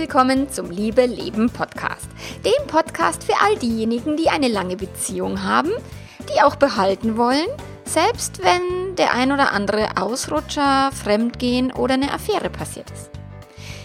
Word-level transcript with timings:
willkommen 0.00 0.48
zum 0.48 0.70
Liebe 0.70 1.04
Leben 1.04 1.50
Podcast. 1.50 2.08
Dem 2.42 2.66
Podcast 2.68 3.22
für 3.22 3.34
all 3.44 3.54
diejenigen, 3.56 4.16
die 4.16 4.30
eine 4.30 4.48
lange 4.48 4.76
Beziehung 4.76 5.42
haben, 5.42 5.72
die 6.20 6.40
auch 6.40 6.56
behalten 6.56 7.18
wollen, 7.18 7.46
selbst 7.84 8.42
wenn 8.42 8.96
der 8.96 9.12
ein 9.12 9.30
oder 9.30 9.52
andere 9.52 9.98
Ausrutscher, 10.00 10.90
Fremdgehen 10.90 11.70
oder 11.70 11.94
eine 11.94 12.14
Affäre 12.14 12.48
passiert 12.48 12.90
ist. 12.92 13.10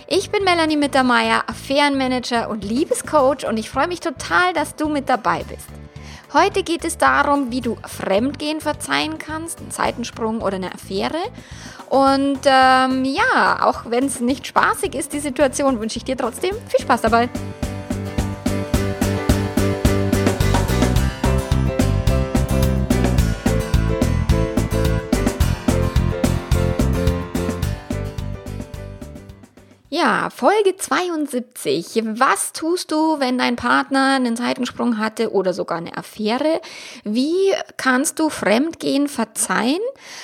Ich 0.07 0.29
bin 0.29 0.45
Melanie 0.45 0.77
Mittermeier, 0.77 1.43
Affärenmanager 1.47 2.49
und 2.49 2.63
Liebescoach 2.63 3.45
und 3.45 3.57
ich 3.57 3.69
freue 3.69 3.89
mich 3.89 3.99
total, 3.99 4.53
dass 4.53 4.77
du 4.77 4.87
mit 4.87 5.09
dabei 5.09 5.43
bist. 5.43 5.67
Heute 6.33 6.63
geht 6.63 6.85
es 6.85 6.97
darum, 6.97 7.51
wie 7.51 7.61
du 7.61 7.77
Fremdgehen 7.85 8.61
verzeihen 8.61 9.17
kannst, 9.17 9.59
einen 9.59 9.71
Seitensprung 9.71 10.41
oder 10.41 10.55
eine 10.55 10.73
Affäre. 10.73 11.19
Und 11.89 12.39
ähm, 12.45 13.05
ja, 13.05 13.59
auch 13.61 13.89
wenn 13.89 14.05
es 14.05 14.19
nicht 14.19 14.47
spaßig 14.47 14.95
ist, 14.95 15.13
die 15.13 15.19
Situation, 15.19 15.79
wünsche 15.79 15.97
ich 15.97 16.03
dir 16.03 16.17
trotzdem 16.17 16.55
viel 16.67 16.79
Spaß 16.81 17.01
dabei. 17.01 17.29
Ja, 29.97 30.29
Folge 30.29 30.75
72. 30.75 32.03
Was 32.03 32.51
tust 32.51 32.91
du, 32.91 33.21
wenn 33.21 33.37
dein 33.37 33.55
Partner 33.55 34.15
einen 34.15 34.35
Seitensprung 34.35 34.97
hatte 34.97 35.31
oder 35.31 35.53
sogar 35.53 35.77
eine 35.77 35.95
Affäre? 35.95 36.59
Wie 37.05 37.53
kannst 37.77 38.19
du 38.19 38.29
Fremdgehen 38.29 39.07
verzeihen? 39.07 39.79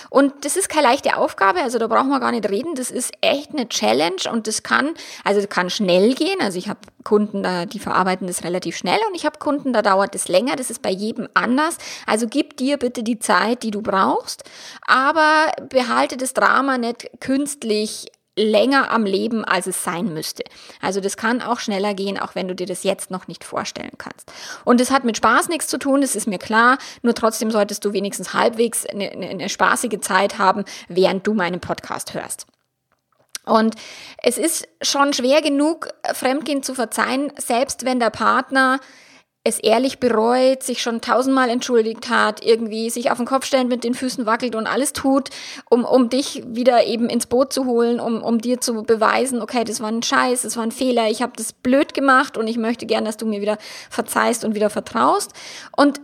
Und 0.09 0.43
das 0.43 0.57
ist 0.57 0.67
keine 0.67 0.87
leichte 0.87 1.15
Aufgabe, 1.15 1.61
also 1.61 1.79
da 1.79 1.87
brauchen 1.87 2.09
wir 2.09 2.19
gar 2.19 2.33
nicht 2.33 2.49
reden. 2.49 2.75
Das 2.75 2.91
ist 2.91 3.13
echt 3.21 3.51
eine 3.51 3.69
Challenge 3.69 4.29
und 4.29 4.45
das 4.47 4.61
kann, 4.63 4.93
also 5.23 5.41
kann 5.47 5.69
schnell 5.69 6.15
gehen. 6.15 6.41
Also 6.41 6.57
ich 6.57 6.67
habe 6.67 6.81
Kunden 7.05 7.41
da, 7.41 7.65
die 7.65 7.79
verarbeiten 7.79 8.27
das 8.27 8.43
relativ 8.43 8.75
schnell 8.75 8.99
und 9.07 9.15
ich 9.15 9.25
habe 9.25 9.39
Kunden, 9.39 9.71
da 9.71 9.81
dauert 9.81 10.15
es 10.15 10.27
länger. 10.27 10.57
Das 10.57 10.69
ist 10.69 10.81
bei 10.81 10.91
jedem 10.91 11.29
anders. 11.33 11.77
Also 12.05 12.27
gib 12.27 12.57
dir 12.57 12.75
bitte 12.75 13.03
die 13.03 13.19
Zeit, 13.19 13.63
die 13.63 13.71
du 13.71 13.81
brauchst, 13.81 14.43
aber 14.85 15.49
behalte 15.69 16.17
das 16.17 16.33
Drama 16.33 16.77
nicht 16.77 17.09
künstlich 17.21 18.07
länger 18.37 18.91
am 18.91 19.05
Leben, 19.05 19.43
als 19.43 19.67
es 19.67 19.83
sein 19.83 20.13
müsste. 20.13 20.43
Also 20.81 21.01
das 21.01 21.17
kann 21.17 21.41
auch 21.41 21.59
schneller 21.59 21.93
gehen, 21.93 22.17
auch 22.17 22.35
wenn 22.35 22.47
du 22.47 22.55
dir 22.55 22.65
das 22.65 22.83
jetzt 22.83 23.11
noch 23.11 23.27
nicht 23.27 23.43
vorstellen 23.43 23.97
kannst. 23.97 24.31
Und 24.63 24.79
es 24.79 24.91
hat 24.91 25.03
mit 25.03 25.17
Spaß 25.17 25.49
nichts 25.49 25.67
zu 25.67 25.77
tun, 25.77 26.01
das 26.01 26.15
ist 26.15 26.27
mir 26.27 26.39
klar, 26.39 26.77
nur 27.01 27.13
trotzdem 27.13 27.51
solltest 27.51 27.83
du 27.83 27.93
wenigstens 27.93 28.33
halbwegs 28.33 28.85
eine, 28.85 29.11
eine 29.11 29.49
spaßige 29.49 29.99
Zeit 29.99 30.37
haben, 30.37 30.63
während 30.87 31.27
du 31.27 31.33
meinen 31.33 31.59
Podcast 31.59 32.13
hörst. 32.13 32.47
Und 33.45 33.75
es 34.21 34.37
ist 34.37 34.67
schon 34.81 35.13
schwer 35.13 35.41
genug, 35.41 35.89
Fremdgehen 36.13 36.63
zu 36.63 36.73
verzeihen, 36.75 37.33
selbst 37.37 37.85
wenn 37.85 37.99
der 37.99 38.11
Partner 38.11 38.79
es 39.43 39.57
ehrlich 39.57 39.99
bereut, 39.99 40.61
sich 40.61 40.83
schon 40.83 41.01
tausendmal 41.01 41.49
entschuldigt 41.49 42.09
hat, 42.09 42.45
irgendwie 42.45 42.91
sich 42.91 43.09
auf 43.09 43.17
den 43.17 43.25
Kopf 43.25 43.45
stellt, 43.45 43.69
mit 43.69 43.83
den 43.83 43.95
Füßen 43.95 44.27
wackelt 44.27 44.55
und 44.55 44.67
alles 44.67 44.93
tut, 44.93 45.29
um, 45.69 45.83
um 45.83 46.09
dich 46.09 46.43
wieder 46.45 46.85
eben 46.85 47.09
ins 47.09 47.25
Boot 47.25 47.51
zu 47.51 47.65
holen, 47.65 47.99
um, 47.99 48.21
um 48.21 48.37
dir 48.37 48.61
zu 48.61 48.83
beweisen, 48.83 49.41
okay, 49.41 49.63
das 49.63 49.79
war 49.79 49.89
ein 49.89 50.03
Scheiß, 50.03 50.43
das 50.43 50.57
war 50.57 50.63
ein 50.63 50.71
Fehler, 50.71 51.09
ich 51.09 51.23
habe 51.23 51.33
das 51.35 51.53
blöd 51.53 51.95
gemacht 51.95 52.37
und 52.37 52.47
ich 52.47 52.57
möchte 52.57 52.85
gern, 52.85 53.03
dass 53.03 53.17
du 53.17 53.25
mir 53.25 53.41
wieder 53.41 53.57
verzeihst 53.89 54.45
und 54.45 54.53
wieder 54.53 54.69
vertraust. 54.69 55.31
Und 55.75 55.99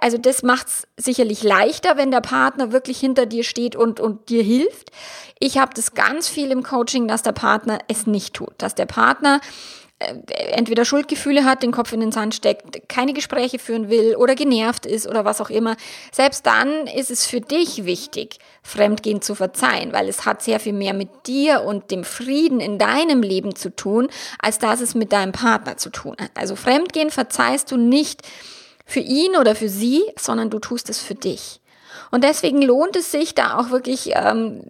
also 0.00 0.16
das 0.18 0.42
macht's 0.42 0.86
sicherlich 0.96 1.42
leichter, 1.42 1.96
wenn 1.96 2.10
der 2.10 2.20
Partner 2.20 2.72
wirklich 2.72 2.98
hinter 2.98 3.26
dir 3.26 3.44
steht 3.44 3.76
und, 3.76 4.00
und 4.00 4.28
dir 4.28 4.42
hilft. 4.42 4.90
Ich 5.38 5.58
habe 5.58 5.72
das 5.74 5.94
ganz 5.94 6.28
viel 6.28 6.50
im 6.50 6.62
Coaching, 6.62 7.06
dass 7.06 7.22
der 7.22 7.32
Partner 7.32 7.78
es 7.88 8.06
nicht 8.06 8.34
tut, 8.34 8.54
dass 8.58 8.74
der 8.74 8.86
Partner 8.86 9.40
entweder 10.28 10.84
Schuldgefühle 10.84 11.44
hat, 11.44 11.62
den 11.62 11.72
Kopf 11.72 11.92
in 11.92 12.00
den 12.00 12.12
Sand 12.12 12.34
steckt, 12.34 12.88
keine 12.88 13.12
Gespräche 13.12 13.58
führen 13.58 13.88
will 13.88 14.16
oder 14.16 14.34
genervt 14.34 14.86
ist 14.86 15.06
oder 15.06 15.24
was 15.24 15.40
auch 15.40 15.50
immer, 15.50 15.76
selbst 16.12 16.46
dann 16.46 16.86
ist 16.86 17.10
es 17.10 17.26
für 17.26 17.40
dich 17.40 17.84
wichtig, 17.84 18.38
Fremdgehen 18.62 19.22
zu 19.22 19.34
verzeihen, 19.34 19.92
weil 19.92 20.08
es 20.08 20.24
hat 20.24 20.42
sehr 20.42 20.60
viel 20.60 20.72
mehr 20.72 20.94
mit 20.94 21.26
dir 21.26 21.62
und 21.62 21.90
dem 21.90 22.04
Frieden 22.04 22.60
in 22.60 22.78
deinem 22.78 23.22
Leben 23.22 23.54
zu 23.54 23.74
tun, 23.74 24.08
als 24.38 24.58
dass 24.58 24.80
es 24.80 24.94
mit 24.94 25.12
deinem 25.12 25.32
Partner 25.32 25.76
zu 25.76 25.90
tun 25.90 26.16
hat. 26.20 26.30
Also 26.34 26.56
Fremdgehen 26.56 27.10
verzeihst 27.10 27.70
du 27.70 27.76
nicht 27.76 28.22
für 28.86 29.00
ihn 29.00 29.36
oder 29.36 29.54
für 29.54 29.68
sie, 29.68 30.02
sondern 30.18 30.50
du 30.50 30.58
tust 30.58 30.88
es 30.90 30.98
für 30.98 31.14
dich. 31.14 31.60
Und 32.14 32.22
deswegen 32.22 32.62
lohnt 32.62 32.94
es 32.94 33.10
sich, 33.10 33.34
da 33.34 33.58
auch 33.58 33.70
wirklich 33.70 34.12
ähm, 34.14 34.60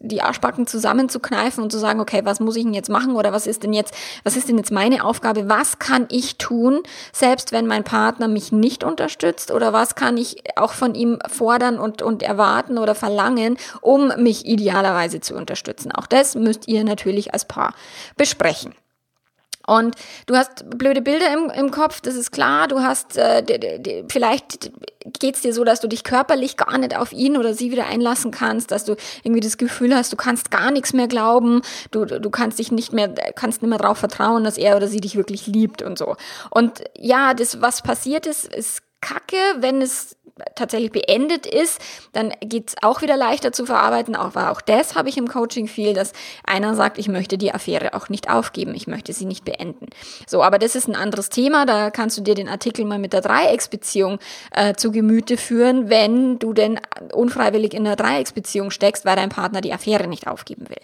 die 0.00 0.22
Arschbacken 0.22 0.66
zusammenzukneifen 0.66 1.62
und 1.62 1.70
zu 1.70 1.76
sagen, 1.76 2.00
okay, 2.00 2.22
was 2.24 2.40
muss 2.40 2.56
ich 2.56 2.64
denn 2.64 2.72
jetzt 2.72 2.88
machen 2.88 3.14
oder 3.14 3.30
was 3.30 3.46
ist 3.46 3.62
denn 3.62 3.74
jetzt, 3.74 3.92
was 4.22 4.38
ist 4.38 4.48
denn 4.48 4.56
jetzt 4.56 4.72
meine 4.72 5.04
Aufgabe? 5.04 5.46
Was 5.46 5.78
kann 5.78 6.06
ich 6.08 6.38
tun, 6.38 6.80
selbst 7.12 7.52
wenn 7.52 7.66
mein 7.66 7.84
Partner 7.84 8.26
mich 8.26 8.52
nicht 8.52 8.84
unterstützt 8.84 9.50
oder 9.50 9.74
was 9.74 9.96
kann 9.96 10.16
ich 10.16 10.44
auch 10.56 10.72
von 10.72 10.94
ihm 10.94 11.18
fordern 11.30 11.78
und, 11.78 12.00
und 12.00 12.22
erwarten 12.22 12.78
oder 12.78 12.94
verlangen, 12.94 13.58
um 13.82 14.10
mich 14.16 14.46
idealerweise 14.46 15.20
zu 15.20 15.34
unterstützen? 15.34 15.92
Auch 15.92 16.06
das 16.06 16.34
müsst 16.34 16.68
ihr 16.68 16.84
natürlich 16.84 17.34
als 17.34 17.44
Paar 17.44 17.74
besprechen. 18.16 18.74
Und 19.66 19.96
du 20.26 20.36
hast 20.36 20.68
blöde 20.70 21.02
Bilder 21.02 21.32
im, 21.32 21.50
im 21.50 21.70
Kopf, 21.70 22.00
das 22.00 22.14
ist 22.14 22.32
klar. 22.32 22.68
Du 22.68 22.80
hast, 22.80 23.16
äh, 23.16 24.04
vielleicht 24.08 24.70
geht's 25.20 25.42
dir 25.42 25.52
so, 25.52 25.64
dass 25.64 25.80
du 25.80 25.88
dich 25.88 26.04
körperlich 26.04 26.56
gar 26.56 26.76
nicht 26.78 26.96
auf 26.96 27.12
ihn 27.12 27.36
oder 27.36 27.54
sie 27.54 27.70
wieder 27.70 27.86
einlassen 27.86 28.30
kannst, 28.30 28.70
dass 28.70 28.84
du 28.84 28.96
irgendwie 29.22 29.40
das 29.40 29.58
Gefühl 29.58 29.94
hast, 29.94 30.12
du 30.12 30.16
kannst 30.16 30.50
gar 30.50 30.70
nichts 30.70 30.92
mehr 30.92 31.08
glauben, 31.08 31.62
du, 31.90 32.04
du 32.04 32.30
kannst 32.30 32.58
dich 32.58 32.72
nicht 32.72 32.92
mehr, 32.92 33.08
kannst 33.34 33.62
nicht 33.62 33.68
mehr 33.68 33.78
darauf 33.78 33.98
vertrauen, 33.98 34.44
dass 34.44 34.58
er 34.58 34.76
oder 34.76 34.88
sie 34.88 35.00
dich 35.00 35.16
wirklich 35.16 35.46
liebt 35.46 35.82
und 35.82 35.98
so. 35.98 36.16
Und 36.50 36.82
ja, 36.96 37.34
das, 37.34 37.60
was 37.60 37.82
passiert 37.82 38.26
ist, 38.26 38.46
ist 38.46 38.82
kacke, 39.00 39.36
wenn 39.58 39.82
es 39.82 40.16
tatsächlich 40.54 40.90
beendet 40.90 41.46
ist, 41.46 41.80
dann 42.12 42.32
geht's 42.40 42.74
auch 42.82 43.02
wieder 43.02 43.16
leichter 43.16 43.52
zu 43.52 43.66
verarbeiten. 43.66 44.16
Aber 44.16 44.50
auch 44.50 44.60
das 44.60 44.94
habe 44.94 45.08
ich 45.08 45.16
im 45.16 45.28
Coaching 45.28 45.68
viel, 45.68 45.94
dass 45.94 46.12
einer 46.44 46.74
sagt, 46.74 46.98
ich 46.98 47.08
möchte 47.08 47.38
die 47.38 47.52
Affäre 47.52 47.94
auch 47.94 48.08
nicht 48.08 48.28
aufgeben, 48.28 48.74
ich 48.74 48.86
möchte 48.86 49.12
sie 49.12 49.26
nicht 49.26 49.44
beenden. 49.44 49.86
So, 50.26 50.42
aber 50.42 50.58
das 50.58 50.74
ist 50.74 50.88
ein 50.88 50.96
anderes 50.96 51.28
Thema. 51.28 51.66
Da 51.66 51.90
kannst 51.90 52.18
du 52.18 52.22
dir 52.22 52.34
den 52.34 52.48
Artikel 52.48 52.84
mal 52.84 52.98
mit 52.98 53.12
der 53.12 53.20
Dreiecksbeziehung 53.20 54.18
äh, 54.50 54.74
zu 54.74 54.90
Gemüte 54.90 55.36
führen, 55.36 55.88
wenn 55.88 56.38
du 56.38 56.52
denn 56.52 56.80
unfreiwillig 57.12 57.74
in 57.74 57.86
einer 57.86 57.96
Dreiecksbeziehung 57.96 58.70
steckst, 58.70 59.04
weil 59.04 59.16
dein 59.16 59.28
Partner 59.28 59.60
die 59.60 59.72
Affäre 59.72 60.08
nicht 60.08 60.26
aufgeben 60.26 60.68
will. 60.68 60.80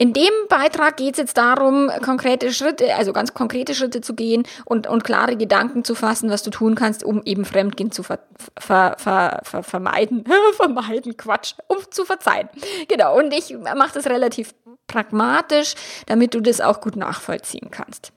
In 0.00 0.12
dem 0.12 0.30
Beitrag 0.48 0.96
geht 0.96 1.14
es 1.14 1.18
jetzt 1.18 1.36
darum, 1.36 1.90
konkrete 2.04 2.52
Schritte, 2.52 2.94
also 2.94 3.12
ganz 3.12 3.34
konkrete 3.34 3.74
Schritte 3.74 4.00
zu 4.00 4.14
gehen 4.14 4.44
und, 4.64 4.86
und 4.86 5.02
klare 5.02 5.36
Gedanken 5.36 5.82
zu 5.82 5.96
fassen, 5.96 6.30
was 6.30 6.44
du 6.44 6.50
tun 6.50 6.76
kannst, 6.76 7.02
um 7.02 7.20
eben 7.24 7.44
Fremdgehen 7.44 7.90
zu 7.90 8.04
ver, 8.04 8.20
ver, 8.56 8.94
ver, 8.96 9.40
ver, 9.42 9.64
vermeiden. 9.64 10.24
vermeiden, 10.56 11.16
Quatsch, 11.16 11.54
um 11.66 11.78
zu 11.90 12.04
verzeihen. 12.04 12.48
Genau, 12.86 13.18
und 13.18 13.34
ich 13.34 13.56
mache 13.58 13.94
das 13.94 14.06
relativ 14.06 14.54
pragmatisch, 14.86 15.74
damit 16.06 16.32
du 16.32 16.40
das 16.40 16.60
auch 16.60 16.80
gut 16.80 16.94
nachvollziehen 16.94 17.72
kannst. 17.72 18.12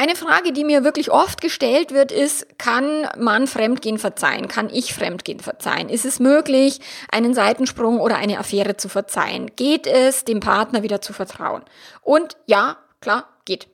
Eine 0.00 0.16
Frage, 0.16 0.52
die 0.52 0.64
mir 0.64 0.82
wirklich 0.82 1.10
oft 1.10 1.42
gestellt 1.42 1.92
wird, 1.92 2.10
ist, 2.10 2.58
kann 2.58 3.06
man 3.18 3.46
Fremdgehen 3.46 3.98
verzeihen? 3.98 4.48
Kann 4.48 4.70
ich 4.70 4.94
Fremdgehen 4.94 5.40
verzeihen? 5.40 5.90
Ist 5.90 6.06
es 6.06 6.18
möglich, 6.18 6.80
einen 7.12 7.34
Seitensprung 7.34 8.00
oder 8.00 8.16
eine 8.16 8.38
Affäre 8.38 8.78
zu 8.78 8.88
verzeihen? 8.88 9.50
Geht 9.56 9.86
es, 9.86 10.24
dem 10.24 10.40
Partner 10.40 10.82
wieder 10.82 11.02
zu 11.02 11.12
vertrauen? 11.12 11.66
Und 12.00 12.38
ja, 12.46 12.78
klar, 13.02 13.28
geht. 13.44 13.68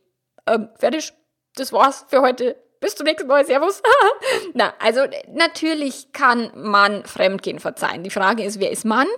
Ähm, 0.48 0.68
fertig. 0.74 1.12
Das 1.54 1.72
war's 1.72 2.06
für 2.08 2.22
heute. 2.22 2.56
Bis 2.86 2.94
zum 2.94 3.06
nächsten 3.06 3.26
Mal. 3.26 3.44
Servus. 3.44 3.82
Na, 4.54 4.72
also 4.78 5.00
natürlich 5.34 6.12
kann 6.12 6.52
man 6.54 7.04
Fremdgehen 7.04 7.58
verzeihen. 7.58 8.04
Die 8.04 8.10
Frage 8.10 8.44
ist, 8.44 8.60
wer 8.60 8.70
ist 8.70 8.84
Mann? 8.84 9.08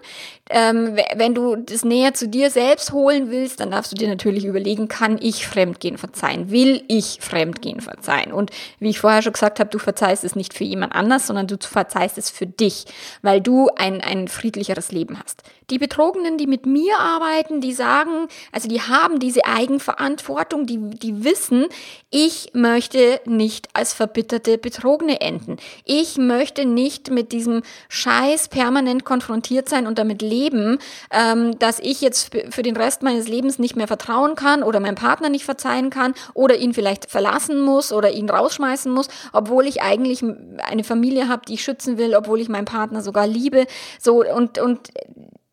Ähm, 0.48 0.96
wenn 1.16 1.34
du 1.34 1.54
das 1.54 1.84
näher 1.84 2.14
zu 2.14 2.28
dir 2.28 2.50
selbst 2.50 2.92
holen 2.92 3.30
willst, 3.30 3.60
dann 3.60 3.70
darfst 3.70 3.92
du 3.92 3.96
dir 3.96 4.08
natürlich 4.08 4.46
überlegen, 4.46 4.88
kann 4.88 5.18
ich 5.20 5.46
Fremdgehen 5.46 5.98
verzeihen? 5.98 6.50
Will 6.50 6.82
ich 6.88 7.18
Fremdgehen 7.20 7.82
verzeihen? 7.82 8.32
Und 8.32 8.52
wie 8.78 8.88
ich 8.88 9.00
vorher 9.00 9.20
schon 9.20 9.34
gesagt 9.34 9.60
habe, 9.60 9.68
du 9.68 9.78
verzeihst 9.78 10.24
es 10.24 10.34
nicht 10.34 10.54
für 10.54 10.64
jemand 10.64 10.94
anders, 10.94 11.26
sondern 11.26 11.46
du 11.46 11.58
verzeihst 11.60 12.16
es 12.16 12.30
für 12.30 12.46
dich, 12.46 12.86
weil 13.20 13.42
du 13.42 13.68
ein, 13.76 14.00
ein 14.00 14.28
friedlicheres 14.28 14.92
Leben 14.92 15.20
hast. 15.22 15.42
Die 15.68 15.78
Betrogenen, 15.78 16.38
die 16.38 16.46
mit 16.46 16.64
mir 16.64 16.98
arbeiten, 16.98 17.60
die 17.60 17.74
sagen, 17.74 18.28
also 18.50 18.66
die 18.70 18.80
haben 18.80 19.18
diese 19.18 19.44
Eigenverantwortung, 19.44 20.64
die, 20.64 20.78
die 20.78 21.22
wissen, 21.24 21.66
ich 22.08 22.52
möchte 22.54 23.20
nicht 23.26 23.57
als 23.72 23.92
verbitterte 23.92 24.58
Betrogene 24.58 25.20
enden. 25.20 25.56
Ich 25.84 26.16
möchte 26.16 26.64
nicht 26.64 27.10
mit 27.10 27.32
diesem 27.32 27.62
Scheiß 27.88 28.48
permanent 28.48 29.04
konfrontiert 29.04 29.68
sein 29.68 29.86
und 29.86 29.98
damit 29.98 30.22
leben, 30.22 30.78
ähm, 31.10 31.58
dass 31.58 31.78
ich 31.78 32.00
jetzt 32.00 32.30
für 32.50 32.62
den 32.62 32.76
Rest 32.76 33.02
meines 33.02 33.28
Lebens 33.28 33.58
nicht 33.58 33.76
mehr 33.76 33.88
vertrauen 33.88 34.34
kann 34.34 34.62
oder 34.62 34.80
meinem 34.80 34.94
Partner 34.94 35.28
nicht 35.28 35.44
verzeihen 35.44 35.90
kann 35.90 36.14
oder 36.34 36.56
ihn 36.56 36.74
vielleicht 36.74 37.10
verlassen 37.10 37.60
muss 37.60 37.92
oder 37.92 38.10
ihn 38.10 38.30
rausschmeißen 38.30 38.92
muss, 38.92 39.08
obwohl 39.32 39.66
ich 39.66 39.82
eigentlich 39.82 40.22
eine 40.58 40.84
Familie 40.84 41.28
habe, 41.28 41.42
die 41.46 41.54
ich 41.54 41.64
schützen 41.64 41.98
will, 41.98 42.14
obwohl 42.14 42.40
ich 42.40 42.48
meinen 42.48 42.64
Partner 42.64 43.02
sogar 43.02 43.26
liebe. 43.26 43.66
So 44.00 44.24
und 44.24 44.58
und 44.58 44.90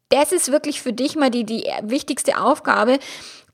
das 0.10 0.32
ist 0.32 0.52
wirklich 0.52 0.82
für 0.82 0.94
dich 0.94 1.16
mal 1.16 1.32
die, 1.32 1.46
die 1.46 1.66
wichtigste 1.82 2.40
Aufgabe, 2.40 3.00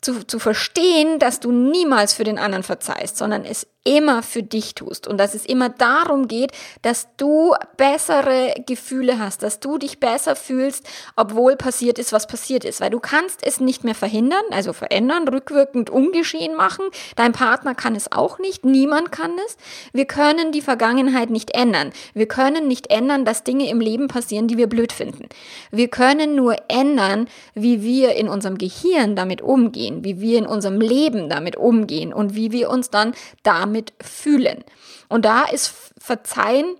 zu, 0.02 0.26
zu 0.26 0.40
verstehen, 0.40 1.20
dass 1.20 1.40
du 1.40 1.52
niemals 1.52 2.14
für 2.14 2.24
den 2.24 2.40
anderen 2.40 2.64
verzeihst, 2.64 3.18
sondern 3.18 3.46
es 3.46 3.68
immer 3.84 4.22
für 4.22 4.44
dich 4.44 4.76
tust 4.76 5.08
und 5.08 5.18
dass 5.18 5.34
es 5.34 5.46
immer 5.46 5.70
darum 5.70 6.28
geht, 6.28 6.52
dass 6.84 7.08
du 7.18 7.56
bessere 7.78 8.54
Gefühle 8.68 9.18
hast, 9.18 9.42
dass 9.42 9.60
du 9.60 9.80
dich 9.80 10.00
besser 10.00 10.36
fühlst, 10.36 10.88
obwohl 11.16 11.56
passiert 11.56 11.98
ist, 11.98 12.14
was 12.14 12.28
passiert 12.28 12.64
ist, 12.64 12.80
weil 12.80 12.92
du 12.92 13.00
kannst 13.00 13.40
es 13.44 13.60
nicht 13.60 13.84
mehr 13.84 13.96
verhindern, 13.96 14.44
also 14.52 14.72
verändern, 14.74 15.28
rückwirkend 15.28 15.90
ungeschehen 15.90 16.56
machen. 16.56 16.86
Dein 17.16 17.32
Partner 17.32 17.74
kann 17.74 17.96
es 17.96 18.12
auch 18.12 18.38
nicht, 18.38 18.66
niemand 18.66 19.12
kann 19.12 19.32
es. 19.48 19.58
Wir 19.94 20.06
können 20.06 20.52
die 20.52 20.62
Vergangenheit 20.62 21.32
nicht 21.32 21.56
ändern. 21.56 21.92
Wir 22.14 22.28
können 22.28 22.68
nicht 22.68 22.92
ändern, 22.92 23.26
dass 23.26 23.44
Dinge 23.44 23.68
im 23.68 23.80
Leben 23.80 24.08
passieren, 24.08 24.48
die 24.48 24.58
wir 24.58 24.68
blöd 24.68 24.94
finden. 24.94 25.28
Wir 25.72 25.88
können 25.88 26.36
nur 26.36 26.56
ändern, 26.68 27.28
wie 27.56 27.82
wir 27.82 28.14
in 28.14 28.30
unserem 28.30 28.60
Gehirn 28.60 29.16
damit 29.16 29.42
umgehen, 29.42 30.04
wie 30.04 30.22
wir 30.22 30.38
in 30.38 30.46
unserem 30.46 30.80
Leben 30.80 31.30
damit 31.30 31.56
umgehen 31.56 32.14
und 32.14 32.36
wie 32.36 32.52
wir 32.52 32.70
uns 32.70 32.92
dann 32.92 33.14
damit 33.42 33.71
damit 33.72 33.94
fühlen. 34.02 34.64
Und 35.08 35.26
da 35.26 35.46
ist 35.46 35.74
Verzeihen 35.98 36.76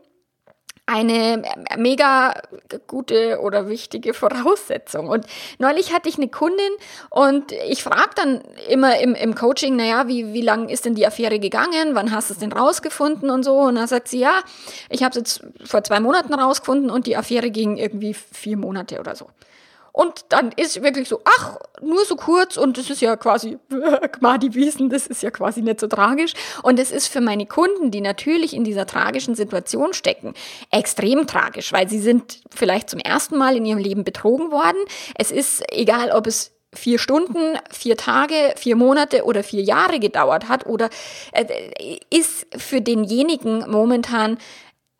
eine 0.88 1.42
mega 1.78 2.34
gute 2.88 3.40
oder 3.40 3.70
wichtige 3.70 4.14
Voraussetzung. 4.24 5.08
Und 5.08 5.26
neulich 5.58 5.94
hatte 5.94 6.10
ich 6.10 6.18
eine 6.18 6.28
Kundin 6.28 6.72
und 7.10 7.54
ich 7.70 7.84
frage 7.84 8.12
dann 8.16 8.42
immer 8.68 9.00
im, 9.00 9.16
im 9.16 9.36
Coaching, 9.36 9.78
naja, 9.78 10.08
wie, 10.08 10.34
wie 10.34 10.42
lang 10.42 10.68
ist 10.68 10.86
denn 10.86 10.96
die 10.96 11.08
Affäre 11.08 11.40
gegangen? 11.40 11.94
Wann 11.94 12.12
hast 12.12 12.30
du 12.30 12.34
es 12.34 12.40
denn 12.40 12.52
rausgefunden 12.52 13.30
und 13.30 13.44
so? 13.44 13.58
Und 13.58 13.76
dann 13.76 13.88
sagt 13.88 14.10
sie, 14.10 14.20
ja, 14.20 14.42
ich 14.90 15.04
habe 15.04 15.12
es 15.12 15.18
jetzt 15.18 15.70
vor 15.70 15.84
zwei 15.84 16.00
Monaten 16.02 16.34
rausgefunden 16.34 16.90
und 16.90 17.08
die 17.08 17.16
Affäre 17.16 17.52
ging 17.52 17.78
irgendwie 17.78 18.14
vier 18.14 18.58
Monate 18.58 19.00
oder 19.00 19.16
so. 19.16 19.28
Und 19.94 20.26
dann 20.30 20.52
ist 20.54 20.82
wirklich 20.82 21.10
so, 21.10 21.22
ach, 21.26 21.58
nur 21.82 22.06
so 22.06 22.16
kurz 22.16 22.58
und 22.58 22.78
das 22.78 22.90
ist 22.90 23.02
ja 23.02 23.16
quasi, 23.18 23.58
Gmadi 24.20 24.54
Wiesen, 24.54 24.90
das 24.90 25.08
ist 25.08 25.22
ja 25.22 25.32
quasi 25.32 25.62
nicht 25.62 25.80
so 25.80 25.88
tragisch. 25.88 26.34
Und 26.64 26.80
es 26.80 26.92
ist 26.92 27.08
für 27.08 27.22
meine 27.22 27.46
Kunden, 27.46 27.92
die 27.92 28.02
natürlich 28.02 28.54
in 28.54 28.64
dieser 28.64 28.86
tragischen 28.86 29.36
Situation 29.36 29.94
stecken, 29.94 30.34
extrem 30.72 31.28
tragisch, 31.28 31.74
weil 31.74 31.90
sie 31.90 32.00
sind 32.00 32.42
vielleicht 32.50 32.90
zum 32.90 33.00
ersten 33.00 33.38
Mal 33.38 33.58
in 33.58 33.66
ihrem 33.66 33.80
Leben 33.80 34.04
betrogen 34.04 34.52
worden. 34.52 34.78
Es 35.16 35.32
ist 35.32 35.64
egal, 35.72 36.12
ob 36.12 36.28
es 36.28 36.52
vier 36.74 37.00
Stunden, 37.00 37.58
vier 37.70 37.98
Tage, 37.98 38.54
vier 38.56 38.76
Monate 38.76 39.26
oder 39.26 39.44
vier 39.44 39.62
Jahre 39.62 40.00
gedauert 40.00 40.48
hat 40.48 40.66
oder 40.66 40.90
äh, 41.34 41.98
ist 42.10 42.48
für 42.56 42.82
denjenigen 42.82 43.70
momentan 43.70 44.38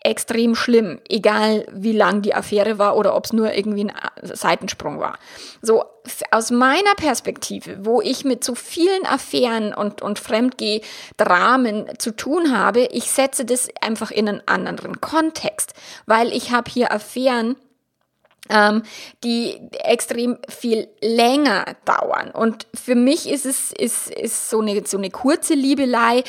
extrem 0.04 0.56
schlimm, 0.56 1.00
egal 1.10 1.66
wie 1.72 1.92
lang 1.92 2.22
die 2.22 2.34
Affäre 2.34 2.80
war 2.80 2.98
oder 2.98 3.16
ob 3.16 3.26
es 3.26 3.34
nur 3.34 3.54
irgendwie 3.54 3.86
ein 3.86 3.94
Seitensprung 4.24 5.00
war. 5.00 5.20
So 5.62 5.84
aus 6.32 6.50
meiner 6.50 6.96
Perspektive, 6.96 7.86
wo 7.86 8.02
ich 8.02 8.26
mit 8.26 8.44
so 8.44 8.56
vielen 8.56 9.06
Affären 9.06 9.74
und, 9.74 10.02
und 10.02 10.18
Fremdgeh-Dramen 10.18 12.00
zu 12.00 12.16
tun 12.16 12.58
habe, 12.58 12.88
ich 12.92 13.12
setze 13.12 13.46
das 13.46 13.70
einfach 13.80 14.10
in 14.10 14.28
einen 14.28 14.42
anderen 14.48 15.00
Kontext, 15.02 15.74
weil 16.08 16.34
ich 16.34 16.52
habe 16.52 16.72
hier 16.72 16.92
Affären, 16.92 17.56
ähm, 18.50 18.84
die 19.24 19.60
extrem 19.84 20.38
viel 20.50 20.88
länger 21.02 21.66
dauern. 21.86 22.32
Und 22.32 22.68
für 22.74 22.96
mich 22.96 23.30
ist 23.30 23.46
es 23.46 23.72
ist, 23.72 24.10
ist 24.10 24.50
so, 24.50 24.62
eine, 24.62 24.86
so 24.86 24.98
eine 24.98 25.12
kurze 25.12 25.54
Liebelei 25.54 26.24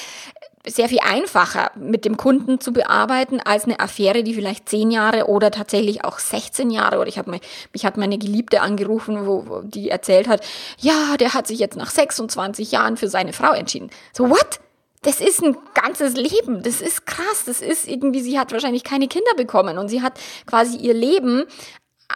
sehr 0.67 0.89
viel 0.89 1.01
einfacher 1.01 1.73
mit 1.75 2.05
dem 2.05 2.17
Kunden 2.17 2.61
zu 2.61 2.73
bearbeiten 2.73 3.41
als 3.41 3.65
eine 3.65 3.81
Affäre, 3.81 4.23
die 4.23 4.35
vielleicht 4.35 4.69
zehn 4.69 4.93
Jahre 4.93 5.27
oder 5.27 5.51
tatsächlich 5.51 6.05
auch 6.05 6.21
16 6.21 6.71
Jahre 6.71 6.99
oder 6.99 7.09
ich 7.09 7.19
habe 7.19 7.31
mich 7.31 7.85
hat 7.85 7.97
meine 7.97 8.17
Geliebte 8.17 8.61
angerufen, 8.61 9.27
wo, 9.27 9.45
wo 9.49 9.63
die 9.63 9.91
erzählt 9.91 10.29
hat, 10.29 10.45
ja, 10.79 11.17
der 11.19 11.35
hat 11.35 11.49
sich 11.49 11.59
jetzt 11.59 11.77
nach 11.77 11.91
26 11.91 12.71
Jahren 12.71 12.97
für 12.97 13.09
seine 13.09 13.33
Frau 13.33 13.53
entschieden. 13.53 13.91
So 14.13 14.31
what? 14.31 14.61
Das 15.03 15.21
ist 15.21 15.43
ein 15.43 15.57
ganzes 15.75 16.15
Leben. 16.15 16.63
Das 16.63 16.81
ist 16.81 17.07
krass. 17.07 17.45
Das 17.45 17.61
ist 17.61 17.89
irgendwie, 17.89 18.21
sie 18.21 18.39
hat 18.39 18.53
wahrscheinlich 18.53 18.85
keine 18.85 19.09
Kinder 19.09 19.35
bekommen 19.37 19.79
und 19.79 19.89
sie 19.89 20.01
hat 20.01 20.13
quasi 20.47 20.77
ihr 20.77 20.95
Leben 20.95 21.45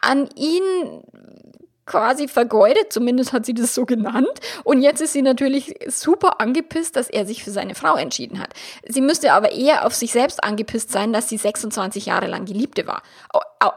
an 0.02 0.28
ihn 0.36 1.02
quasi 1.86 2.28
vergeudet, 2.28 2.92
zumindest 2.92 3.32
hat 3.32 3.46
sie 3.46 3.54
das 3.54 3.74
so 3.74 3.86
genannt. 3.86 4.28
Und 4.64 4.82
jetzt 4.82 5.00
ist 5.00 5.12
sie 5.12 5.22
natürlich 5.22 5.74
super 5.88 6.40
angepisst, 6.40 6.96
dass 6.96 7.08
er 7.08 7.24
sich 7.24 7.44
für 7.44 7.52
seine 7.52 7.74
Frau 7.74 7.94
entschieden 7.94 8.40
hat. 8.40 8.52
Sie 8.86 9.00
müsste 9.00 9.32
aber 9.32 9.52
eher 9.52 9.86
auf 9.86 9.94
sich 9.94 10.12
selbst 10.12 10.42
angepisst 10.42 10.90
sein, 10.90 11.12
dass 11.12 11.28
sie 11.28 11.36
26 11.36 12.06
Jahre 12.06 12.26
lang 12.26 12.44
Geliebte 12.44 12.86
war, 12.86 13.02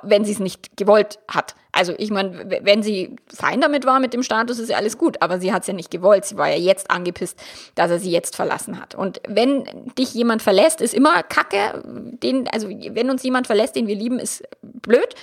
wenn 0.02 0.26
sie 0.26 0.32
es 0.32 0.40
nicht 0.40 0.76
gewollt 0.76 1.20
hat. 1.28 1.56
Also 1.72 1.94
ich 1.98 2.10
meine, 2.10 2.50
wenn 2.64 2.82
sie 2.82 3.16
fein 3.32 3.62
damit 3.62 3.86
war 3.86 4.00
mit 4.00 4.14
dem 4.14 4.24
Status, 4.24 4.58
ist 4.58 4.70
ja 4.70 4.78
alles 4.78 4.98
gut, 4.98 5.22
aber 5.22 5.40
sie 5.40 5.54
hat 5.54 5.62
es 5.62 5.68
ja 5.68 5.74
nicht 5.76 5.92
gewollt. 5.92 6.26
Sie 6.26 6.36
war 6.36 6.50
ja 6.50 6.58
jetzt 6.58 6.90
angepisst, 6.90 7.40
dass 7.76 7.92
er 7.92 8.00
sie 8.00 8.10
jetzt 8.10 8.36
verlassen 8.36 8.82
hat. 8.82 8.96
Und 8.96 9.22
wenn 9.28 9.66
dich 9.98 10.16
jemand 10.16 10.42
verlässt, 10.42 10.82
ist 10.82 10.96
immer 10.96 11.22
Kacke. 11.22 11.84
Den, 11.86 12.48
also 12.48 12.68
wenn 12.70 13.12
uns 13.12 13.22
jemand 13.22 13.46
verlässt, 13.46 13.76
den 13.76 13.86
wir 13.86 13.96
lieben, 13.96 14.18
ist 14.18 14.44
blöd 14.64 15.14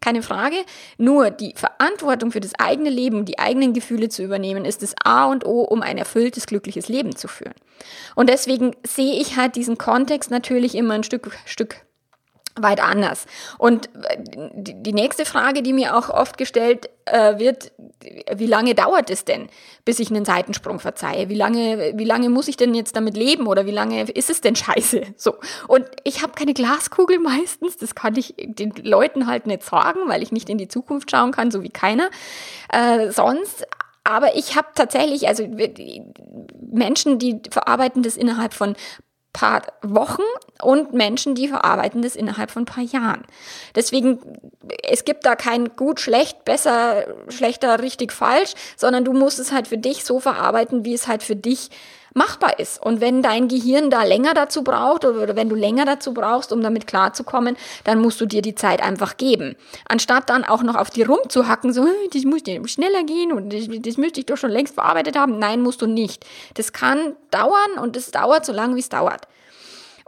keine 0.00 0.22
Frage. 0.22 0.56
Nur 0.98 1.30
die 1.30 1.54
Verantwortung 1.56 2.30
für 2.30 2.40
das 2.40 2.52
eigene 2.58 2.90
Leben, 2.90 3.24
die 3.24 3.38
eigenen 3.38 3.72
Gefühle 3.72 4.08
zu 4.08 4.22
übernehmen, 4.22 4.64
ist 4.64 4.82
das 4.82 4.94
A 5.02 5.26
und 5.26 5.46
O, 5.46 5.62
um 5.62 5.82
ein 5.82 5.98
erfülltes, 5.98 6.46
glückliches 6.46 6.88
Leben 6.88 7.16
zu 7.16 7.28
führen. 7.28 7.54
Und 8.14 8.28
deswegen 8.28 8.74
sehe 8.86 9.20
ich 9.20 9.36
halt 9.36 9.56
diesen 9.56 9.78
Kontext 9.78 10.30
natürlich 10.30 10.74
immer 10.74 10.94
ein 10.94 11.04
Stück, 11.04 11.30
Stück 11.44 11.85
weit 12.60 12.82
anders. 12.82 13.26
Und 13.58 13.88
äh, 14.04 14.18
die 14.56 14.92
nächste 14.92 15.24
Frage, 15.24 15.62
die 15.62 15.72
mir 15.72 15.96
auch 15.96 16.08
oft 16.08 16.38
gestellt 16.38 16.90
äh, 17.04 17.38
wird, 17.38 17.72
wie 18.34 18.46
lange 18.46 18.74
dauert 18.74 19.10
es 19.10 19.24
denn, 19.24 19.48
bis 19.84 19.98
ich 19.98 20.10
einen 20.10 20.24
Seitensprung 20.24 20.80
verzeihe? 20.80 21.28
Wie 21.28 21.34
lange, 21.34 21.92
wie 21.94 22.04
lange 22.04 22.28
muss 22.28 22.48
ich 22.48 22.56
denn 22.56 22.74
jetzt 22.74 22.96
damit 22.96 23.16
leben 23.16 23.46
oder 23.46 23.66
wie 23.66 23.72
lange 23.72 24.02
ist 24.10 24.30
es 24.30 24.40
denn 24.40 24.56
scheiße? 24.56 25.02
So. 25.18 25.36
Und 25.66 25.84
ich 26.04 26.22
habe 26.22 26.34
keine 26.34 26.52
Glaskugel 26.52 27.18
meistens, 27.18 27.76
das 27.76 27.94
kann 27.94 28.16
ich 28.16 28.34
den 28.36 28.72
Leuten 28.82 29.26
halt 29.26 29.46
nicht 29.46 29.62
sagen, 29.62 30.00
weil 30.06 30.22
ich 30.22 30.30
nicht 30.30 30.48
in 30.48 30.58
die 30.58 30.68
Zukunft 30.68 31.10
schauen 31.10 31.32
kann, 31.32 31.50
so 31.50 31.62
wie 31.62 31.70
keiner. 31.70 32.10
Äh, 32.70 33.10
sonst 33.10 33.66
aber 34.06 34.36
ich 34.36 34.54
habe 34.54 34.68
tatsächlich, 34.74 35.26
also 35.26 35.48
Menschen, 36.70 37.18
die 37.18 37.40
verarbeiten 37.50 38.04
das 38.04 38.16
innerhalb 38.16 38.54
von 38.54 38.76
paar 39.36 39.62
Wochen 39.82 40.22
und 40.62 40.94
Menschen, 40.94 41.34
die 41.34 41.48
verarbeiten 41.48 42.00
das 42.00 42.16
innerhalb 42.16 42.50
von 42.50 42.62
ein 42.62 42.66
paar 42.66 42.82
Jahren. 42.82 43.24
Deswegen, 43.74 44.18
es 44.82 45.04
gibt 45.04 45.26
da 45.26 45.36
kein 45.36 45.76
gut, 45.76 46.00
schlecht, 46.00 46.44
besser, 46.46 47.04
schlechter, 47.28 47.82
richtig, 47.82 48.12
falsch, 48.12 48.54
sondern 48.76 49.04
du 49.04 49.12
musst 49.12 49.38
es 49.38 49.52
halt 49.52 49.68
für 49.68 49.76
dich 49.76 50.04
so 50.04 50.20
verarbeiten, 50.20 50.86
wie 50.86 50.94
es 50.94 51.06
halt 51.06 51.22
für 51.22 51.36
dich 51.36 51.70
machbar 52.16 52.58
ist. 52.58 52.82
Und 52.82 53.00
wenn 53.00 53.22
dein 53.22 53.46
Gehirn 53.46 53.90
da 53.90 54.02
länger 54.02 54.34
dazu 54.34 54.64
braucht 54.64 55.04
oder 55.04 55.36
wenn 55.36 55.48
du 55.48 55.54
länger 55.54 55.84
dazu 55.84 56.14
brauchst, 56.14 56.52
um 56.52 56.62
damit 56.62 56.86
klarzukommen, 56.86 57.56
dann 57.84 58.00
musst 58.00 58.20
du 58.20 58.26
dir 58.26 58.42
die 58.42 58.54
Zeit 58.54 58.82
einfach 58.82 59.16
geben. 59.16 59.54
Anstatt 59.88 60.30
dann 60.30 60.44
auch 60.44 60.62
noch 60.62 60.74
auf 60.74 60.90
die 60.90 61.02
rumzuhacken, 61.02 61.72
so, 61.72 61.86
das 62.12 62.24
muss 62.24 62.42
schneller 62.70 63.04
gehen 63.04 63.32
und 63.32 63.52
das, 63.52 63.66
das 63.68 63.96
müsste 63.98 64.20
ich 64.20 64.26
doch 64.26 64.36
schon 64.36 64.50
längst 64.50 64.74
verarbeitet 64.74 65.16
haben. 65.16 65.38
Nein, 65.38 65.60
musst 65.62 65.82
du 65.82 65.86
nicht. 65.86 66.24
Das 66.54 66.72
kann 66.72 67.14
dauern 67.30 67.78
und 67.80 67.96
es 67.96 68.10
dauert 68.10 68.46
so 68.46 68.52
lange, 68.52 68.76
wie 68.76 68.80
es 68.80 68.88
dauert. 68.88 69.28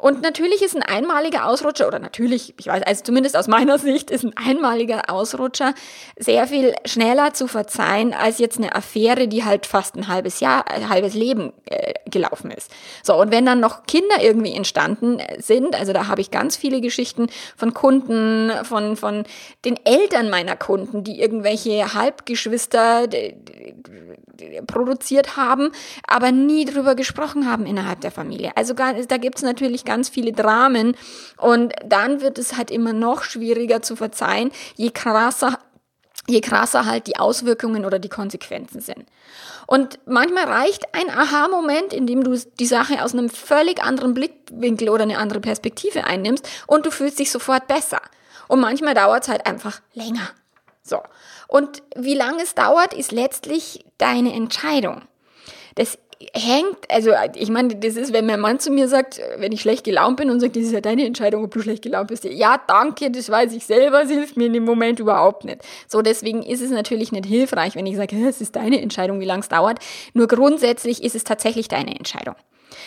Und 0.00 0.22
natürlich 0.22 0.62
ist 0.62 0.76
ein 0.76 0.82
einmaliger 0.84 1.48
Ausrutscher, 1.48 1.88
oder 1.88 1.98
natürlich, 1.98 2.54
ich 2.56 2.68
weiß, 2.68 2.84
also 2.84 3.02
zumindest 3.02 3.36
aus 3.36 3.48
meiner 3.48 3.78
Sicht, 3.80 4.12
ist 4.12 4.24
ein 4.24 4.36
einmaliger 4.36 5.10
Ausrutscher 5.10 5.74
sehr 6.16 6.46
viel 6.46 6.74
schneller 6.84 7.34
zu 7.34 7.48
verzeihen 7.48 8.14
als 8.14 8.38
jetzt 8.38 8.58
eine 8.58 8.76
Affäre, 8.76 9.26
die 9.26 9.44
halt 9.44 9.66
fast 9.66 9.96
ein 9.96 10.06
halbes 10.06 10.38
Jahr, 10.38 10.68
ein 10.70 10.88
halbes 10.88 11.14
Leben 11.14 11.52
äh, 11.66 11.94
gelaufen 12.08 12.52
ist. 12.52 12.70
So, 13.02 13.16
und 13.16 13.32
wenn 13.32 13.44
dann 13.44 13.58
noch 13.58 13.86
Kinder 13.86 14.22
irgendwie 14.22 14.54
entstanden 14.54 15.20
sind, 15.38 15.74
also 15.74 15.92
da 15.92 16.06
habe 16.06 16.20
ich 16.20 16.30
ganz 16.30 16.56
viele 16.56 16.80
Geschichten 16.80 17.26
von 17.56 17.74
Kunden, 17.74 18.52
von, 18.62 18.96
von 18.96 19.24
den 19.64 19.84
Eltern 19.84 20.30
meiner 20.30 20.54
Kunden, 20.54 21.02
die 21.02 21.20
irgendwelche 21.20 21.92
Halbgeschwister 21.94 23.08
produziert 24.68 25.36
haben, 25.36 25.72
aber 26.06 26.30
nie 26.30 26.64
drüber 26.64 26.94
gesprochen 26.94 27.50
haben 27.50 27.66
innerhalb 27.66 28.00
der 28.00 28.12
Familie. 28.12 28.52
Also 28.54 28.74
da 28.74 29.16
gibt 29.16 29.38
es 29.38 29.42
natürlich 29.42 29.84
ganz 29.88 30.08
viele 30.08 30.32
Dramen 30.32 30.96
und 31.36 31.72
dann 31.84 32.20
wird 32.20 32.38
es 32.38 32.56
halt 32.56 32.70
immer 32.70 32.92
noch 32.92 33.22
schwieriger 33.24 33.82
zu 33.82 33.96
verzeihen, 33.96 34.52
je 34.76 34.90
krasser 34.90 35.58
je 36.28 36.40
krasser 36.42 36.84
halt 36.84 37.06
die 37.06 37.16
Auswirkungen 37.16 37.84
oder 37.84 37.98
die 37.98 38.10
Konsequenzen 38.10 38.80
sind. 38.80 39.06
Und 39.66 39.98
manchmal 40.06 40.44
reicht 40.44 40.94
ein 40.94 41.10
Aha-Moment, 41.10 41.92
in 41.92 42.06
dem 42.06 42.22
du 42.22 42.38
die 42.60 42.66
Sache 42.66 43.02
aus 43.02 43.14
einem 43.14 43.30
völlig 43.30 43.82
anderen 43.82 44.14
Blickwinkel 44.14 44.90
oder 44.90 45.02
eine 45.02 45.18
andere 45.18 45.40
Perspektive 45.40 46.04
einnimmst 46.04 46.46
und 46.66 46.86
du 46.86 46.90
fühlst 46.90 47.18
dich 47.18 47.30
sofort 47.30 47.66
besser. 47.66 48.00
Und 48.46 48.60
manchmal 48.60 48.94
dauert 48.94 49.24
es 49.24 49.28
halt 49.28 49.46
einfach 49.46 49.80
länger. 49.94 50.30
So. 50.82 51.02
Und 51.48 51.82
wie 51.96 52.14
lange 52.14 52.42
es 52.42 52.54
dauert, 52.54 52.94
ist 52.94 53.12
letztlich 53.12 53.84
deine 53.98 54.34
Entscheidung. 54.34 55.02
Das 55.74 55.98
hängt, 56.32 56.76
also 56.88 57.12
ich 57.36 57.48
meine, 57.48 57.76
das 57.76 57.96
ist, 57.96 58.12
wenn 58.12 58.26
mein 58.26 58.40
Mann 58.40 58.58
zu 58.58 58.72
mir 58.72 58.88
sagt, 58.88 59.20
wenn 59.36 59.52
ich 59.52 59.60
schlecht 59.60 59.84
gelaunt 59.84 60.16
bin 60.16 60.30
und 60.30 60.40
sagt, 60.40 60.56
das 60.56 60.64
ist 60.64 60.72
ja 60.72 60.80
deine 60.80 61.04
Entscheidung, 61.04 61.44
ob 61.44 61.52
du 61.52 61.60
schlecht 61.60 61.82
gelaunt 61.82 62.08
bist. 62.08 62.24
Ja, 62.24 62.60
danke, 62.66 63.10
das 63.10 63.30
weiß 63.30 63.52
ich 63.52 63.66
selber, 63.66 64.02
es 64.02 64.10
hilft 64.10 64.36
mir 64.36 64.46
in 64.46 64.52
dem 64.52 64.64
Moment 64.64 64.98
überhaupt 64.98 65.44
nicht. 65.44 65.62
So, 65.86 66.02
deswegen 66.02 66.42
ist 66.42 66.60
es 66.60 66.70
natürlich 66.70 67.12
nicht 67.12 67.26
hilfreich, 67.26 67.76
wenn 67.76 67.86
ich 67.86 67.96
sage, 67.96 68.16
es 68.28 68.40
ist 68.40 68.56
deine 68.56 68.80
Entscheidung, 68.80 69.20
wie 69.20 69.26
lange 69.26 69.40
es 69.40 69.48
dauert. 69.48 69.78
Nur 70.12 70.26
grundsätzlich 70.26 71.04
ist 71.04 71.14
es 71.14 71.24
tatsächlich 71.24 71.68
deine 71.68 71.96
Entscheidung. 71.96 72.34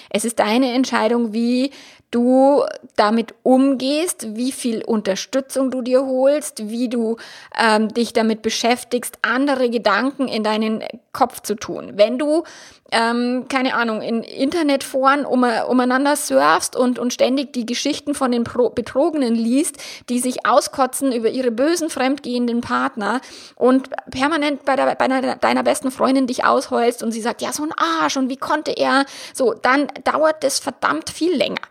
Es 0.10 0.26
ist 0.26 0.40
deine 0.40 0.74
Entscheidung, 0.74 1.34
wie 1.34 1.72
du 2.12 2.64
damit 2.98 3.34
umgehst, 3.42 4.36
wie 4.36 4.52
viel 4.52 4.84
Unterstützung 4.84 5.72
du 5.72 5.82
dir 5.82 6.06
holst, 6.06 6.70
wie 6.70 6.90
du 6.90 7.16
ähm, 7.58 7.88
dich 7.88 8.14
damit 8.14 8.42
beschäftigst, 8.42 9.18
andere 9.22 9.70
Gedanken 9.70 10.28
in 10.28 10.44
deinen 10.44 10.84
Kopf 11.14 11.42
zu 11.42 11.56
tun. 11.56 11.94
Wenn 11.96 12.20
du, 12.20 12.44
ähm, 12.92 13.46
keine 13.50 13.76
Ahnung, 13.76 14.02
in 14.02 14.24
Internetforen 14.24 15.26
um, 15.26 15.44
umeinander 15.44 16.16
surfst 16.18 16.76
und, 16.76 17.00
und 17.00 17.14
ständig 17.14 17.54
die 17.54 17.66
Geschichten 17.66 18.14
von 18.14 18.32
den 18.32 18.44
Pro 18.44 18.70
Betrogenen 18.70 19.36
liest, 19.36 19.78
die 20.10 20.20
sich 20.20 20.46
auskotzen 20.46 21.12
über 21.14 21.30
ihre 21.30 21.52
bösen 21.52 21.90
fremdgehenden 21.90 22.62
Partner 22.62 23.22
und 23.56 23.90
permanent 24.12 24.66
bei, 24.66 24.76
der, 24.76 24.96
bei 24.96 25.08
deiner, 25.08 25.64
besten 25.64 25.92
Freundin 25.92 26.28
dich 26.28 26.44
ausheulst 26.44 27.04
und 27.04 27.12
sie 27.12 27.22
sagt, 27.22 27.42
ja, 27.42 27.54
so 27.54 27.64
ein 27.64 27.74
Arsch 28.02 28.18
und 28.18 28.30
wie 28.30 28.38
konnte 28.38 28.72
er, 28.72 29.06
so, 29.34 29.54
dann 29.54 29.88
dauert 30.04 30.44
das 30.44 30.60
verdammt 30.60 31.10
viel 31.10 31.36
länger 31.36 31.62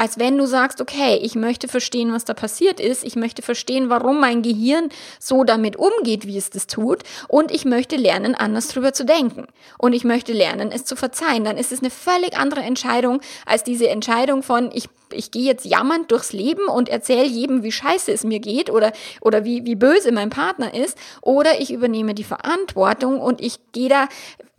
als 0.00 0.18
wenn 0.18 0.38
du 0.38 0.46
sagst, 0.46 0.80
okay, 0.80 1.18
ich 1.20 1.34
möchte 1.34 1.68
verstehen, 1.68 2.10
was 2.14 2.24
da 2.24 2.32
passiert 2.32 2.80
ist, 2.80 3.04
ich 3.04 3.16
möchte 3.16 3.42
verstehen, 3.42 3.90
warum 3.90 4.18
mein 4.18 4.40
Gehirn 4.40 4.88
so 5.18 5.44
damit 5.44 5.76
umgeht, 5.76 6.26
wie 6.26 6.38
es 6.38 6.48
das 6.48 6.66
tut, 6.66 7.02
und 7.28 7.50
ich 7.50 7.66
möchte 7.66 7.96
lernen, 7.96 8.34
anders 8.34 8.68
drüber 8.68 8.94
zu 8.94 9.04
denken. 9.04 9.46
Und 9.76 9.92
ich 9.92 10.04
möchte 10.04 10.32
lernen, 10.32 10.72
es 10.72 10.86
zu 10.86 10.96
verzeihen. 10.96 11.44
Dann 11.44 11.58
ist 11.58 11.70
es 11.70 11.80
eine 11.80 11.90
völlig 11.90 12.34
andere 12.38 12.62
Entscheidung 12.62 13.20
als 13.44 13.62
diese 13.62 13.90
Entscheidung 13.90 14.42
von, 14.42 14.70
ich 14.72 14.88
ich 15.12 15.30
gehe 15.30 15.42
jetzt 15.42 15.64
jammernd 15.64 16.10
durchs 16.10 16.32
Leben 16.32 16.66
und 16.66 16.88
erzähle 16.88 17.26
jedem, 17.26 17.62
wie 17.62 17.72
scheiße 17.72 18.12
es 18.12 18.24
mir 18.24 18.40
geht 18.40 18.70
oder, 18.70 18.92
oder 19.20 19.44
wie, 19.44 19.64
wie 19.64 19.74
böse 19.74 20.12
mein 20.12 20.30
Partner 20.30 20.74
ist. 20.74 20.96
Oder 21.20 21.60
ich 21.60 21.72
übernehme 21.72 22.14
die 22.14 22.24
Verantwortung 22.24 23.20
und 23.20 23.40
ich 23.40 23.58
gehe 23.72 23.88
da 23.88 24.08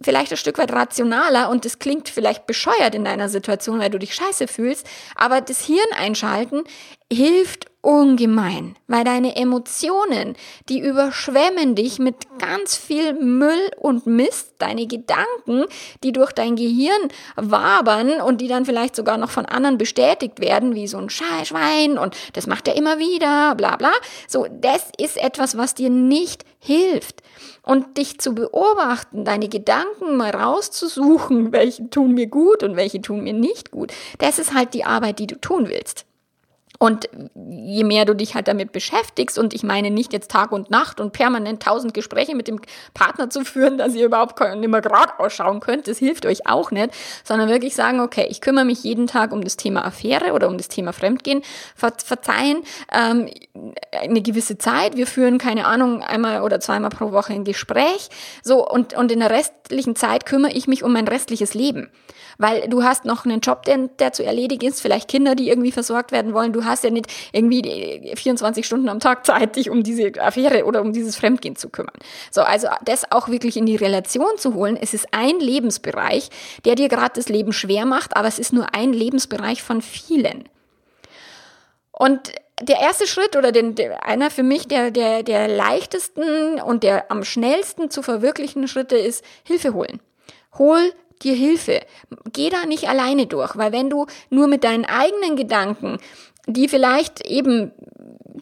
vielleicht 0.02 0.32
ein 0.32 0.38
Stück 0.38 0.58
weit 0.58 0.72
rationaler 0.72 1.50
und 1.50 1.66
das 1.66 1.80
klingt 1.80 2.10
vielleicht 2.10 2.48
bescheuert 2.48 2.96
in 2.96 3.06
deiner 3.06 3.30
Situation, 3.30 3.80
weil 3.80 3.90
du 3.90 4.00
dich 4.00 4.16
scheiße 4.16 4.48
fühlst, 4.48 4.88
aber 5.16 5.42
das 5.42 5.66
Hirn 5.66 5.80
einschalten 5.98 6.64
hilft 7.12 7.66
ungemein, 7.82 8.76
weil 8.88 9.04
deine 9.04 9.36
Emotionen, 9.36 10.36
die 10.70 10.80
überschwemmen 10.80 11.76
dich 11.76 12.00
mit 12.00 12.16
ganz 12.38 12.78
viel 12.78 13.14
Müll 13.14 13.72
und 13.78 14.06
Mist, 14.06 14.54
deine 14.60 14.86
Gedanken, 14.86 15.66
die 16.04 16.14
durch 16.14 16.32
dein 16.32 16.56
Gehirn 16.56 17.10
wabern 17.36 18.22
und 18.22 18.40
die 18.40 18.48
dann 18.48 18.66
vielleicht 18.66 18.96
sogar 18.96 19.18
noch 19.18 19.32
von 19.32 19.48
anderen 19.48 19.80
bestätigt 19.80 20.40
werden, 20.40 20.76
wie 20.76 20.88
so 20.88 21.00
ein 21.00 21.10
Schwein 21.10 21.98
und 21.98 22.16
das 22.34 22.48
macht 22.48 22.68
er 22.68 22.76
immer 22.76 23.00
wieder, 23.00 23.56
bla 23.56 23.76
bla. 23.76 23.92
So, 24.28 24.46
das 24.50 24.90
ist 24.98 25.18
etwas, 25.18 25.58
was 25.58 25.74
dir 25.74 25.90
nicht 25.90 26.46
hilft. 26.60 27.24
Und 27.64 27.98
dich 27.98 28.20
zu 28.20 28.34
beobachten, 28.34 29.24
deine 29.24 29.48
Gedanken 29.48 30.18
mal 30.18 30.32
rauszusuchen, 30.32 31.52
welche 31.52 31.90
tun 31.90 32.14
mir 32.14 32.28
gut 32.28 32.64
und 32.64 32.76
welche 32.76 33.02
tun 33.02 33.24
mir 33.24 33.34
nicht 33.34 33.72
gut, 33.72 33.92
das 34.20 34.40
ist 34.40 34.54
halt 34.54 34.74
die 34.74 34.84
Arbeit, 34.84 35.20
die 35.20 35.28
du 35.28 35.40
tun 35.40 35.68
willst. 35.68 36.06
Und 36.82 37.08
je 37.36 37.84
mehr 37.84 38.06
du 38.06 38.16
dich 38.16 38.34
halt 38.34 38.48
damit 38.48 38.72
beschäftigst, 38.72 39.38
und 39.38 39.54
ich 39.54 39.62
meine 39.62 39.92
nicht 39.92 40.14
jetzt 40.14 40.32
Tag 40.32 40.52
und 40.52 40.72
Nacht 40.72 41.00
und 41.00 41.14
permanent 41.14 41.62
tausend 41.62 41.94
Gespräche 41.94 42.34
mit 42.36 42.48
dem 42.48 42.60
Partner 42.96 43.30
zu 43.30 43.46
führen, 43.46 43.78
dass 43.78 43.94
ihr 43.94 44.04
überhaupt 44.04 44.40
nicht 44.40 44.68
mehr 44.68 44.82
gerade 44.82 45.20
ausschauen 45.20 45.60
könnt, 45.60 45.88
das 45.88 46.00
hilft 46.00 46.26
euch 46.26 46.48
auch 46.48 46.72
nicht, 46.72 46.90
sondern 47.24 47.50
wirklich 47.50 47.76
sagen, 47.76 48.00
okay, 48.00 48.26
ich 48.32 48.42
kümmere 48.42 48.66
mich 48.66 48.84
jeden 48.84 49.06
Tag 49.06 49.32
um 49.32 49.44
das 49.44 49.58
Thema 49.58 49.86
Affäre 49.86 50.34
oder 50.34 50.48
um 50.48 50.58
das 50.58 50.70
Thema 50.70 50.92
Fremdgehen, 50.92 51.44
ver 51.76 51.94
verzeihen, 52.04 52.64
ähm, 52.92 53.30
eine 53.92 54.24
gewisse 54.24 54.58
Zeit, 54.58 54.98
wir 54.98 55.06
führen, 55.06 55.38
keine 55.38 55.68
Ahnung, 55.68 56.02
einmal 56.02 56.42
oder 56.42 56.60
zweimal 56.60 56.90
pro 56.90 57.12
Woche 57.12 57.34
ein 57.34 57.44
Gespräch, 57.44 58.10
so, 58.42 58.68
und, 58.68 58.98
und 58.98 59.12
in 59.12 59.20
der 59.20 59.30
restlichen 59.30 59.96
Zeit 59.96 60.26
kümmere 60.26 60.54
ich 60.54 60.66
mich 60.66 60.82
um 60.84 60.94
mein 60.94 61.08
restliches 61.08 61.54
Leben. 61.54 61.92
Weil 62.38 62.68
du 62.70 62.84
hast 62.84 63.06
noch 63.06 63.26
einen 63.26 63.42
Job, 63.42 63.64
der, 63.64 63.78
der 64.00 64.14
zu 64.14 64.24
erledigen 64.24 64.66
ist, 64.66 64.82
vielleicht 64.82 65.08
Kinder, 65.08 65.36
die 65.36 65.48
irgendwie 65.48 65.72
versorgt 65.72 66.12
werden 66.12 66.34
wollen, 66.34 66.54
du 66.54 66.66
hast 66.66 66.71
hast 66.72 66.84
ja 66.84 66.90
nicht 66.90 67.08
irgendwie 67.32 68.14
24 68.16 68.66
Stunden 68.66 68.90
am 68.90 69.00
Tag 69.00 69.26
Zeit, 69.26 69.56
dich 69.56 69.70
um 69.70 69.84
diese 69.84 70.12
Affäre 70.20 70.66
oder 70.66 70.82
um 70.82 70.94
dieses 70.94 71.16
Fremdgehen 71.16 71.56
zu 71.56 71.70
kümmern. 71.70 71.96
So, 72.32 72.42
also 72.42 72.68
das 72.84 73.12
auch 73.12 73.30
wirklich 73.30 73.58
in 73.58 73.66
die 73.66 73.76
Relation 73.76 74.38
zu 74.38 74.56
holen. 74.56 74.78
Es 74.82 74.94
ist 74.94 75.08
ein 75.12 75.40
Lebensbereich, 75.40 76.30
der 76.66 76.76
dir 76.76 76.90
gerade 76.90 77.14
das 77.16 77.30
Leben 77.30 77.54
schwer 77.54 77.86
macht, 77.86 78.16
aber 78.18 78.28
es 78.28 78.40
ist 78.40 78.54
nur 78.54 78.74
ein 78.74 78.94
Lebensbereich 78.94 79.62
von 79.62 79.82
vielen. 79.82 80.50
Und 81.92 82.32
der 82.62 82.80
erste 82.80 83.08
Schritt 83.08 83.36
oder 83.36 83.52
den, 83.52 83.76
der, 83.76 84.06
einer 84.06 84.30
für 84.30 84.44
mich 84.44 84.68
der, 84.68 84.92
der, 84.92 85.24
der 85.24 85.48
leichtesten 85.48 86.60
und 86.62 86.84
der 86.84 87.12
am 87.12 87.24
schnellsten 87.24 87.90
zu 87.90 88.02
verwirklichen 88.02 88.68
Schritte 88.68 88.98
ist 88.98 89.24
Hilfe 89.44 89.74
holen. 89.74 90.00
Hol 90.58 90.94
dir 91.24 91.36
Hilfe. 91.36 91.82
Geh 92.32 92.50
da 92.50 92.66
nicht 92.66 92.90
alleine 92.90 93.28
durch, 93.28 93.58
weil 93.58 93.72
wenn 93.72 93.90
du 93.90 94.08
nur 94.30 94.48
mit 94.48 94.64
deinen 94.64 94.86
eigenen 94.86 95.36
Gedanken 95.36 95.98
die 96.48 96.68
vielleicht 96.68 97.26
eben 97.26 97.72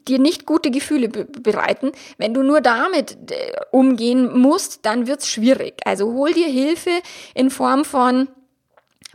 dir 0.08 0.20
nicht 0.20 0.46
gute 0.46 0.72
Gefühle 0.72 1.10
bereiten. 1.10 1.92
Wenn 2.18 2.34
du 2.34 2.44
nur 2.44 2.62
damit 2.62 3.32
äh, 3.32 3.54
umgehen 3.72 4.38
musst, 4.38 4.86
dann 4.86 5.08
wird's 5.08 5.28
schwierig. 5.28 5.82
Also 5.86 6.14
hol 6.14 6.34
dir 6.34 6.48
Hilfe 6.48 7.02
in 7.34 7.50
Form 7.50 7.86
von 7.86 8.30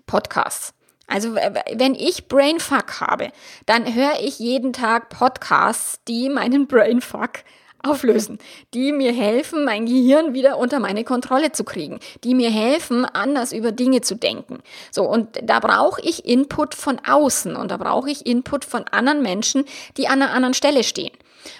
Podcasts. 0.06 0.74
Also 1.06 1.34
wenn 1.34 1.94
ich 1.94 2.28
Brainfuck 2.28 3.00
habe, 3.00 3.30
dann 3.66 3.94
höre 3.94 4.20
ich 4.20 4.38
jeden 4.38 4.72
Tag 4.72 5.10
Podcasts, 5.10 6.00
die 6.08 6.30
meinen 6.30 6.66
Brainfuck 6.66 7.44
auflösen, 7.84 8.38
die 8.72 8.92
mir 8.92 9.12
helfen, 9.12 9.64
mein 9.64 9.86
Gehirn 9.86 10.34
wieder 10.34 10.58
unter 10.58 10.80
meine 10.80 11.04
Kontrolle 11.04 11.52
zu 11.52 11.64
kriegen, 11.64 12.00
die 12.24 12.34
mir 12.34 12.50
helfen, 12.50 13.04
anders 13.04 13.52
über 13.52 13.72
Dinge 13.72 14.00
zu 14.00 14.14
denken. 14.14 14.60
So, 14.90 15.04
und 15.04 15.28
da 15.42 15.60
brauche 15.60 16.00
ich 16.00 16.24
Input 16.24 16.74
von 16.74 17.00
außen 17.06 17.56
und 17.56 17.70
da 17.70 17.76
brauche 17.76 18.10
ich 18.10 18.26
Input 18.26 18.64
von 18.64 18.84
anderen 18.88 19.22
Menschen, 19.22 19.64
die 19.96 20.08
an 20.08 20.22
einer 20.22 20.32
anderen 20.32 20.54
Stelle 20.54 20.84
stehen. 20.84 21.12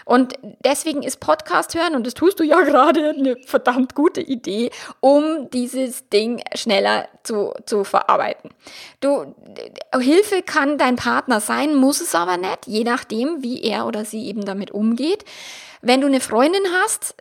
Und 0.04 0.35
deswegen 0.64 1.02
ist 1.02 1.21
Podcast 1.21 1.75
hören, 1.75 1.95
und 1.95 2.07
das 2.07 2.14
tust 2.14 2.40
du 2.40 2.45
ja 2.45 2.61
gerade, 2.62 3.11
eine 3.11 3.37
verdammt 3.47 3.95
gute 3.95 4.21
Idee, 4.21 4.71
um 5.00 5.50
dieses 5.50 6.09
Ding 6.09 6.43
schneller 6.54 7.09
zu, 7.23 7.52
zu 7.66 7.85
verarbeiten. 7.85 8.50
Du, 9.00 9.35
Hilfe 9.99 10.43
kann 10.43 10.78
dein 10.78 10.97
Partner 10.97 11.40
sein, 11.40 11.75
muss 11.75 12.00
es 12.00 12.14
aber 12.14 12.37
nicht, 12.37 12.66
je 12.66 12.85
nachdem, 12.85 13.43
wie 13.43 13.62
er 13.62 13.87
oder 13.87 14.04
sie 14.04 14.26
eben 14.26 14.45
damit 14.45 14.71
umgeht. 14.71 15.25
Wenn 15.85 16.00
du 16.00 16.07
eine 16.07 16.21
Freundin 16.21 16.62
hast, 16.83 17.14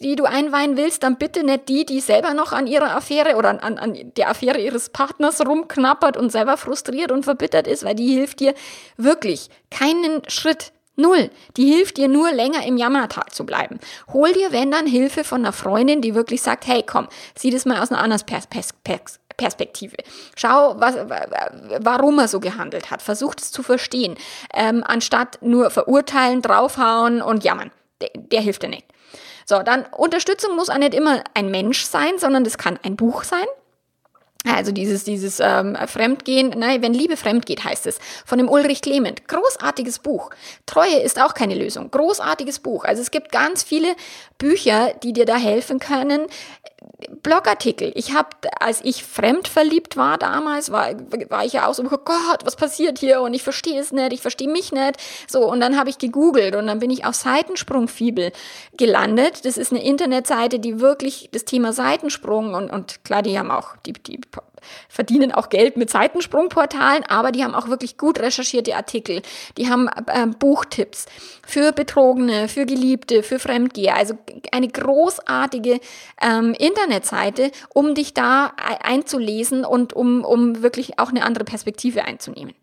die 0.00 0.16
du 0.16 0.24
einweihen 0.24 0.76
willst, 0.76 1.02
dann 1.02 1.16
bitte 1.16 1.44
nicht 1.44 1.68
die, 1.68 1.86
die 1.86 2.00
selber 2.00 2.34
noch 2.34 2.52
an 2.52 2.66
ihrer 2.66 2.94
Affäre 2.96 3.36
oder 3.36 3.62
an, 3.62 3.78
an 3.78 4.12
der 4.16 4.28
Affäre 4.28 4.60
ihres 4.60 4.90
Partners 4.90 5.46
rumknappert 5.46 6.16
und 6.16 6.30
selber 6.30 6.56
frustriert 6.56 7.12
und 7.12 7.24
verbittert 7.24 7.66
ist, 7.66 7.84
weil 7.84 7.94
die 7.94 8.12
hilft 8.12 8.40
dir 8.40 8.54
wirklich 8.96 9.48
keinen 9.70 10.28
Schritt. 10.28 10.72
Null. 10.98 11.30
Die 11.58 11.66
hilft 11.66 11.98
dir 11.98 12.08
nur 12.08 12.32
länger 12.32 12.66
im 12.66 12.78
Jammertal 12.78 13.26
zu 13.30 13.44
bleiben. 13.44 13.78
Hol 14.12 14.32
dir, 14.32 14.50
wenn 14.50 14.70
dann, 14.70 14.86
Hilfe 14.86 15.24
von 15.24 15.42
einer 15.42 15.52
Freundin, 15.52 16.00
die 16.00 16.14
wirklich 16.14 16.40
sagt, 16.40 16.66
hey, 16.66 16.82
komm, 16.82 17.06
sieh 17.36 17.50
das 17.50 17.66
mal 17.66 17.82
aus 17.82 17.90
einer 17.92 18.02
anderen 18.02 18.24
Pers 18.24 18.46
Pers 18.46 18.70
Pers 18.82 19.20
Perspektive. 19.36 19.96
Schau, 20.34 20.74
was, 20.78 20.96
warum 21.80 22.18
er 22.18 22.28
so 22.28 22.40
gehandelt 22.40 22.90
hat. 22.90 23.02
Versuch 23.02 23.34
es 23.38 23.52
zu 23.52 23.62
verstehen, 23.62 24.16
ähm, 24.54 24.82
anstatt 24.86 25.38
nur 25.42 25.70
verurteilen, 25.70 26.42
draufhauen 26.42 27.22
und 27.22 27.44
jammern. 27.44 27.70
Der, 28.00 28.10
der 28.14 28.40
hilft 28.40 28.62
dir 28.62 28.68
nicht. 28.68 28.86
So, 29.44 29.62
dann 29.62 29.84
Unterstützung 29.86 30.56
muss 30.56 30.70
auch 30.70 30.78
nicht 30.78 30.94
immer 30.94 31.22
ein 31.34 31.50
Mensch 31.50 31.84
sein, 31.84 32.18
sondern 32.18 32.44
das 32.44 32.58
kann 32.58 32.78
ein 32.82 32.96
Buch 32.96 33.22
sein. 33.22 33.46
Also 34.54 34.70
dieses, 34.70 35.04
dieses 35.04 35.40
ähm, 35.40 35.76
Fremdgehen, 35.86 36.54
nein, 36.56 36.80
wenn 36.82 36.94
Liebe 36.94 37.16
fremd 37.16 37.46
geht, 37.46 37.64
heißt 37.64 37.86
es, 37.86 37.98
von 38.24 38.38
dem 38.38 38.48
Ulrich 38.48 38.80
Clement. 38.80 39.26
Großartiges 39.26 39.98
Buch. 39.98 40.30
Treue 40.66 41.00
ist 41.00 41.20
auch 41.20 41.34
keine 41.34 41.54
Lösung. 41.54 41.90
Großartiges 41.90 42.60
Buch. 42.60 42.84
Also 42.84 43.02
es 43.02 43.10
gibt 43.10 43.32
ganz 43.32 43.64
viele 43.64 43.96
Bücher, 44.38 44.94
die 45.02 45.12
dir 45.12 45.26
da 45.26 45.36
helfen 45.36 45.80
können. 45.80 46.26
Blogartikel. 47.22 47.92
Ich 47.94 48.14
habe, 48.14 48.28
als 48.60 48.80
ich 48.84 49.04
fremd 49.04 49.48
verliebt 49.48 49.96
war 49.96 50.18
damals, 50.18 50.70
war, 50.70 50.88
war 51.30 51.44
ich 51.44 51.54
ja 51.54 51.66
auch 51.66 51.74
so, 51.74 51.82
oh 51.82 51.98
Gott, 52.04 52.44
was 52.44 52.56
passiert 52.56 52.98
hier? 52.98 53.20
Und 53.22 53.34
ich 53.34 53.42
verstehe 53.42 53.80
es 53.80 53.92
nicht, 53.92 54.12
ich 54.12 54.22
verstehe 54.22 54.48
mich 54.48 54.72
nicht. 54.72 54.96
So, 55.26 55.44
und 55.50 55.60
dann 55.60 55.78
habe 55.78 55.90
ich 55.90 55.98
gegoogelt 55.98 56.54
und 56.54 56.66
dann 56.66 56.78
bin 56.78 56.90
ich 56.90 57.04
auf 57.04 57.14
Seitensprungfibel 57.14 58.32
gelandet. 58.76 59.44
Das 59.44 59.56
ist 59.56 59.72
eine 59.72 59.84
Internetseite, 59.84 60.58
die 60.58 60.80
wirklich 60.80 61.28
das 61.32 61.44
Thema 61.44 61.72
Seitensprung 61.72 62.54
und, 62.54 62.70
und 62.70 63.04
klar, 63.04 63.22
die 63.22 63.38
haben 63.38 63.50
auch 63.50 63.76
die, 63.84 63.92
die 63.92 64.20
verdienen 64.88 65.32
auch 65.32 65.48
Geld 65.48 65.76
mit 65.76 65.90
Seitensprungportalen, 65.90 67.04
aber 67.04 67.32
die 67.32 67.44
haben 67.44 67.54
auch 67.54 67.68
wirklich 67.68 67.96
gut 67.96 68.18
recherchierte 68.18 68.76
Artikel. 68.76 69.22
Die 69.56 69.70
haben 69.70 69.88
äh, 69.88 70.26
Buchtipps 70.26 71.06
für 71.46 71.72
Betrogene, 71.72 72.48
für 72.48 72.66
Geliebte, 72.66 73.22
für 73.22 73.38
Fremdgeher. 73.38 73.96
Also 73.96 74.14
eine 74.52 74.68
großartige 74.68 75.80
ähm, 76.20 76.54
Internetseite, 76.54 77.50
um 77.72 77.94
dich 77.94 78.14
da 78.14 78.52
einzulesen 78.82 79.64
und 79.64 79.92
um, 79.92 80.24
um 80.24 80.62
wirklich 80.62 80.98
auch 80.98 81.10
eine 81.10 81.24
andere 81.24 81.44
Perspektive 81.44 82.04
einzunehmen. 82.04 82.54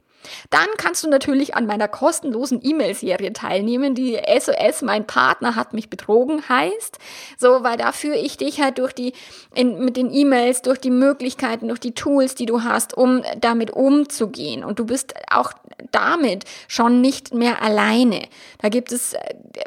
Dann 0.50 0.68
kannst 0.78 1.04
du 1.04 1.10
natürlich 1.10 1.56
an 1.56 1.66
meiner 1.66 1.88
kostenlosen 1.88 2.60
E-Mail-Serie 2.64 3.34
teilnehmen, 3.34 3.96
die 3.96 4.20
SOS, 4.40 4.82
mein 4.82 5.06
Partner 5.06 5.56
hat 5.56 5.74
mich 5.74 5.90
betrogen 5.90 6.48
heißt. 6.48 7.00
So, 7.38 7.64
weil 7.64 7.78
da 7.78 7.92
führe 7.92 8.18
ich 8.18 8.38
dich 8.38 8.62
halt 8.62 8.78
durch 8.78 8.94
die, 8.94 9.14
in, 9.54 9.84
mit 9.84 9.98
den 9.98 10.14
E-Mails, 10.14 10.62
durch 10.62 10.80
die 10.80 10.92
Möglichkeiten, 10.92 11.68
durch 11.68 11.80
die 11.80 11.94
Tools, 11.94 12.36
die 12.36 12.46
du 12.46 12.64
hast, 12.64 12.96
um 12.96 13.24
damit 13.40 13.72
umzugehen. 13.72 14.64
Und 14.64 14.80
du 14.80 14.86
bist 14.86 15.14
auch 15.30 15.54
damit 15.92 16.46
schon 16.68 17.02
nicht 17.02 17.34
mehr 17.34 17.62
alleine. 17.62 18.22
Da 18.60 18.70
gibt 18.70 18.92
es 18.92 19.14
äh, 19.14 19.20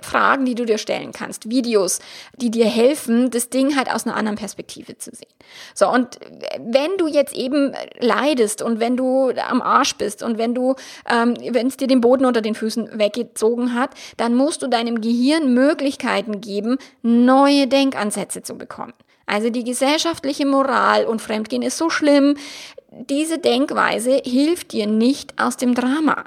Fragen, 0.03 0.45
die 0.45 0.55
du 0.55 0.65
dir 0.65 0.79
stellen 0.79 1.13
kannst, 1.13 1.49
Videos, 1.51 2.01
die 2.37 2.51
dir 2.51 2.67
helfen, 2.67 3.31
das 3.31 3.51
Ding 3.51 3.77
halt 3.77 3.91
aus 3.91 4.07
einer 4.07 4.17
anderen 4.17 4.37
Perspektive 4.37 4.99
zu 4.99 5.11
sehen. 5.15 5.29
So, 5.75 5.89
und 5.89 6.19
wenn 6.59 6.97
du 6.99 7.07
jetzt 7.07 7.35
eben 7.35 7.75
leidest 7.99 8.63
und 8.63 8.81
wenn 8.81 8.97
du 8.97 9.31
am 9.31 9.63
Arsch 9.63 9.97
bist 9.97 10.23
und 10.23 10.39
wenn 10.39 10.55
du, 10.55 10.75
ähm, 11.11 11.35
wenn 11.51 11.69
es 11.69 11.77
dir 11.77 11.87
den 11.87 12.01
Boden 12.01 12.25
unter 12.25 12.43
den 12.43 12.55
Füßen 12.55 12.99
weggezogen 12.99 13.75
hat, 13.75 13.91
dann 14.17 14.35
musst 14.35 14.63
du 14.63 14.69
deinem 14.69 15.01
Gehirn 15.01 15.55
Möglichkeiten 15.55 16.41
geben, 16.41 16.79
neue 17.03 17.67
Denkansätze 17.67 18.43
zu 18.43 18.57
bekommen. 18.59 18.95
Also 19.27 19.51
die 19.51 19.65
gesellschaftliche 19.65 20.47
Moral 20.47 21.05
und 21.05 21.21
Fremdgehen 21.21 21.63
ist 21.63 21.77
so 21.77 21.91
schlimm, 21.91 22.37
diese 22.91 23.39
Denkweise 23.39 24.21
hilft 24.25 24.73
dir 24.73 24.87
nicht 24.87 25.41
aus 25.41 25.57
dem 25.57 25.75
Drama. 25.75 26.25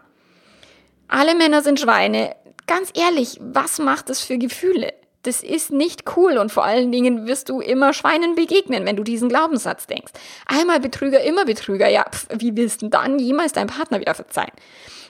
Alle 1.07 1.35
Männer 1.35 1.61
sind 1.61 1.79
Schweine. 1.79 2.35
Ganz 2.67 2.91
ehrlich, 2.93 3.37
was 3.41 3.79
macht 3.79 4.09
das 4.09 4.21
für 4.21 4.37
Gefühle? 4.37 4.93
Das 5.23 5.43
ist 5.43 5.71
nicht 5.71 6.03
cool 6.15 6.37
und 6.37 6.51
vor 6.51 6.63
allen 6.63 6.91
Dingen 6.91 7.27
wirst 7.27 7.49
du 7.49 7.59
immer 7.59 7.91
Schweinen 7.93 8.35
begegnen, 8.35 8.85
wenn 8.85 8.95
du 8.95 9.03
diesen 9.03 9.27
Glaubenssatz 9.27 9.85
denkst. 9.85 10.13
Einmal 10.45 10.79
Betrüger, 10.79 11.21
immer 11.21 11.45
Betrüger. 11.45 11.89
Ja, 11.89 12.05
pf, 12.09 12.27
wie 12.37 12.55
willst 12.55 12.81
du 12.81 12.87
dann 12.87 13.19
jemals 13.19 13.51
deinem 13.51 13.67
Partner 13.67 13.99
wieder 13.99 14.13
verzeihen? 14.13 14.51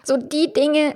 So 0.03 0.17
die 0.17 0.51
Dinge 0.51 0.95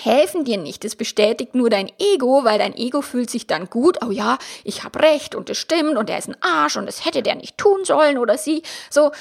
helfen 0.00 0.44
dir 0.44 0.56
nicht. 0.56 0.84
Es 0.84 0.96
bestätigt 0.96 1.54
nur 1.54 1.70
dein 1.70 1.90
Ego, 1.98 2.44
weil 2.44 2.58
dein 2.58 2.74
Ego 2.74 3.02
fühlt 3.02 3.30
sich 3.30 3.46
dann 3.46 3.68
gut. 3.68 3.98
Oh 4.04 4.10
ja, 4.10 4.38
ich 4.64 4.84
habe 4.84 5.00
recht 5.00 5.34
und 5.34 5.50
es 5.50 5.58
stimmt 5.58 5.96
und 5.96 6.08
er 6.08 6.18
ist 6.18 6.28
ein 6.28 6.36
Arsch 6.40 6.76
und 6.76 6.88
es 6.88 7.04
hätte 7.04 7.22
der 7.22 7.34
nicht 7.34 7.58
tun 7.58 7.84
sollen 7.84 8.18
oder 8.18 8.38
sie. 8.38 8.62
So, 8.90 9.12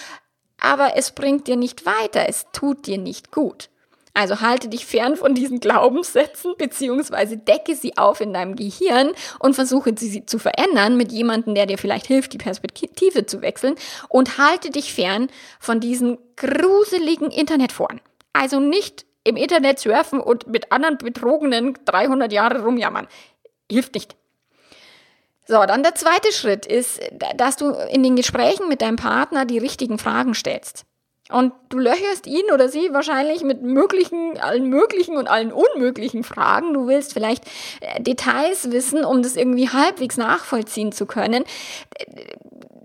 aber 0.62 0.96
es 0.96 1.12
bringt 1.12 1.48
dir 1.48 1.58
nicht 1.58 1.86
weiter, 1.86 2.30
es 2.30 2.46
tut 2.54 2.88
dir 2.88 2.98
nicht 2.98 3.32
gut. 3.32 3.70
Also 4.14 4.42
halte 4.42 4.68
dich 4.68 4.86
fern 4.86 5.16
von 5.16 5.36
diesen 5.36 5.60
Glaubenssätzen, 5.60 6.56
beziehungsweise 6.58 7.38
decke 7.38 7.76
sie 7.76 7.98
auf 7.98 8.20
in 8.20 8.34
deinem 8.34 8.56
Gehirn 8.56 9.12
und 9.40 9.54
versuche 9.56 9.94
sie 9.98 10.26
zu 10.26 10.38
verändern 10.38 10.98
mit 10.98 11.12
jemandem, 11.12 11.56
der 11.56 11.66
dir 11.66 11.78
vielleicht 11.78 12.08
hilft, 12.08 12.34
die 12.34 12.38
Perspektive 12.38 13.26
zu 13.26 13.42
wechseln 13.42 13.76
und 14.10 14.38
halte 14.38 14.70
dich 14.70 14.94
fern 14.94 15.30
von 15.60 15.80
diesen 15.80 16.18
gruseligen 16.36 17.32
Internetforen. 17.32 18.02
Also 18.34 18.60
nicht 18.60 19.06
im 19.24 19.38
Internet 19.38 19.80
surfen 19.80 20.20
und 20.20 20.48
mit 20.48 20.72
anderen 20.72 20.98
Betrogenen 20.98 21.78
300 21.86 22.34
Jahre 22.34 22.64
rumjammern. 22.64 23.08
Hilft 23.72 23.94
nicht. 23.94 24.18
So, 25.52 25.66
dann 25.66 25.84
der 25.84 25.96
zweite 25.96 26.32
Schritt 26.32 26.66
ist, 26.66 27.02
dass 27.36 27.58
du 27.58 27.72
in 27.72 28.04
den 28.04 28.16
Gesprächen 28.16 28.70
mit 28.70 28.82
deinem 28.82 28.96
Partner 28.96 29.44
die 29.44 29.58
richtigen 29.58 29.98
Fragen 29.98 30.34
stellst. 30.34 30.86
Und 31.30 31.52
du 31.68 31.78
löcherst 31.78 32.26
ihn 32.26 32.46
oder 32.54 32.70
sie 32.70 32.94
wahrscheinlich 32.94 33.44
mit 33.44 33.62
möglichen, 33.62 34.40
allen 34.40 34.70
möglichen 34.70 35.18
und 35.18 35.28
allen 35.28 35.52
unmöglichen 35.52 36.24
Fragen. 36.24 36.74
Du 36.74 36.88
willst 36.88 37.12
vielleicht 37.12 37.44
äh, 37.82 38.02
Details 38.02 38.72
wissen, 38.72 39.04
um 39.04 39.24
das 39.24 39.36
irgendwie 39.36 39.68
halbwegs 39.68 40.16
nachvollziehen 40.16 40.94
zu 40.94 41.06
können. 41.06 41.44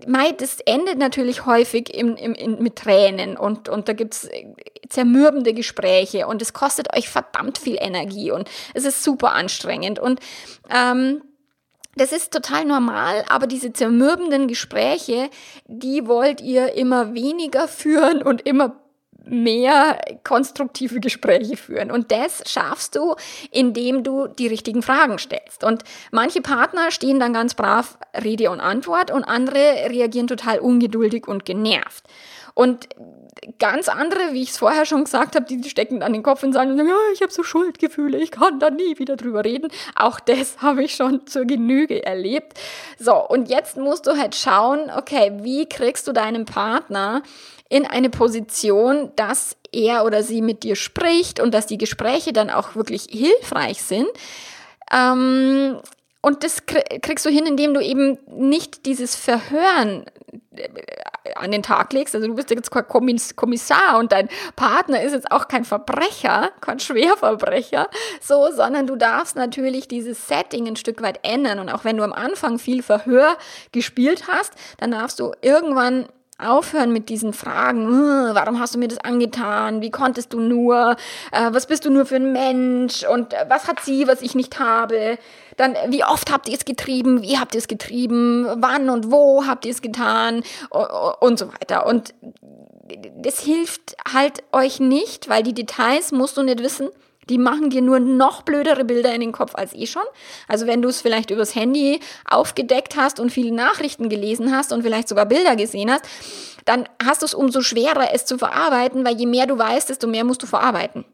Mai, 0.05 0.33
das 0.33 0.59
endet 0.65 0.97
natürlich 0.97 1.45
häufig 1.45 1.93
im, 1.93 2.17
im, 2.17 2.33
in, 2.33 2.61
mit 2.61 2.75
Tränen 2.75 3.37
und, 3.37 3.69
und 3.69 3.87
da 3.87 3.93
gibt's 3.93 4.25
äh, 4.25 4.45
zermürbende 4.89 5.53
Gespräche 5.53 6.27
und 6.27 6.41
es 6.41 6.51
kostet 6.51 6.93
euch 6.97 7.07
verdammt 7.07 7.57
viel 7.59 7.77
Energie 7.79 8.31
und 8.31 8.49
es 8.73 8.83
ist 8.83 9.05
super 9.05 9.31
anstrengend. 9.31 9.99
Und 9.99 10.19
ähm, 10.69 11.21
das 11.97 12.11
ist 12.11 12.31
total 12.31 12.65
normal, 12.65 13.25
aber 13.29 13.47
diese 13.47 13.73
zermürbenden 13.73 14.47
Gespräche, 14.47 15.29
die 15.65 16.07
wollt 16.07 16.41
ihr 16.41 16.73
immer 16.73 17.13
weniger 17.13 17.67
führen 17.67 18.21
und 18.21 18.41
immer 18.41 18.75
mehr 19.29 19.99
konstruktive 20.23 20.99
Gespräche 20.99 21.57
führen. 21.57 21.91
Und 21.91 22.11
das 22.11 22.43
schaffst 22.49 22.95
du, 22.95 23.15
indem 23.51 24.03
du 24.03 24.27
die 24.27 24.47
richtigen 24.47 24.81
Fragen 24.81 25.19
stellst. 25.19 25.63
Und 25.63 25.83
manche 26.11 26.41
Partner 26.41 26.91
stehen 26.91 27.19
dann 27.19 27.33
ganz 27.33 27.53
brav 27.53 27.97
Rede 28.13 28.49
und 28.51 28.59
Antwort 28.59 29.11
und 29.11 29.23
andere 29.23 29.89
reagieren 29.89 30.27
total 30.27 30.59
ungeduldig 30.59 31.27
und 31.27 31.45
genervt. 31.45 32.05
Und 32.53 32.87
ganz 33.59 33.89
andere, 33.89 34.33
wie 34.33 34.43
ich 34.43 34.51
es 34.51 34.57
vorher 34.57 34.85
schon 34.85 35.03
gesagt 35.03 35.35
habe, 35.35 35.45
die 35.45 35.69
stecken 35.69 35.99
dann 35.99 36.13
den 36.13 36.23
Kopf 36.23 36.43
und 36.43 36.53
sagen, 36.53 36.77
ja, 36.77 36.95
ich 37.13 37.21
habe 37.21 37.31
so 37.31 37.43
Schuldgefühle, 37.43 38.17
ich 38.17 38.31
kann 38.31 38.59
da 38.59 38.69
nie 38.69 38.97
wieder 38.99 39.15
drüber 39.15 39.45
reden. 39.45 39.69
Auch 39.95 40.19
das 40.19 40.57
habe 40.61 40.83
ich 40.83 40.95
schon 40.95 41.25
zur 41.27 41.45
Genüge 41.45 42.05
erlebt. 42.05 42.59
So, 42.99 43.15
und 43.15 43.49
jetzt 43.49 43.77
musst 43.77 44.07
du 44.07 44.17
halt 44.17 44.35
schauen, 44.35 44.91
okay, 44.95 45.31
wie 45.41 45.67
kriegst 45.67 46.07
du 46.07 46.11
deinen 46.11 46.45
Partner 46.45 47.23
in 47.69 47.85
eine 47.85 48.09
Position, 48.09 49.11
dass 49.15 49.57
er 49.71 50.05
oder 50.05 50.23
sie 50.23 50.41
mit 50.41 50.63
dir 50.63 50.75
spricht 50.75 51.39
und 51.39 51.53
dass 51.53 51.67
die 51.67 51.77
Gespräche 51.77 52.33
dann 52.33 52.49
auch 52.49 52.75
wirklich 52.75 53.07
hilfreich 53.09 53.81
sind. 53.81 54.07
Ähm, 54.91 55.79
und 56.27 56.43
das 56.43 56.65
kriegst 56.65 57.25
du 57.25 57.29
hin, 57.29 57.45
indem 57.45 57.73
du 57.73 57.79
eben 57.79 58.17
nicht 58.27 58.85
dieses 58.85 59.15
Verhören 59.15 60.03
äh, 60.57 60.67
an 61.35 61.51
den 61.51 61.63
Tag 61.63 61.93
legst. 61.93 62.15
Also 62.15 62.27
du 62.27 62.35
bist 62.35 62.49
jetzt 62.49 62.69
Kommissar 62.69 63.97
und 63.97 64.11
dein 64.11 64.27
Partner 64.57 65.01
ist 65.01 65.13
jetzt 65.13 65.31
auch 65.31 65.47
kein 65.47 65.63
Verbrecher, 65.63 66.51
kein 66.59 66.81
Schwerverbrecher, 66.81 67.87
so, 68.19 68.51
sondern 68.51 68.87
du 68.87 68.97
darfst 68.97 69.37
natürlich 69.37 69.87
dieses 69.87 70.27
Setting 70.27 70.67
ein 70.67 70.75
Stück 70.75 71.01
weit 71.01 71.21
ändern. 71.23 71.59
Und 71.59 71.69
auch 71.69 71.85
wenn 71.85 71.95
du 71.95 72.03
am 72.03 72.11
Anfang 72.11 72.59
viel 72.59 72.83
Verhör 72.83 73.37
gespielt 73.71 74.27
hast, 74.27 74.51
dann 74.79 74.91
darfst 74.91 75.21
du 75.21 75.31
irgendwann 75.41 76.09
aufhören 76.37 76.93
mit 76.93 77.09
diesen 77.09 77.33
Fragen. 77.33 77.89
Warum 78.33 78.59
hast 78.59 78.75
du 78.75 78.79
mir 78.79 78.87
das 78.87 78.99
angetan? 78.99 79.81
Wie 79.81 79.89
konntest 79.89 80.33
du 80.33 80.39
nur? 80.39 80.95
Äh, 81.31 81.49
was 81.51 81.65
bist 81.65 81.85
du 81.85 81.89
nur 81.89 82.05
für 82.05 82.17
ein 82.17 82.31
Mensch? 82.31 83.03
Und 83.03 83.33
äh, 83.33 83.45
was 83.49 83.67
hat 83.67 83.79
sie, 83.79 84.07
was 84.07 84.21
ich 84.21 84.35
nicht 84.35 84.59
habe? 84.59 85.17
Dann, 85.57 85.75
wie 85.87 86.03
oft 86.03 86.31
habt 86.31 86.47
ihr 86.47 86.55
es 86.55 86.65
getrieben? 86.65 87.23
Wie 87.23 87.39
habt 87.39 87.55
ihr 87.55 87.59
es 87.59 87.67
getrieben? 87.67 88.47
Wann 88.57 88.89
und 88.89 89.11
wo 89.11 89.45
habt 89.47 89.65
ihr 89.65 89.71
es 89.71 89.81
getan? 89.81 90.43
Und 91.19 91.39
so 91.39 91.47
weiter. 91.51 91.87
Und 91.87 92.13
das 93.17 93.39
hilft 93.39 93.97
halt 94.13 94.43
euch 94.51 94.79
nicht, 94.79 95.29
weil 95.29 95.43
die 95.43 95.53
Details 95.53 96.11
musst 96.11 96.37
du 96.37 96.43
nicht 96.43 96.61
wissen. 96.61 96.89
Die 97.29 97.37
machen 97.37 97.69
dir 97.69 97.81
nur 97.81 97.99
noch 97.99 98.41
blödere 98.41 98.85
Bilder 98.85 99.13
in 99.13 99.21
den 99.21 99.31
Kopf 99.31 99.55
als 99.55 99.73
eh 99.73 99.85
schon. 99.85 100.03
Also 100.47 100.67
wenn 100.67 100.81
du 100.81 100.89
es 100.89 101.01
vielleicht 101.01 101.29
übers 101.29 101.55
Handy 101.55 101.99
aufgedeckt 102.25 102.95
hast 102.95 103.19
und 103.19 103.31
viele 103.31 103.53
Nachrichten 103.53 104.09
gelesen 104.09 104.55
hast 104.55 104.71
und 104.71 104.83
vielleicht 104.83 105.09
sogar 105.09 105.25
Bilder 105.25 105.55
gesehen 105.55 105.91
hast, 105.91 106.05
dann 106.65 106.87
hast 107.03 107.21
du 107.21 107.25
es 107.25 107.33
umso 107.33 107.61
schwerer, 107.61 108.13
es 108.13 108.25
zu 108.25 108.37
verarbeiten, 108.37 109.05
weil 109.05 109.17
je 109.17 109.25
mehr 109.25 109.47
du 109.47 109.57
weißt, 109.57 109.89
desto 109.89 110.07
mehr 110.07 110.23
musst 110.23 110.43
du 110.43 110.47
verarbeiten. 110.47 111.05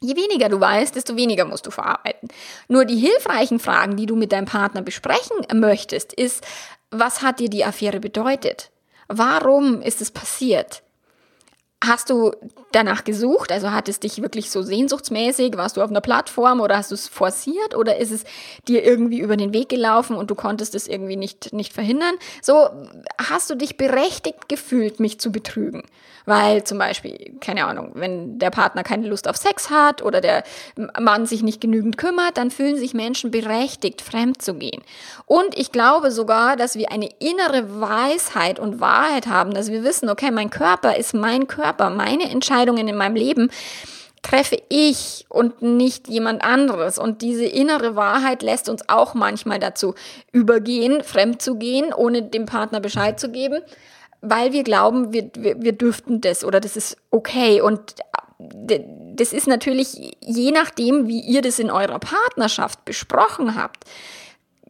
Je 0.00 0.16
weniger 0.16 0.48
du 0.48 0.60
weißt, 0.60 0.94
desto 0.94 1.16
weniger 1.16 1.44
musst 1.46 1.66
du 1.66 1.70
verarbeiten. 1.70 2.28
Nur 2.68 2.84
die 2.84 2.98
hilfreichen 2.98 3.58
Fragen, 3.58 3.96
die 3.96 4.06
du 4.06 4.16
mit 4.16 4.32
deinem 4.32 4.44
Partner 4.44 4.82
besprechen 4.82 5.36
möchtest, 5.54 6.12
ist, 6.12 6.44
was 6.90 7.22
hat 7.22 7.40
dir 7.40 7.48
die 7.48 7.64
Affäre 7.64 8.00
bedeutet? 8.00 8.70
Warum 9.08 9.82
ist 9.82 10.00
es 10.00 10.10
passiert? 10.10 10.83
Hast 11.86 12.10
du 12.10 12.32
danach 12.72 13.04
gesucht? 13.04 13.52
Also 13.52 13.72
hat 13.72 13.88
es 13.88 14.00
dich 14.00 14.22
wirklich 14.22 14.50
so 14.50 14.62
sehnsuchtsmäßig? 14.62 15.56
Warst 15.56 15.76
du 15.76 15.82
auf 15.82 15.90
einer 15.90 16.00
Plattform 16.00 16.60
oder 16.60 16.76
hast 16.76 16.90
du 16.90 16.94
es 16.94 17.08
forciert 17.08 17.74
oder 17.74 17.98
ist 17.98 18.10
es 18.10 18.24
dir 18.68 18.84
irgendwie 18.84 19.20
über 19.20 19.36
den 19.36 19.52
Weg 19.52 19.68
gelaufen 19.68 20.16
und 20.16 20.30
du 20.30 20.34
konntest 20.34 20.74
es 20.74 20.88
irgendwie 20.88 21.16
nicht, 21.16 21.52
nicht 21.52 21.72
verhindern? 21.72 22.14
So, 22.42 22.70
hast 23.18 23.50
du 23.50 23.54
dich 23.54 23.76
berechtigt 23.76 24.48
gefühlt, 24.48 25.00
mich 25.00 25.20
zu 25.20 25.30
betrügen? 25.30 25.82
Weil 26.26 26.64
zum 26.64 26.78
Beispiel, 26.78 27.36
keine 27.40 27.66
Ahnung, 27.66 27.90
wenn 27.94 28.38
der 28.38 28.50
Partner 28.50 28.82
keine 28.82 29.06
Lust 29.06 29.28
auf 29.28 29.36
Sex 29.36 29.68
hat 29.68 30.02
oder 30.02 30.22
der 30.22 30.42
Mann 30.98 31.26
sich 31.26 31.42
nicht 31.42 31.60
genügend 31.60 31.98
kümmert, 31.98 32.38
dann 32.38 32.50
fühlen 32.50 32.78
sich 32.78 32.94
Menschen 32.94 33.30
berechtigt, 33.30 34.00
fremd 34.00 34.40
zu 34.40 34.54
gehen. 34.54 34.82
Und 35.26 35.58
ich 35.58 35.70
glaube 35.70 36.10
sogar, 36.10 36.56
dass 36.56 36.76
wir 36.76 36.90
eine 36.90 37.10
innere 37.18 37.78
Weisheit 37.80 38.58
und 38.58 38.80
Wahrheit 38.80 39.26
haben, 39.26 39.52
dass 39.52 39.70
wir 39.70 39.84
wissen, 39.84 40.08
okay, 40.08 40.30
mein 40.30 40.48
Körper 40.48 40.96
ist 40.96 41.12
mein 41.12 41.46
Körper, 41.46 41.73
meine 41.78 42.30
Entscheidungen 42.30 42.88
in 42.88 42.96
meinem 42.96 43.16
Leben 43.16 43.50
treffe 44.22 44.56
ich 44.70 45.26
und 45.28 45.60
nicht 45.60 46.08
jemand 46.08 46.42
anderes. 46.42 46.98
Und 46.98 47.20
diese 47.20 47.44
innere 47.44 47.94
Wahrheit 47.94 48.42
lässt 48.42 48.68
uns 48.68 48.88
auch 48.88 49.14
manchmal 49.14 49.58
dazu 49.58 49.94
übergehen, 50.32 51.02
fremd 51.02 51.42
zu 51.42 51.56
gehen, 51.56 51.92
ohne 51.92 52.22
dem 52.22 52.46
Partner 52.46 52.80
Bescheid 52.80 53.20
zu 53.20 53.30
geben 53.30 53.60
weil 54.26 54.52
wir 54.52 54.64
glauben, 54.64 55.12
wir, 55.12 55.30
wir, 55.34 55.62
wir 55.62 55.72
dürften 55.72 56.20
das 56.20 56.44
oder 56.44 56.58
das 56.58 56.76
ist 56.76 56.96
okay. 57.10 57.60
Und 57.60 57.94
das 58.38 59.32
ist 59.32 59.46
natürlich 59.46 60.16
je 60.20 60.50
nachdem, 60.50 61.06
wie 61.06 61.20
ihr 61.20 61.42
das 61.42 61.58
in 61.58 61.70
eurer 61.70 61.98
Partnerschaft 61.98 62.84
besprochen 62.84 63.54
habt, 63.54 63.84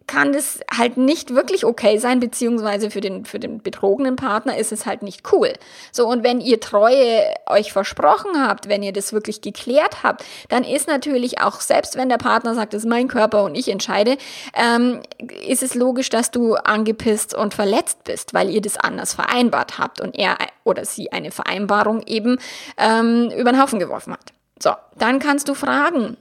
kann 0.07 0.33
das 0.33 0.61
halt 0.71 0.97
nicht 0.97 1.35
wirklich 1.35 1.64
okay 1.64 1.99
sein, 1.99 2.21
beziehungsweise 2.21 2.90
für 2.90 3.01
den, 3.01 3.25
für 3.25 3.38
den 3.38 3.62
betrogenen 3.62 4.17
Partner 4.17 4.57
ist 4.57 4.73
es 4.73 4.87
halt 4.87 5.03
nicht 5.03 5.33
cool. 5.33 5.53
So, 5.93 6.07
und 6.07 6.23
wenn 6.23 6.40
ihr 6.40 6.61
Treue 6.61 7.23
euch 7.47 7.73
versprochen 7.73 8.47
habt, 8.47 8.69
wenn 8.69 8.83
ihr 8.83 8.93
das 8.93 9.12
wirklich 9.12 9.40
geklärt 9.40 10.03
habt, 10.03 10.25
dann 10.49 10.64
ist 10.64 10.88
natürlich 10.88 11.40
auch, 11.40 11.61
selbst 11.61 11.97
wenn 11.97 12.09
der 12.09 12.19
Partner 12.19 12.55
sagt, 12.55 12.75
das 12.75 12.83
ist 12.83 12.88
mein 12.88 13.09
Körper 13.09 13.45
und 13.45 13.55
ich 13.55 13.69
entscheide, 13.69 14.19
ähm, 14.55 15.01
ist 15.47 15.62
es 15.62 15.75
logisch, 15.75 16.11
dass 16.11 16.31
du 16.31 16.55
angepisst 16.55 17.35
und 17.35 17.55
verletzt 17.55 18.05
bist, 18.05 18.35
weil 18.35 18.51
ihr 18.51 18.61
das 18.61 18.77
anders 18.77 19.14
vereinbart 19.14 19.79
habt 19.79 20.01
und 20.01 20.19
er 20.19 20.37
oder 20.64 20.85
sie 20.85 21.12
eine 21.12 21.31
Vereinbarung 21.31 22.03
eben 22.07 22.38
ähm, 22.77 23.31
über 23.37 23.53
den 23.53 23.62
Haufen 23.62 23.79
geworfen 23.79 24.12
hat. 24.12 24.33
So, 24.59 24.73
dann 24.97 25.19
kannst 25.19 25.49
du 25.49 25.55
fragen, 25.55 26.17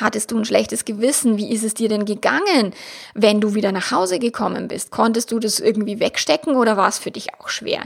Hattest 0.00 0.30
du 0.30 0.38
ein 0.38 0.44
schlechtes 0.44 0.84
Gewissen? 0.84 1.36
Wie 1.36 1.52
ist 1.52 1.64
es 1.64 1.74
dir 1.74 1.88
denn 1.88 2.04
gegangen, 2.04 2.74
wenn 3.14 3.40
du 3.40 3.54
wieder 3.54 3.72
nach 3.72 3.90
Hause 3.90 4.18
gekommen 4.18 4.68
bist? 4.68 4.90
Konntest 4.90 5.32
du 5.32 5.38
das 5.38 5.60
irgendwie 5.60 6.00
wegstecken 6.00 6.56
oder 6.56 6.76
war 6.76 6.88
es 6.88 6.98
für 6.98 7.10
dich 7.10 7.28
auch 7.38 7.48
schwer? 7.48 7.82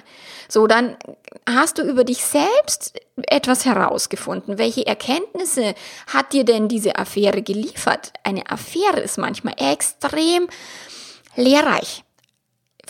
So, 0.49 0.67
dann 0.67 0.97
hast 1.49 1.79
du 1.79 1.83
über 1.83 2.05
dich 2.05 2.25
selbst 2.25 3.01
etwas 3.27 3.65
herausgefunden. 3.65 4.59
Welche 4.59 4.87
Erkenntnisse 4.87 5.75
hat 6.07 6.33
dir 6.33 6.45
denn 6.45 6.69
diese 6.69 6.97
Affäre 6.97 7.43
geliefert? 7.43 8.13
Eine 8.25 8.51
Affäre 8.51 9.01
ist 9.01 9.19
manchmal 9.19 9.55
extrem 9.59 10.49
lehrreich 11.37 12.05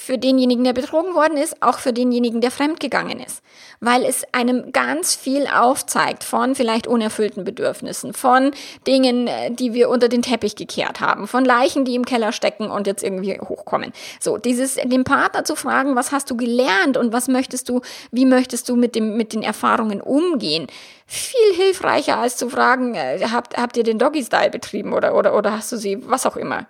für 0.08 0.16
denjenigen, 0.16 0.64
der 0.64 0.72
betrogen 0.72 1.14
worden 1.14 1.36
ist, 1.36 1.62
auch 1.62 1.78
für 1.78 1.92
denjenigen, 1.92 2.40
der 2.40 2.50
fremdgegangen 2.50 3.20
ist. 3.20 3.42
Weil 3.80 4.06
es 4.06 4.24
einem 4.32 4.72
ganz 4.72 5.14
viel 5.14 5.46
aufzeigt 5.46 6.24
von 6.24 6.54
vielleicht 6.54 6.86
unerfüllten 6.86 7.44
Bedürfnissen, 7.44 8.14
von 8.14 8.52
Dingen, 8.86 9.26
äh, 9.26 9.50
die 9.50 9.74
wir 9.74 9.90
unter 9.90 10.08
den 10.08 10.22
Teppich 10.22 10.56
gekehrt 10.56 11.02
haben, 11.02 11.28
von 11.28 11.44
Leichen, 11.44 11.84
die 11.84 11.94
im 11.94 12.06
Keller 12.06 12.32
stecken 12.32 12.70
und 12.70 12.86
jetzt 12.86 13.04
irgendwie 13.04 13.38
hochkommen. 13.38 13.92
So, 14.18 14.38
dieses, 14.38 14.76
den 14.76 15.04
Partner 15.04 15.44
zu 15.44 15.56
fragen, 15.56 15.94
was 15.94 16.10
hast 16.10 16.30
du 16.30 16.38
gelernt 16.38 16.96
und 16.96 17.12
was 17.12 17.28
möchtest 17.28 17.68
du, 17.68 17.82
wie 18.10 18.24
möchtest 18.24 18.66
du 18.70 18.76
mit 18.76 18.94
dem, 18.94 19.18
mit 19.18 19.34
den 19.34 19.42
Erfahrungen 19.42 20.00
umgehen? 20.00 20.68
Viel 21.06 21.54
hilfreicher 21.54 22.16
als 22.16 22.38
zu 22.38 22.48
fragen, 22.48 22.94
äh, 22.94 23.20
habt, 23.30 23.58
habt 23.58 23.76
ihr 23.76 23.84
den 23.84 23.98
Doggy-Style 23.98 24.48
betrieben 24.48 24.94
oder, 24.94 25.14
oder, 25.14 25.36
oder 25.36 25.52
hast 25.52 25.70
du 25.70 25.76
sie, 25.76 25.98
was 26.08 26.24
auch 26.24 26.38
immer. 26.38 26.66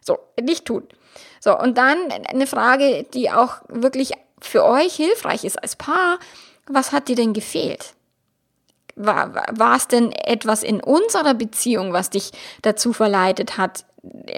So, 0.00 0.18
nicht 0.42 0.64
tun. 0.64 0.82
So, 1.44 1.58
und 1.58 1.76
dann 1.76 1.98
eine 2.28 2.46
Frage, 2.46 3.04
die 3.14 3.32
auch 3.32 3.56
wirklich 3.68 4.12
für 4.40 4.64
euch 4.64 4.94
hilfreich 4.94 5.42
ist 5.42 5.60
als 5.60 5.74
Paar. 5.74 6.20
Was 6.68 6.92
hat 6.92 7.08
dir 7.08 7.16
denn 7.16 7.32
gefehlt? 7.32 7.94
War, 8.94 9.34
war 9.50 9.76
es 9.76 9.88
denn 9.88 10.12
etwas 10.12 10.62
in 10.62 10.80
unserer 10.80 11.34
Beziehung, 11.34 11.92
was 11.92 12.10
dich 12.10 12.30
dazu 12.62 12.92
verleitet 12.92 13.58
hat, 13.58 13.86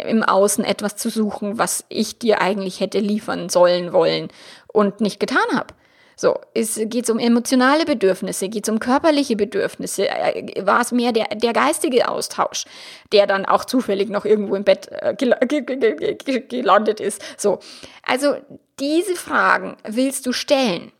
im 0.06 0.22
Außen 0.22 0.64
etwas 0.64 0.96
zu 0.96 1.10
suchen, 1.10 1.58
was 1.58 1.84
ich 1.90 2.18
dir 2.18 2.40
eigentlich 2.40 2.80
hätte 2.80 3.00
liefern 3.00 3.50
sollen 3.50 3.92
wollen 3.92 4.28
und 4.68 5.02
nicht 5.02 5.20
getan 5.20 5.44
habe? 5.54 5.74
So, 6.16 6.38
es 6.54 6.78
geht 6.84 7.10
um 7.10 7.18
emotionale 7.18 7.84
Bedürfnisse, 7.84 8.48
geht 8.48 8.68
um 8.68 8.78
körperliche 8.78 9.36
Bedürfnisse, 9.36 10.08
äh, 10.08 10.64
war 10.64 10.80
es 10.80 10.92
mehr 10.92 11.12
der, 11.12 11.26
der 11.34 11.52
geistige 11.52 12.08
Austausch, 12.08 12.64
der 13.12 13.26
dann 13.26 13.44
auch 13.46 13.64
zufällig 13.64 14.08
noch 14.08 14.24
irgendwo 14.24 14.54
im 14.54 14.64
Bett 14.64 14.88
äh, 14.90 15.14
gelandet 15.14 17.00
ist. 17.00 17.22
So, 17.36 17.58
also 18.02 18.36
diese 18.78 19.16
Fragen 19.16 19.76
willst 19.84 20.26
du 20.26 20.32
stellen. 20.32 20.92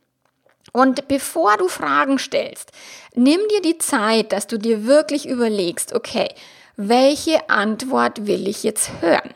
Und 0.73 1.07
bevor 1.07 1.57
du 1.57 1.69
Fragen 1.69 2.19
stellst, 2.19 2.73
nimm 3.15 3.41
dir 3.51 3.63
die 3.63 3.79
Zeit, 3.79 4.33
dass 4.33 4.49
du 4.49 4.59
dir 4.59 4.87
wirklich 4.87 5.29
überlegst, 5.29 5.93
okay, 5.93 6.29
welche 6.77 7.49
Antwort 7.49 8.27
will 8.27 8.49
ich 8.49 8.65
jetzt 8.65 8.91
hören? 9.01 9.35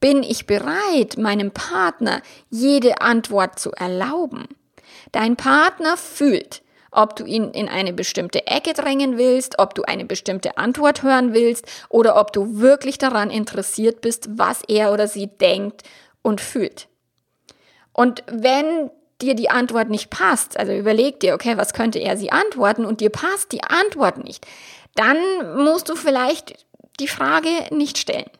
Bin 0.00 0.22
ich 0.22 0.46
bereit, 0.46 1.16
meinem 1.16 1.50
Partner 1.50 2.20
jede 2.50 3.00
Antwort 3.00 3.58
zu 3.58 3.72
erlauben? 3.72 4.48
Dein 5.12 5.36
Partner 5.36 5.96
fühlt, 5.96 6.62
ob 6.92 7.16
du 7.16 7.24
ihn 7.24 7.50
in 7.50 7.68
eine 7.68 7.92
bestimmte 7.92 8.46
Ecke 8.46 8.72
drängen 8.72 9.16
willst, 9.16 9.58
ob 9.58 9.74
du 9.74 9.82
eine 9.82 10.04
bestimmte 10.04 10.58
Antwort 10.58 11.02
hören 11.02 11.34
willst 11.34 11.66
oder 11.88 12.18
ob 12.18 12.32
du 12.32 12.60
wirklich 12.60 12.98
daran 12.98 13.30
interessiert 13.30 14.00
bist, 14.00 14.28
was 14.38 14.62
er 14.66 14.92
oder 14.92 15.06
sie 15.06 15.26
denkt 15.26 15.82
und 16.22 16.40
fühlt. 16.40 16.88
Und 17.92 18.22
wenn 18.30 18.90
dir 19.20 19.34
die 19.34 19.50
Antwort 19.50 19.90
nicht 19.90 20.10
passt, 20.10 20.58
also 20.58 20.72
überleg 20.72 21.20
dir, 21.20 21.34
okay, 21.34 21.56
was 21.56 21.74
könnte 21.74 21.98
er 21.98 22.16
sie 22.16 22.32
antworten 22.32 22.84
und 22.84 23.00
dir 23.00 23.10
passt 23.10 23.52
die 23.52 23.62
Antwort 23.62 24.24
nicht, 24.24 24.46
dann 24.94 25.18
musst 25.62 25.88
du 25.88 25.94
vielleicht 25.94 26.66
die 26.98 27.08
Frage 27.08 27.48
nicht 27.70 27.98
stellen. 27.98 28.30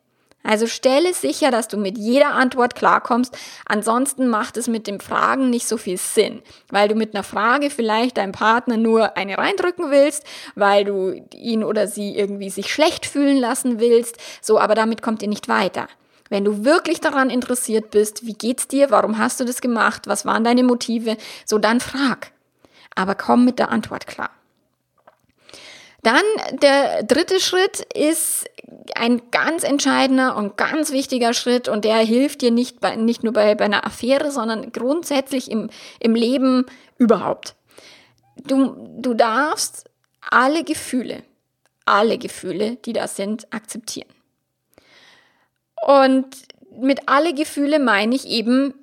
Also 0.42 0.66
stelle 0.66 1.12
sicher, 1.12 1.50
dass 1.50 1.68
du 1.68 1.76
mit 1.76 1.98
jeder 1.98 2.32
Antwort 2.32 2.74
klarkommst. 2.74 3.36
Ansonsten 3.66 4.28
macht 4.28 4.56
es 4.56 4.68
mit 4.68 4.86
dem 4.86 4.98
Fragen 4.98 5.50
nicht 5.50 5.68
so 5.68 5.76
viel 5.76 5.98
Sinn, 5.98 6.40
weil 6.70 6.88
du 6.88 6.94
mit 6.94 7.14
einer 7.14 7.24
Frage 7.24 7.68
vielleicht 7.68 8.16
deinem 8.16 8.32
Partner 8.32 8.78
nur 8.78 9.16
eine 9.18 9.36
reindrücken 9.36 9.90
willst, 9.90 10.24
weil 10.54 10.84
du 10.84 11.22
ihn 11.34 11.62
oder 11.62 11.86
sie 11.86 12.16
irgendwie 12.16 12.48
sich 12.48 12.72
schlecht 12.72 13.04
fühlen 13.04 13.36
lassen 13.36 13.80
willst. 13.80 14.16
So, 14.40 14.58
aber 14.58 14.74
damit 14.74 15.02
kommt 15.02 15.22
ihr 15.22 15.28
nicht 15.28 15.48
weiter. 15.48 15.88
Wenn 16.30 16.44
du 16.44 16.64
wirklich 16.64 17.00
daran 17.00 17.28
interessiert 17.28 17.90
bist, 17.90 18.24
wie 18.24 18.34
geht's 18.34 18.68
dir, 18.68 18.90
warum 18.90 19.18
hast 19.18 19.40
du 19.40 19.44
das 19.44 19.60
gemacht, 19.60 20.06
was 20.06 20.24
waren 20.24 20.44
deine 20.44 20.62
Motive, 20.62 21.16
so 21.44 21.58
dann 21.58 21.80
frag. 21.80 22.32
Aber 22.94 23.14
komm 23.14 23.44
mit 23.44 23.58
der 23.58 23.70
Antwort 23.70 24.06
klar. 24.06 24.30
Dann 26.02 26.22
der 26.52 27.02
dritte 27.02 27.40
Schritt 27.40 27.80
ist 27.94 28.48
ein 28.94 29.20
ganz 29.30 29.64
entscheidender 29.64 30.36
und 30.36 30.56
ganz 30.56 30.92
wichtiger 30.92 31.34
Schritt 31.34 31.68
und 31.68 31.84
der 31.84 31.98
hilft 31.98 32.40
dir 32.40 32.50
nicht, 32.50 32.80
bei, 32.80 32.96
nicht 32.96 33.22
nur 33.22 33.32
bei, 33.32 33.54
bei 33.54 33.64
einer 33.66 33.86
Affäre, 33.86 34.30
sondern 34.30 34.72
grundsätzlich 34.72 35.50
im, 35.50 35.70
im 35.98 36.14
Leben 36.14 36.66
überhaupt. 36.96 37.54
Du, 38.36 38.76
du 38.98 39.14
darfst 39.14 39.90
alle 40.30 40.64
Gefühle, 40.64 41.22
alle 41.84 42.16
Gefühle, 42.18 42.76
die 42.76 42.92
da 42.92 43.06
sind, 43.06 43.52
akzeptieren. 43.52 44.08
Und 45.86 46.36
mit 46.78 47.08
alle 47.08 47.34
Gefühle 47.34 47.78
meine 47.78 48.14
ich 48.14 48.26
eben 48.26 48.74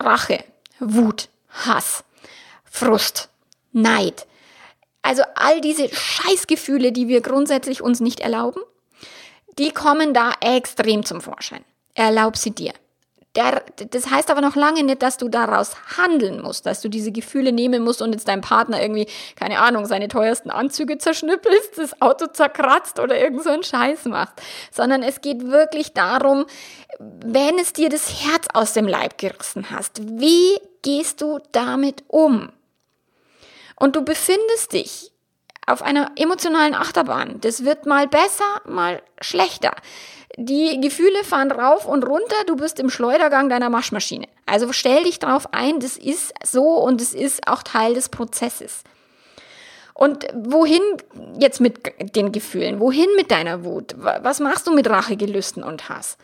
Rache, 0.00 0.42
Wut, 0.80 1.28
Hass, 1.50 2.04
Frust, 2.64 3.28
Neid, 3.72 4.26
also 5.06 5.22
all 5.36 5.60
diese 5.60 5.88
Scheißgefühle, 5.88 6.90
die 6.90 7.06
wir 7.06 7.20
grundsätzlich 7.20 7.80
uns 7.80 8.00
nicht 8.00 8.20
erlauben, 8.20 8.60
die 9.56 9.70
kommen 9.70 10.12
da 10.12 10.32
extrem 10.40 11.04
zum 11.04 11.20
Vorschein. 11.20 11.64
Erlaub 11.94 12.36
sie 12.36 12.50
dir. 12.50 12.72
Der, 13.36 13.62
das 13.90 14.10
heißt 14.10 14.30
aber 14.30 14.40
noch 14.40 14.56
lange 14.56 14.82
nicht, 14.82 15.02
dass 15.02 15.18
du 15.18 15.28
daraus 15.28 15.76
handeln 15.98 16.42
musst, 16.42 16.66
dass 16.66 16.80
du 16.80 16.88
diese 16.88 17.12
Gefühle 17.12 17.52
nehmen 17.52 17.84
musst 17.84 18.02
und 18.02 18.12
jetzt 18.12 18.26
deinem 18.28 18.40
Partner 18.40 18.80
irgendwie, 18.82 19.06
keine 19.36 19.60
Ahnung, 19.60 19.86
seine 19.86 20.08
teuersten 20.08 20.50
Anzüge 20.50 20.98
zerschnippelst, 20.98 21.76
das 21.76 22.00
Auto 22.00 22.26
zerkratzt 22.26 22.98
oder 22.98 23.16
irgend 23.16 23.44
so 23.44 23.50
einen 23.50 23.62
Scheiß 23.62 24.06
machst. 24.06 24.34
Sondern 24.72 25.02
es 25.02 25.20
geht 25.20 25.46
wirklich 25.46 25.92
darum, 25.92 26.46
wenn 26.98 27.58
es 27.58 27.74
dir 27.74 27.90
das 27.90 28.24
Herz 28.24 28.48
aus 28.54 28.72
dem 28.72 28.88
Leib 28.88 29.18
gerissen 29.18 29.70
hast, 29.70 30.00
wie 30.18 30.58
gehst 30.82 31.20
du 31.20 31.38
damit 31.52 32.04
um? 32.08 32.50
Und 33.78 33.96
du 33.96 34.02
befindest 34.02 34.72
dich 34.72 35.12
auf 35.66 35.82
einer 35.82 36.12
emotionalen 36.16 36.74
Achterbahn. 36.74 37.40
Das 37.40 37.64
wird 37.64 37.86
mal 37.86 38.06
besser, 38.06 38.44
mal 38.64 39.02
schlechter. 39.20 39.72
Die 40.38 40.80
Gefühle 40.80 41.24
fahren 41.24 41.50
rauf 41.50 41.86
und 41.86 42.04
runter, 42.06 42.36
du 42.46 42.56
bist 42.56 42.78
im 42.78 42.90
Schleudergang 42.90 43.48
deiner 43.48 43.70
Maschmaschine. 43.70 44.28
Also 44.44 44.72
stell 44.72 45.04
dich 45.04 45.18
drauf 45.18 45.52
ein, 45.52 45.80
das 45.80 45.96
ist 45.96 46.32
so 46.44 46.74
und 46.74 47.00
es 47.00 47.14
ist 47.14 47.48
auch 47.48 47.62
Teil 47.62 47.94
des 47.94 48.08
Prozesses. 48.08 48.84
Und 49.94 50.26
wohin 50.34 50.82
jetzt 51.38 51.60
mit 51.60 51.80
den 52.14 52.30
Gefühlen? 52.30 52.80
Wohin 52.80 53.08
mit 53.16 53.30
deiner 53.30 53.64
Wut? 53.64 53.94
Was 53.96 54.40
machst 54.40 54.66
du 54.66 54.74
mit 54.74 54.90
Rachegelüsten 54.90 55.62
und 55.62 55.88
Hass? 55.88 56.18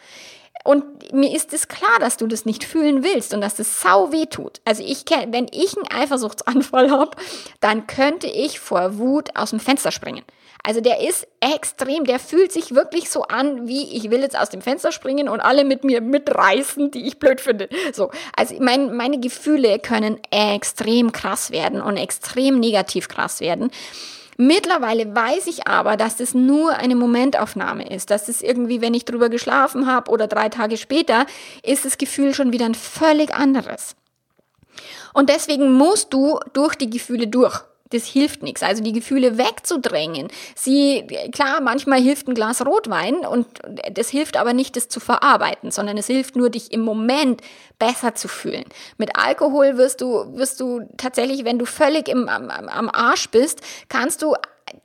Und 0.64 1.12
mir 1.12 1.34
ist 1.34 1.52
es 1.52 1.68
klar, 1.68 1.98
dass 1.98 2.16
du 2.16 2.26
das 2.26 2.44
nicht 2.44 2.64
fühlen 2.64 3.02
willst 3.02 3.34
und 3.34 3.40
dass 3.40 3.56
das 3.56 3.80
sau 3.80 4.12
weh 4.12 4.26
tut. 4.26 4.60
Also 4.64 4.82
ich 4.86 5.04
kenne, 5.04 5.32
wenn 5.32 5.48
ich 5.50 5.76
einen 5.76 5.90
Eifersuchtsanfall 5.90 6.90
habe, 6.92 7.16
dann 7.60 7.86
könnte 7.86 8.28
ich 8.28 8.60
vor 8.60 8.98
Wut 8.98 9.30
aus 9.34 9.50
dem 9.50 9.60
Fenster 9.60 9.90
springen. 9.90 10.24
Also 10.64 10.80
der 10.80 11.00
ist 11.00 11.26
extrem, 11.40 12.04
der 12.04 12.20
fühlt 12.20 12.52
sich 12.52 12.72
wirklich 12.72 13.10
so 13.10 13.22
an, 13.22 13.66
wie 13.66 13.96
ich 13.96 14.10
will 14.10 14.20
jetzt 14.20 14.38
aus 14.38 14.48
dem 14.48 14.62
Fenster 14.62 14.92
springen 14.92 15.28
und 15.28 15.40
alle 15.40 15.64
mit 15.64 15.82
mir 15.82 16.00
mitreißen, 16.00 16.92
die 16.92 17.06
ich 17.06 17.18
blöd 17.18 17.40
finde. 17.40 17.68
So, 17.92 18.12
also 18.36 18.54
mein, 18.60 18.96
meine 18.96 19.18
Gefühle 19.18 19.80
können 19.80 20.20
extrem 20.30 21.10
krass 21.10 21.50
werden 21.50 21.82
und 21.82 21.96
extrem 21.96 22.60
negativ 22.60 23.08
krass 23.08 23.40
werden. 23.40 23.72
Mittlerweile 24.38 25.14
weiß 25.14 25.46
ich 25.46 25.66
aber, 25.66 25.96
dass 25.96 26.16
das 26.16 26.34
nur 26.34 26.74
eine 26.76 26.96
Momentaufnahme 26.96 27.88
ist, 27.88 28.10
dass 28.10 28.26
das 28.26 28.40
irgendwie, 28.40 28.80
wenn 28.80 28.94
ich 28.94 29.04
drüber 29.04 29.28
geschlafen 29.28 29.86
habe 29.86 30.10
oder 30.10 30.26
drei 30.26 30.48
Tage 30.48 30.76
später, 30.76 31.26
ist 31.62 31.84
das 31.84 31.98
Gefühl 31.98 32.34
schon 32.34 32.52
wieder 32.52 32.66
ein 32.66 32.74
völlig 32.74 33.34
anderes. 33.34 33.94
Und 35.12 35.28
deswegen 35.28 35.72
musst 35.72 36.14
du 36.14 36.38
durch 36.54 36.74
die 36.74 36.88
Gefühle 36.88 37.28
durch. 37.28 37.60
Das 37.92 38.06
hilft 38.06 38.42
nichts. 38.42 38.62
Also 38.62 38.82
die 38.82 38.92
Gefühle 38.92 39.38
wegzudrängen. 39.38 40.28
Sie, 40.54 41.06
klar, 41.32 41.60
manchmal 41.60 42.00
hilft 42.00 42.28
ein 42.28 42.34
Glas 42.34 42.64
Rotwein 42.64 43.16
und 43.26 43.46
das 43.92 44.08
hilft 44.08 44.36
aber 44.36 44.52
nicht, 44.54 44.76
das 44.76 44.88
zu 44.88 44.98
verarbeiten, 44.98 45.70
sondern 45.70 45.98
es 45.98 46.06
hilft 46.06 46.36
nur, 46.36 46.50
dich 46.50 46.72
im 46.72 46.80
Moment 46.80 47.42
besser 47.78 48.14
zu 48.14 48.28
fühlen. 48.28 48.64
Mit 48.96 49.16
Alkohol 49.16 49.76
wirst 49.76 50.00
du, 50.00 50.36
wirst 50.36 50.60
du 50.60 50.88
tatsächlich, 50.96 51.44
wenn 51.44 51.58
du 51.58 51.66
völlig 51.66 52.08
im, 52.08 52.28
am, 52.28 52.48
am 52.48 52.88
Arsch 52.88 53.28
bist, 53.28 53.60
kannst 53.88 54.22
du 54.22 54.34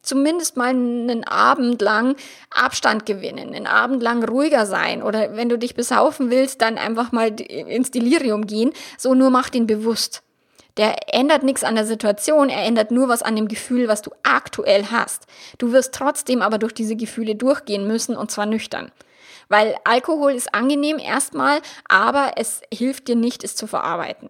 zumindest 0.02 0.58
mal 0.58 0.70
einen 0.70 1.24
Abend 1.24 1.82
lang 1.82 2.16
Abstand 2.50 3.06
gewinnen, 3.06 3.54
einen 3.54 3.68
Abend 3.68 4.02
lang 4.04 4.24
ruhiger 4.24 4.66
sein 4.66 5.04
oder 5.04 5.36
wenn 5.36 5.50
du 5.50 5.58
dich 5.58 5.76
besaufen 5.76 6.30
willst, 6.30 6.62
dann 6.62 6.78
einfach 6.78 7.12
mal 7.12 7.40
ins 7.40 7.92
Delirium 7.92 8.48
gehen. 8.48 8.74
So 8.98 9.14
nur 9.14 9.30
mach 9.30 9.50
den 9.50 9.68
bewusst. 9.68 10.24
Der 10.78 11.14
ändert 11.14 11.44
nichts 11.44 11.64
an 11.64 11.76
der 11.76 11.86
Situation, 11.86 12.50
er 12.50 12.64
ändert 12.64 12.92
nur 12.92 13.10
was 13.10 13.24
an 13.24 13.36
dem 13.36 13.48
Gefühl, 13.48 13.88
was 13.88 14.04
du 14.04 14.12
aktuell 14.24 14.86
hast. 14.92 15.26
Du 15.58 15.72
wirst 15.72 15.94
trotzdem 15.94 16.42
aber 16.42 16.60
durch 16.60 16.74
diese 16.74 16.96
Gefühle 16.96 17.36
durchgehen 17.36 17.88
müssen 17.88 18.16
und 18.16 18.30
zwar 18.30 18.46
nüchtern. 18.46 18.92
Weil 19.50 19.76
Alkohol 19.86 20.34
ist 20.34 20.54
angenehm 20.54 21.00
erstmal, 21.00 21.62
aber 21.88 22.34
es 22.36 22.62
hilft 22.72 23.08
dir 23.08 23.16
nicht, 23.16 23.44
es 23.44 23.56
zu 23.56 23.66
verarbeiten. 23.66 24.30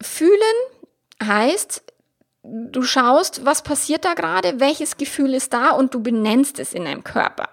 Fühlen 0.00 0.38
heißt, 1.22 1.82
du 2.42 2.82
schaust, 2.82 3.44
was 3.44 3.62
passiert 3.62 4.04
da 4.04 4.14
gerade, 4.14 4.58
welches 4.58 4.96
Gefühl 4.96 5.34
ist 5.34 5.52
da 5.52 5.70
und 5.70 5.94
du 5.94 6.02
benennst 6.02 6.58
es 6.58 6.72
in 6.72 6.84
deinem 6.84 7.04
Körper. 7.04 7.48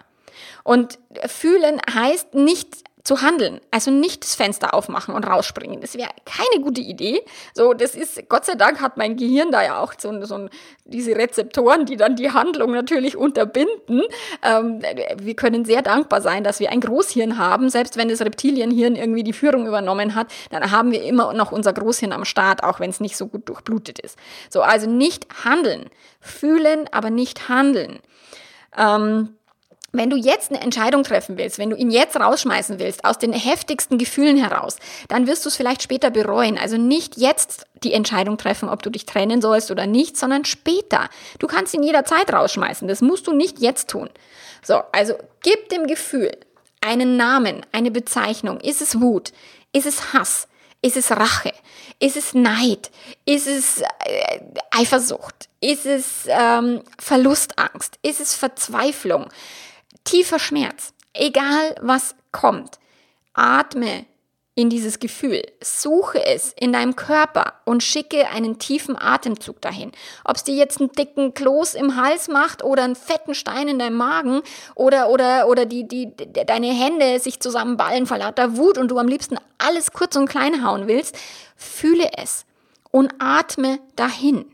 Und 0.64 1.00
fühlen 1.28 1.82
heißt 1.94 2.34
nicht 2.34 2.89
zu 3.04 3.22
handeln. 3.22 3.62
Also 3.72 3.92
nicht 3.92 4.24
das 4.24 4.36
Fenster 4.36 4.74
aufmachen 4.74 5.16
und 5.16 5.26
rausspringen. 5.26 5.80
Das 5.80 5.96
wäre 5.96 6.10
keine 6.26 6.64
gute 6.64 6.82
Idee. 6.82 7.24
So, 7.54 7.74
das 7.74 7.96
ist, 7.96 8.28
Gott 8.28 8.46
sei 8.46 8.56
Dank 8.56 8.82
hat 8.82 8.98
mein 8.98 9.16
Gehirn 9.16 9.52
da 9.52 9.64
ja 9.64 9.80
auch 9.80 9.94
so, 9.98 10.24
so 10.26 10.50
diese 10.84 11.16
Rezeptoren, 11.16 11.86
die 11.86 11.96
dann 11.96 12.16
die 12.16 12.32
Handlung 12.32 12.72
natürlich 12.72 13.16
unterbinden. 13.16 14.04
Ähm, 14.44 14.82
wir 15.18 15.36
können 15.36 15.64
sehr 15.64 15.82
dankbar 15.82 16.22
sein, 16.22 16.44
dass 16.44 16.60
wir 16.60 16.72
ein 16.72 16.82
Großhirn 16.82 17.38
haben. 17.38 17.70
Selbst 17.70 17.96
wenn 17.96 18.10
das 18.10 18.22
Reptilienhirn 18.22 18.96
irgendwie 18.96 19.24
die 19.24 19.34
Führung 19.34 19.66
übernommen 19.66 20.16
hat, 20.16 20.28
dann 20.50 20.70
haben 20.72 20.92
wir 20.92 21.04
immer 21.04 21.34
noch 21.34 21.52
unser 21.52 21.72
Großhirn 21.72 22.12
am 22.12 22.26
Start, 22.26 22.64
auch 22.64 22.80
wenn 22.80 22.90
es 22.90 23.00
nicht 23.00 23.16
so 23.16 23.28
gut 23.28 23.48
durchblutet 23.48 24.00
ist. 24.00 24.18
So, 24.50 24.62
also 24.62 24.90
nicht 24.90 25.26
handeln. 25.46 25.90
Fühlen, 26.20 26.88
aber 26.92 27.10
nicht 27.10 27.48
handeln. 27.48 28.00
Ähm, 28.78 29.39
wenn 29.92 30.10
du 30.10 30.18
jetzt 30.18 30.52
eine 30.52 30.62
Entscheidung 30.62 31.04
treffen 31.04 31.38
willst, 31.38 31.58
wenn 31.58 31.70
du 31.70 31.76
ihn 31.76 31.92
jetzt 31.92 32.20
rausschmeißen 32.20 32.80
willst, 32.80 33.06
aus 33.06 33.18
den 33.18 33.34
heftigsten 33.34 33.98
Gefühlen 33.98 34.38
heraus, 34.38 34.78
dann 35.08 35.28
wirst 35.28 35.46
du 35.46 35.50
es 35.50 35.56
vielleicht 35.56 35.84
später 35.84 36.12
bereuen. 36.12 36.58
Also 36.58 36.78
nicht 36.78 37.18
jetzt 37.18 37.66
die 37.84 37.94
Entscheidung 37.94 38.38
treffen, 38.38 38.70
ob 38.70 38.84
du 38.84 38.90
dich 38.90 39.06
trennen 39.06 39.42
sollst 39.42 39.72
oder 39.72 39.88
nicht, 39.88 40.18
sondern 40.18 40.46
später. 40.46 41.10
Du 41.40 41.48
kannst 41.48 41.74
ihn 41.74 41.84
jederzeit 41.84 42.32
rausschmeißen. 42.32 42.88
Das 42.88 43.02
musst 43.02 43.28
du 43.28 43.34
nicht 43.34 43.60
jetzt 43.60 43.90
tun. 43.90 44.10
So, 44.62 44.82
also 44.92 45.14
gib 45.42 45.70
dem 45.70 45.88
Gefühl 45.88 46.32
einen 46.82 47.18
Namen, 47.18 47.66
eine 47.72 47.92
Bezeichnung. 47.92 48.60
Ist 48.60 48.82
es 48.82 49.00
Wut? 49.00 49.32
Ist 49.72 49.86
es 49.86 50.14
Hass? 50.14 50.48
Ist 50.82 50.96
es 50.96 51.12
Rache? 51.12 51.52
Ist 52.00 52.16
es 52.16 52.34
Neid? 52.34 52.90
Ist 53.26 53.48
es 53.48 53.82
äh, 53.82 54.40
Eifersucht? 54.72 55.50
Ist 55.60 55.86
es 55.86 56.26
ähm, 56.28 56.82
Verlustangst? 56.98 58.00
Ist 58.02 58.22
es 58.22 58.34
Verzweiflung? 58.34 59.28
Tiefer 60.04 60.40
Schmerz, 60.40 60.94
egal 61.14 61.76
was 61.82 62.16
kommt, 62.32 62.80
atme 63.34 64.06
in 64.60 64.70
dieses 64.70 65.00
Gefühl, 65.00 65.42
suche 65.62 66.22
es 66.26 66.52
in 66.52 66.74
deinem 66.74 66.98
Körper 66.98 67.54
und 67.64 67.82
schicke 67.82 68.28
einen 68.28 68.60
tiefen 68.60 68.98
Atemzug 69.02 69.62
dahin. 69.62 69.94
Ob 70.26 70.36
es 70.36 70.44
dir 70.44 70.54
jetzt 70.54 70.82
einen 70.82 70.92
dicken 70.92 71.34
Kloß 71.34 71.76
im 71.76 71.96
Hals 71.96 72.28
macht 72.28 72.62
oder 72.62 72.84
einen 72.84 72.98
fetten 72.98 73.36
Stein 73.36 73.70
in 73.70 73.80
deinem 73.80 73.96
Magen 73.96 74.42
oder, 74.76 75.10
oder, 75.10 75.48
oder 75.48 75.66
die, 75.66 75.88
die, 75.88 76.12
deine 76.14 76.74
Hände 76.74 77.20
sich 77.20 77.40
zusammenballen 77.40 78.06
vor 78.06 78.18
lauter 78.18 78.58
Wut 78.58 78.78
und 78.78 78.90
du 78.92 78.98
am 78.98 79.08
liebsten 79.08 79.38
alles 79.60 79.94
kurz 79.94 80.18
und 80.18 80.28
klein 80.28 80.66
hauen 80.66 80.88
willst, 80.88 81.18
fühle 81.56 82.10
es 82.18 82.46
und 82.92 83.14
atme 83.20 83.80
dahin. 83.96 84.46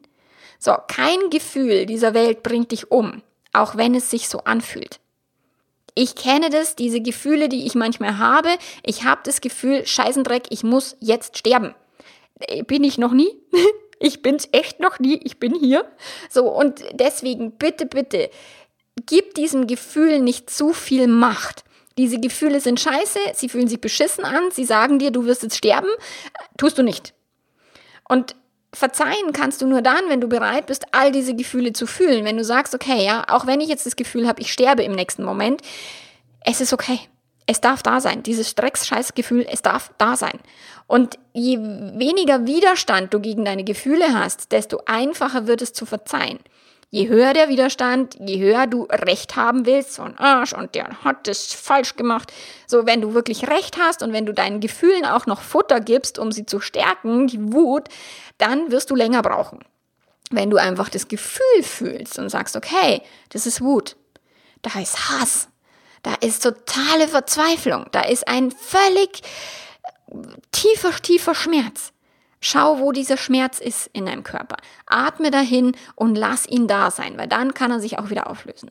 So, 0.59 0.75
kein 0.87 1.31
Gefühl 1.31 1.87
dieser 1.87 2.13
Welt 2.13 2.43
bringt 2.43 2.71
dich 2.71 2.91
um, 2.91 3.23
auch 3.53 3.75
wenn 3.75 3.95
es 3.95 4.11
sich 4.11 4.29
so 4.29 4.39
anfühlt. 4.39 4.99
Ich 5.95 6.15
kenne 6.15 6.49
das, 6.49 6.75
diese 6.75 7.01
Gefühle, 7.01 7.47
die 7.47 7.65
ich 7.65 7.73
manchmal 7.73 8.17
habe. 8.17 8.49
Ich 8.83 9.05
habe 9.05 9.21
das 9.23 9.39
Gefühl, 9.39 9.85
Scheißendreck, 9.85 10.47
ich 10.49 10.63
muss 10.63 10.97
jetzt 10.99 11.37
sterben. 11.37 11.73
Äh, 12.39 12.63
bin 12.63 12.83
ich 12.83 12.97
noch 12.97 13.13
nie? 13.13 13.29
ich 13.99 14.21
bin's 14.21 14.49
echt 14.51 14.81
noch 14.81 14.99
nie. 14.99 15.19
Ich 15.23 15.39
bin 15.39 15.55
hier. 15.55 15.89
So, 16.29 16.51
und 16.51 16.83
deswegen 16.91 17.53
bitte, 17.53 17.85
bitte, 17.85 18.29
gib 19.05 19.35
diesem 19.35 19.67
Gefühl 19.67 20.19
nicht 20.19 20.49
zu 20.49 20.73
viel 20.73 21.07
Macht. 21.07 21.63
Diese 21.97 22.19
Gefühle 22.19 22.59
sind 22.59 22.79
scheiße, 22.79 23.19
sie 23.33 23.47
fühlen 23.47 23.69
sich 23.69 23.79
beschissen 23.79 24.25
an, 24.25 24.51
sie 24.51 24.65
sagen 24.65 24.99
dir, 24.99 25.11
du 25.11 25.25
wirst 25.25 25.43
jetzt 25.43 25.55
sterben, 25.55 25.87
tust 26.57 26.77
du 26.77 26.83
nicht. 26.83 27.13
Und 28.09 28.35
verzeihen 28.75 29.33
kannst 29.33 29.61
du 29.61 29.67
nur 29.67 29.81
dann, 29.81 30.09
wenn 30.09 30.21
du 30.21 30.27
bereit 30.27 30.67
bist, 30.67 30.85
all 30.91 31.11
diese 31.11 31.35
Gefühle 31.35 31.73
zu 31.73 31.87
fühlen. 31.87 32.25
Wenn 32.25 32.37
du 32.37 32.43
sagst, 32.43 32.75
okay, 32.75 33.03
ja, 33.03 33.25
auch 33.29 33.47
wenn 33.47 33.61
ich 33.61 33.69
jetzt 33.69 33.85
das 33.85 33.95
Gefühl 33.95 34.27
habe, 34.27 34.41
ich 34.41 34.51
sterbe 34.51 34.83
im 34.83 34.91
nächsten 34.91 35.23
Moment, 35.23 35.61
es 36.41 36.61
ist 36.61 36.73
okay. 36.73 36.99
Es 37.47 37.61
darf 37.61 37.83
da 37.83 38.01
sein. 38.01 38.23
Dieses 38.23 38.49
Streckscheißgefühl, 38.49 39.45
es 39.49 39.61
darf 39.61 39.91
da 39.97 40.15
sein. 40.15 40.39
Und 40.87 41.17
je 41.33 41.57
weniger 41.59 42.45
Widerstand 42.45 43.13
du 43.13 43.19
gegen 43.19 43.45
deine 43.45 43.63
Gefühle 43.63 44.13
hast, 44.13 44.51
desto 44.51 44.81
einfacher 44.85 45.47
wird 45.47 45.61
es 45.61 45.73
zu 45.73 45.85
verzeihen. 45.85 46.39
Je 46.95 47.09
höher 47.09 47.33
der 47.33 47.49
Widerstand, 47.49 48.15
je 48.25 48.39
höher 48.39 48.67
du 48.67 48.83
Recht 48.83 49.35
haben 49.35 49.65
willst, 49.65 49.95
so 49.95 50.03
ein 50.03 50.17
Arsch 50.17 50.53
und 50.53 50.75
der 50.75 51.03
hat 51.03 51.27
das 51.27 51.51
falsch 51.51 51.97
gemacht. 51.97 52.31
So, 52.67 52.85
wenn 52.85 53.01
du 53.01 53.13
wirklich 53.13 53.49
Recht 53.49 53.77
hast 53.77 54.01
und 54.01 54.13
wenn 54.13 54.25
du 54.25 54.33
deinen 54.33 54.61
Gefühlen 54.61 55.03
auch 55.03 55.25
noch 55.25 55.41
Futter 55.41 55.81
gibst, 55.81 56.17
um 56.17 56.31
sie 56.31 56.45
zu 56.45 56.61
stärken, 56.61 57.27
die 57.27 57.51
Wut, 57.51 57.89
dann 58.37 58.71
wirst 58.71 58.91
du 58.91 58.95
länger 58.95 59.23
brauchen. 59.23 59.59
Wenn 60.31 60.49
du 60.49 60.55
einfach 60.55 60.87
das 60.87 61.09
Gefühl 61.09 61.63
fühlst 61.63 62.17
und 62.17 62.29
sagst, 62.29 62.55
okay, 62.55 63.01
das 63.27 63.45
ist 63.45 63.59
Wut, 63.59 63.97
da 64.61 64.79
ist 64.79 65.09
Hass, 65.09 65.49
da 66.01 66.13
ist 66.21 66.43
totale 66.43 67.09
Verzweiflung, 67.09 67.87
da 67.91 68.03
ist 68.03 68.25
ein 68.25 68.51
völlig 68.51 69.21
tiefer, 70.53 70.91
tiefer 71.01 71.35
Schmerz. 71.35 71.91
Schau, 72.47 72.77
wo 72.77 72.91
dieser 72.91 73.17
Schmerz 73.17 73.59
ist 73.59 73.89
in 73.91 74.05
deinem 74.05 74.21
Körper. 74.21 74.57
Atme 74.85 75.31
dahin 75.31 75.75
und 75.95 76.15
lass 76.15 76.47
ihn 76.47 76.67
da 76.67 76.91
sein, 76.91 77.17
weil 77.17 77.27
dann 77.27 77.55
kann 77.55 77.71
er 77.71 77.79
sich 77.79 77.97
auch 77.97 78.11
wieder 78.11 78.29
auflösen. 78.29 78.69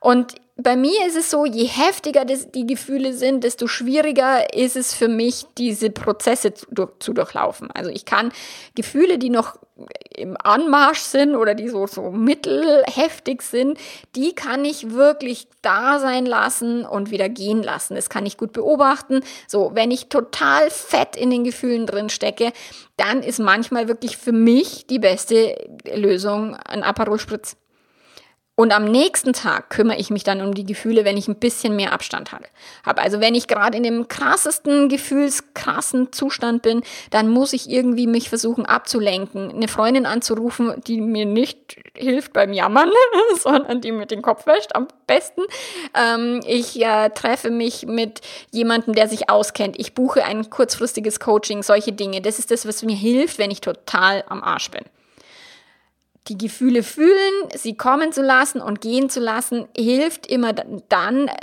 Und 0.00 0.34
bei 0.56 0.74
mir 0.74 1.06
ist 1.06 1.16
es 1.16 1.30
so, 1.30 1.46
je 1.46 1.66
heftiger 1.66 2.24
die 2.24 2.66
Gefühle 2.66 3.12
sind, 3.12 3.44
desto 3.44 3.68
schwieriger 3.68 4.52
ist 4.52 4.74
es 4.74 4.94
für 4.94 5.06
mich, 5.06 5.46
diese 5.56 5.90
Prozesse 5.90 6.54
zu, 6.54 7.12
durchlaufen. 7.12 7.70
Also 7.70 7.90
ich 7.90 8.04
kann 8.04 8.32
Gefühle, 8.74 9.18
die 9.18 9.30
noch 9.30 9.56
im 10.14 10.36
Anmarsch 10.42 11.00
sind 11.00 11.34
oder 11.34 11.54
die 11.54 11.68
so, 11.68 11.86
so 11.86 12.10
mittelheftig 12.10 13.42
sind, 13.42 13.78
die 14.14 14.34
kann 14.34 14.64
ich 14.64 14.92
wirklich 14.92 15.48
da 15.60 15.98
sein 15.98 16.24
lassen 16.24 16.86
und 16.86 17.10
wieder 17.10 17.28
gehen 17.28 17.62
lassen. 17.62 17.94
Das 17.94 18.08
kann 18.08 18.24
ich 18.24 18.38
gut 18.38 18.52
beobachten. 18.52 19.20
So, 19.46 19.72
wenn 19.74 19.90
ich 19.90 20.08
total 20.08 20.70
fett 20.70 21.16
in 21.16 21.30
den 21.30 21.44
Gefühlen 21.44 21.86
drin 21.86 22.08
stecke, 22.08 22.52
dann 22.96 23.22
ist 23.22 23.38
manchmal 23.38 23.88
wirklich 23.88 24.16
für 24.16 24.32
mich 24.32 24.86
die 24.86 24.98
beste 24.98 25.56
Lösung 25.94 26.56
ein 26.56 26.82
Aperol 26.82 27.18
Spritz. 27.18 27.56
Und 28.58 28.72
am 28.72 28.86
nächsten 28.86 29.34
Tag 29.34 29.68
kümmere 29.68 29.98
ich 29.98 30.08
mich 30.08 30.24
dann 30.24 30.40
um 30.40 30.54
die 30.54 30.64
Gefühle, 30.64 31.04
wenn 31.04 31.18
ich 31.18 31.28
ein 31.28 31.36
bisschen 31.36 31.76
mehr 31.76 31.92
Abstand 31.92 32.32
habe. 32.32 32.46
Also 32.84 33.20
wenn 33.20 33.34
ich 33.34 33.48
gerade 33.48 33.76
in 33.76 33.82
dem 33.82 34.08
krassesten 34.08 34.88
gefühlskrassen 34.88 36.10
Zustand 36.10 36.62
bin, 36.62 36.82
dann 37.10 37.28
muss 37.28 37.52
ich 37.52 37.68
irgendwie 37.68 38.06
mich 38.06 38.30
versuchen 38.30 38.64
abzulenken, 38.64 39.50
eine 39.50 39.68
Freundin 39.68 40.06
anzurufen, 40.06 40.72
die 40.86 41.02
mir 41.02 41.26
nicht 41.26 41.76
hilft 41.94 42.32
beim 42.32 42.54
Jammern, 42.54 42.90
sondern 43.38 43.82
die 43.82 43.92
mir 43.92 44.06
den 44.06 44.22
Kopf 44.22 44.46
wäscht 44.46 44.74
am 44.74 44.88
besten. 45.06 45.42
Ähm, 45.94 46.40
ich 46.46 46.82
äh, 46.82 47.10
treffe 47.10 47.50
mich 47.50 47.84
mit 47.84 48.22
jemandem, 48.52 48.94
der 48.94 49.06
sich 49.06 49.28
auskennt. 49.28 49.78
Ich 49.78 49.92
buche 49.92 50.24
ein 50.24 50.48
kurzfristiges 50.48 51.20
Coaching, 51.20 51.62
solche 51.62 51.92
Dinge. 51.92 52.22
Das 52.22 52.38
ist 52.38 52.50
das, 52.50 52.66
was 52.66 52.82
mir 52.82 52.96
hilft, 52.96 53.36
wenn 53.36 53.50
ich 53.50 53.60
total 53.60 54.24
am 54.28 54.42
Arsch 54.42 54.70
bin 54.70 54.84
die 56.28 56.38
Gefühle 56.38 56.82
fühlen, 56.82 57.32
sie 57.54 57.76
kommen 57.76 58.12
zu 58.12 58.22
lassen 58.22 58.60
und 58.60 58.80
gehen 58.80 59.08
zu 59.10 59.20
lassen, 59.20 59.68
hilft 59.76 60.26
immer 60.26 60.52
dann 60.52 61.28
äh, 61.28 61.34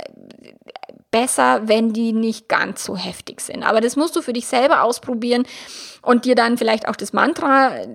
besser, 1.10 1.68
wenn 1.68 1.92
die 1.92 2.12
nicht 2.12 2.48
ganz 2.48 2.84
so 2.84 2.96
heftig 2.96 3.40
sind. 3.40 3.62
Aber 3.62 3.80
das 3.80 3.96
musst 3.96 4.16
du 4.16 4.22
für 4.22 4.32
dich 4.32 4.46
selber 4.46 4.82
ausprobieren 4.82 5.44
und 6.02 6.24
dir 6.24 6.34
dann 6.34 6.58
vielleicht 6.58 6.88
auch 6.88 6.96
das 6.96 7.12
Mantra 7.12 7.76
äh, 7.76 7.86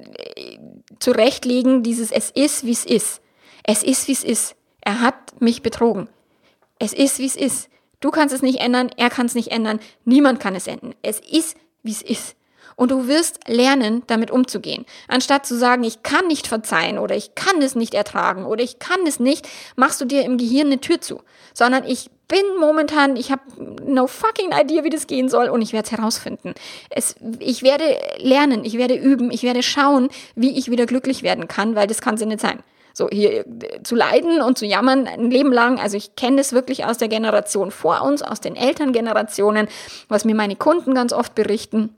zurechtlegen, 1.00 1.84
dieses 1.84 2.12
Es 2.12 2.32
ist, 2.32 2.66
wie 2.66 2.72
es 2.72 2.86
ist. 2.86 3.22
Es 3.64 3.84
ist, 3.84 4.08
wie 4.08 4.14
es 4.14 4.24
ist. 4.24 4.56
Er 4.82 5.02
hat 5.02 5.42
mich 5.42 5.62
betrogen. 5.62 6.10
Es 6.80 6.94
ist, 6.94 7.20
wie 7.20 7.26
es 7.26 7.36
ist. 7.36 7.70
Du 8.00 8.12
kannst 8.12 8.34
es 8.34 8.42
nicht 8.42 8.62
ändern, 8.62 8.90
er 8.96 9.10
kann 9.10 9.26
es 9.26 9.36
nicht 9.36 9.52
ändern, 9.52 9.80
niemand 10.06 10.40
kann 10.40 10.56
es 10.56 10.68
ändern. 10.68 10.96
Es 11.02 11.20
ist, 11.20 11.58
wie 11.84 11.92
es 11.92 12.02
ist. 12.02 12.36
Und 12.80 12.92
du 12.92 13.10
wirst 13.10 13.42
lernen, 13.46 14.04
damit 14.08 14.32
umzugehen. 14.32 14.86
Anstatt 15.10 15.46
zu 15.46 15.58
sagen, 15.58 15.84
ich 15.84 16.02
kann 16.02 16.28
nicht 16.28 16.48
verzeihen 16.48 16.98
oder 16.98 17.14
ich 17.14 17.36
kann 17.36 17.62
es 17.62 17.76
nicht 17.76 17.94
ertragen 17.94 18.46
oder 18.46 18.64
ich 18.64 18.80
kann 18.80 19.06
es 19.06 19.20
nicht, 19.20 19.50
machst 19.76 20.00
du 20.00 20.06
dir 20.06 20.24
im 20.24 20.38
Gehirn 20.38 20.68
eine 20.68 20.80
Tür 20.80 21.02
zu. 21.02 21.20
Sondern 21.54 21.84
ich 21.84 22.10
bin 22.30 22.40
momentan, 22.58 23.18
ich 23.18 23.34
habe 23.34 23.42
no 23.86 24.08
fucking 24.08 24.52
idea, 24.54 24.86
wie 24.86 24.90
das 24.90 25.08
gehen 25.08 25.28
soll 25.28 25.50
und 25.50 25.62
ich 25.62 25.74
werde 25.74 25.88
es 25.88 25.92
herausfinden. 25.92 26.54
Es, 26.90 27.16
ich 27.40 27.64
werde 27.64 27.84
lernen, 28.20 28.64
ich 28.64 28.78
werde 28.78 28.96
üben, 28.96 29.30
ich 29.30 29.44
werde 29.44 29.62
schauen, 29.62 30.08
wie 30.36 30.58
ich 30.58 30.72
wieder 30.72 30.86
glücklich 30.86 31.22
werden 31.22 31.50
kann, 31.50 31.76
weil 31.76 31.88
das 31.88 32.00
kann 32.00 32.16
sie 32.16 32.28
nicht 32.28 32.40
sein. 32.40 32.64
So 32.94 33.10
hier 33.12 33.46
äh, 33.46 33.84
zu 33.84 33.96
leiden 33.96 34.42
und 34.42 34.58
zu 34.58 34.66
jammern 34.66 35.06
ein 35.06 35.30
Leben 35.30 35.52
lang. 35.52 35.82
Also 35.82 35.98
ich 35.98 36.16
kenne 36.16 36.38
das 36.38 36.54
wirklich 36.54 36.86
aus 36.86 36.98
der 36.98 37.10
Generation 37.10 37.72
vor 37.72 38.04
uns, 38.04 38.22
aus 38.22 38.40
den 38.40 38.56
Elterngenerationen, 38.56 39.68
was 40.08 40.24
mir 40.24 40.34
meine 40.34 40.56
Kunden 40.56 40.94
ganz 40.94 41.12
oft 41.12 41.36
berichten 41.36 41.94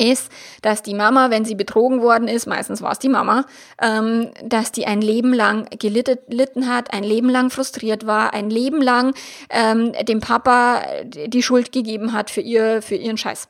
ist, 0.00 0.30
dass 0.62 0.82
die 0.82 0.94
Mama, 0.94 1.30
wenn 1.30 1.44
sie 1.44 1.54
betrogen 1.54 2.00
worden 2.02 2.26
ist, 2.26 2.46
meistens 2.46 2.82
war 2.82 2.92
es 2.92 2.98
die 2.98 3.08
Mama, 3.08 3.44
ähm, 3.80 4.30
dass 4.42 4.72
die 4.72 4.86
ein 4.86 5.02
Leben 5.02 5.34
lang 5.34 5.68
gelitten 5.78 6.68
hat, 6.68 6.92
ein 6.92 7.04
Leben 7.04 7.28
lang 7.28 7.50
frustriert 7.50 8.06
war, 8.06 8.32
ein 8.32 8.50
Leben 8.50 8.80
lang 8.80 9.14
ähm, 9.50 9.92
dem 10.02 10.20
Papa 10.20 10.82
die 11.04 11.42
Schuld 11.42 11.72
gegeben 11.72 12.12
hat 12.12 12.30
für, 12.30 12.40
ihr, 12.40 12.82
für 12.82 12.96
ihren 12.96 13.18
Scheiß. 13.18 13.48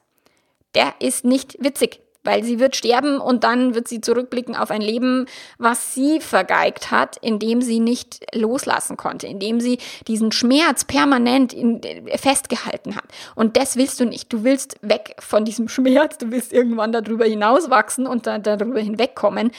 Der 0.75 0.95
ist 1.01 1.25
nicht 1.25 1.57
witzig 1.61 2.01
weil 2.25 2.45
sie 2.45 2.59
wird 2.59 2.77
sterben 2.77 3.19
und 3.19 3.45
dann 3.45 3.75
wird 3.75 3.89
sie 3.89 4.01
zurückblicken 4.01 4.55
auf 4.55 4.71
ein 4.71 4.83
Leben, 4.83 5.27
was 5.59 5.95
sie 5.95 6.21
vergeigt 6.21 6.91
hat, 6.91 7.17
indem 7.21 7.63
sie 7.63 7.81
nicht 7.81 8.21
loslassen 8.35 8.97
konnte, 8.97 9.27
indem 9.27 9.61
sie 9.61 9.79
diesen 10.07 10.33
Schmerz 10.33 10.85
permanent 10.85 11.53
in, 11.53 11.81
festgehalten 12.17 12.97
hat. 12.97 13.05
Und 13.35 13.57
das 13.57 13.77
willst 13.77 14.01
du 14.01 14.05
nicht. 14.05 14.33
Du 14.33 14.45
willst 14.45 14.77
weg 14.83 15.17
von 15.19 15.45
diesem 15.45 15.69
Schmerz, 15.81 16.19
du 16.19 16.31
willst 16.31 16.53
irgendwann 16.53 16.93
darüber 16.93 17.25
hinauswachsen 17.25 18.07
und 18.07 18.27
da, 18.27 18.39
darüber 18.39 18.81
hinwegkommen. 18.81 19.51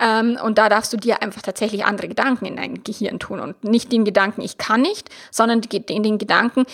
Ähm, 0.00 0.38
und 0.42 0.58
da 0.58 0.68
darfst 0.68 0.92
du 0.92 0.96
dir 0.96 1.22
einfach 1.22 1.42
tatsächlich 1.42 1.84
andere 1.84 2.08
Gedanken 2.08 2.46
in 2.46 2.56
dein 2.56 2.82
Gehirn 2.82 3.18
tun 3.18 3.40
und 3.40 3.62
nicht 3.64 3.92
den 3.92 4.04
Gedanken, 4.04 4.40
ich 4.40 4.58
kann 4.58 4.80
nicht, 4.80 5.10
sondern 5.30 5.60
in 5.60 6.02
den 6.02 6.18
Gedanken, 6.18 6.64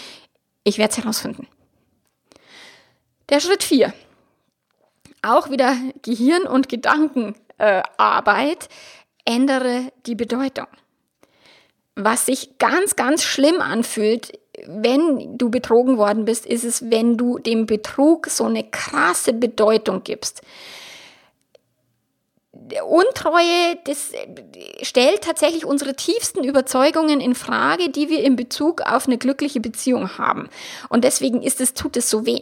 ich 0.64 0.78
werde 0.78 0.92
es 0.92 0.98
herausfinden. 0.98 1.46
Der 3.28 3.40
Schritt 3.40 3.62
4 3.62 3.92
auch 5.22 5.50
wieder 5.50 5.76
Gehirn- 6.02 6.46
und 6.46 6.68
Gedankenarbeit, 6.68 8.64
äh, 8.64 8.68
ändere 9.24 9.92
die 10.06 10.16
Bedeutung. 10.16 10.66
Was 11.94 12.26
sich 12.26 12.58
ganz, 12.58 12.96
ganz 12.96 13.22
schlimm 13.22 13.60
anfühlt, 13.60 14.38
wenn 14.66 15.38
du 15.38 15.50
betrogen 15.50 15.98
worden 15.98 16.24
bist, 16.24 16.46
ist 16.46 16.64
es, 16.64 16.90
wenn 16.90 17.16
du 17.16 17.38
dem 17.38 17.66
Betrug 17.66 18.26
so 18.26 18.44
eine 18.44 18.64
krasse 18.64 19.32
Bedeutung 19.32 20.02
gibst. 20.02 20.42
Untreue, 22.86 23.78
das 23.84 24.12
stellt 24.82 25.22
tatsächlich 25.22 25.64
unsere 25.64 25.94
tiefsten 25.94 26.44
Überzeugungen 26.44 27.20
in 27.20 27.34
Frage, 27.34 27.90
die 27.90 28.08
wir 28.08 28.22
in 28.22 28.36
Bezug 28.36 28.82
auf 28.82 29.06
eine 29.06 29.18
glückliche 29.18 29.60
Beziehung 29.60 30.18
haben. 30.18 30.48
Und 30.88 31.04
deswegen 31.04 31.42
ist 31.42 31.60
es, 31.60 31.74
tut 31.74 31.96
es 31.96 32.08
so 32.08 32.24
weh. 32.24 32.40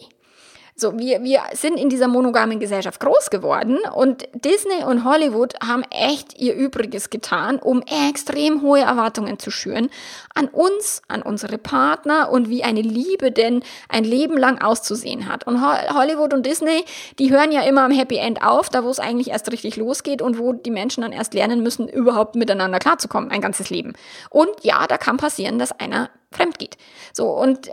So, 0.81 0.99
wir, 0.99 1.23
wir 1.23 1.43
sind 1.53 1.79
in 1.79 1.91
dieser 1.91 2.09
monogamen 2.09 2.59
Gesellschaft 2.59 3.01
groß 3.01 3.29
geworden 3.29 3.81
und 3.95 4.27
Disney 4.33 4.83
und 4.83 5.05
Hollywood 5.05 5.53
haben 5.63 5.83
echt 5.91 6.41
ihr 6.41 6.55
Übriges 6.55 7.11
getan, 7.11 7.59
um 7.59 7.83
extrem 7.83 8.63
hohe 8.63 8.81
Erwartungen 8.81 9.39
zu 9.39 9.51
schüren 9.51 9.91
an 10.35 10.49
uns, 10.49 11.03
an 11.07 11.21
unsere 11.21 11.59
Partner 11.59 12.31
und 12.31 12.49
wie 12.49 12.65
eine 12.65 12.81
Liebe 12.81 13.31
denn 13.31 13.63
ein 13.91 14.05
Leben 14.05 14.39
lang 14.39 14.63
auszusehen 14.63 15.29
hat. 15.29 15.47
Und 15.47 15.61
Hollywood 15.61 16.33
und 16.33 16.47
Disney, 16.47 16.87
die 17.19 17.31
hören 17.31 17.53
ja 17.53 17.61
immer 17.61 17.83
am 17.83 17.93
Happy 17.93 18.17
End 18.17 18.43
auf, 18.43 18.71
da 18.71 18.83
wo 18.83 18.89
es 18.89 19.01
eigentlich 19.01 19.29
erst 19.29 19.53
richtig 19.53 19.77
losgeht 19.77 20.23
und 20.23 20.39
wo 20.39 20.55
die 20.55 20.71
Menschen 20.71 21.03
dann 21.03 21.13
erst 21.13 21.35
lernen 21.35 21.63
müssen, 21.63 21.89
überhaupt 21.89 22.37
miteinander 22.37 22.79
klarzukommen, 22.79 23.31
ein 23.31 23.43
ganzes 23.43 23.69
Leben. 23.69 23.93
Und 24.31 24.49
ja, 24.63 24.87
da 24.87 24.97
kann 24.97 25.19
passieren, 25.19 25.59
dass 25.59 25.73
einer 25.73 26.09
fremd 26.33 26.59
geht. 26.59 26.79
So, 27.13 27.27
und 27.27 27.71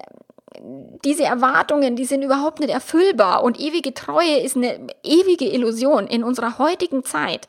diese 1.04 1.24
Erwartungen, 1.24 1.96
die 1.96 2.06
sind 2.06 2.22
überhaupt 2.22 2.60
nicht 2.60 2.70
erfüllbar 2.72 3.44
und 3.44 3.60
ewige 3.60 3.94
Treue 3.94 4.40
ist 4.40 4.56
eine 4.56 4.88
ewige 5.04 5.46
Illusion. 5.46 6.08
In 6.08 6.24
unserer 6.24 6.58
heutigen 6.58 7.04
Zeit 7.04 7.48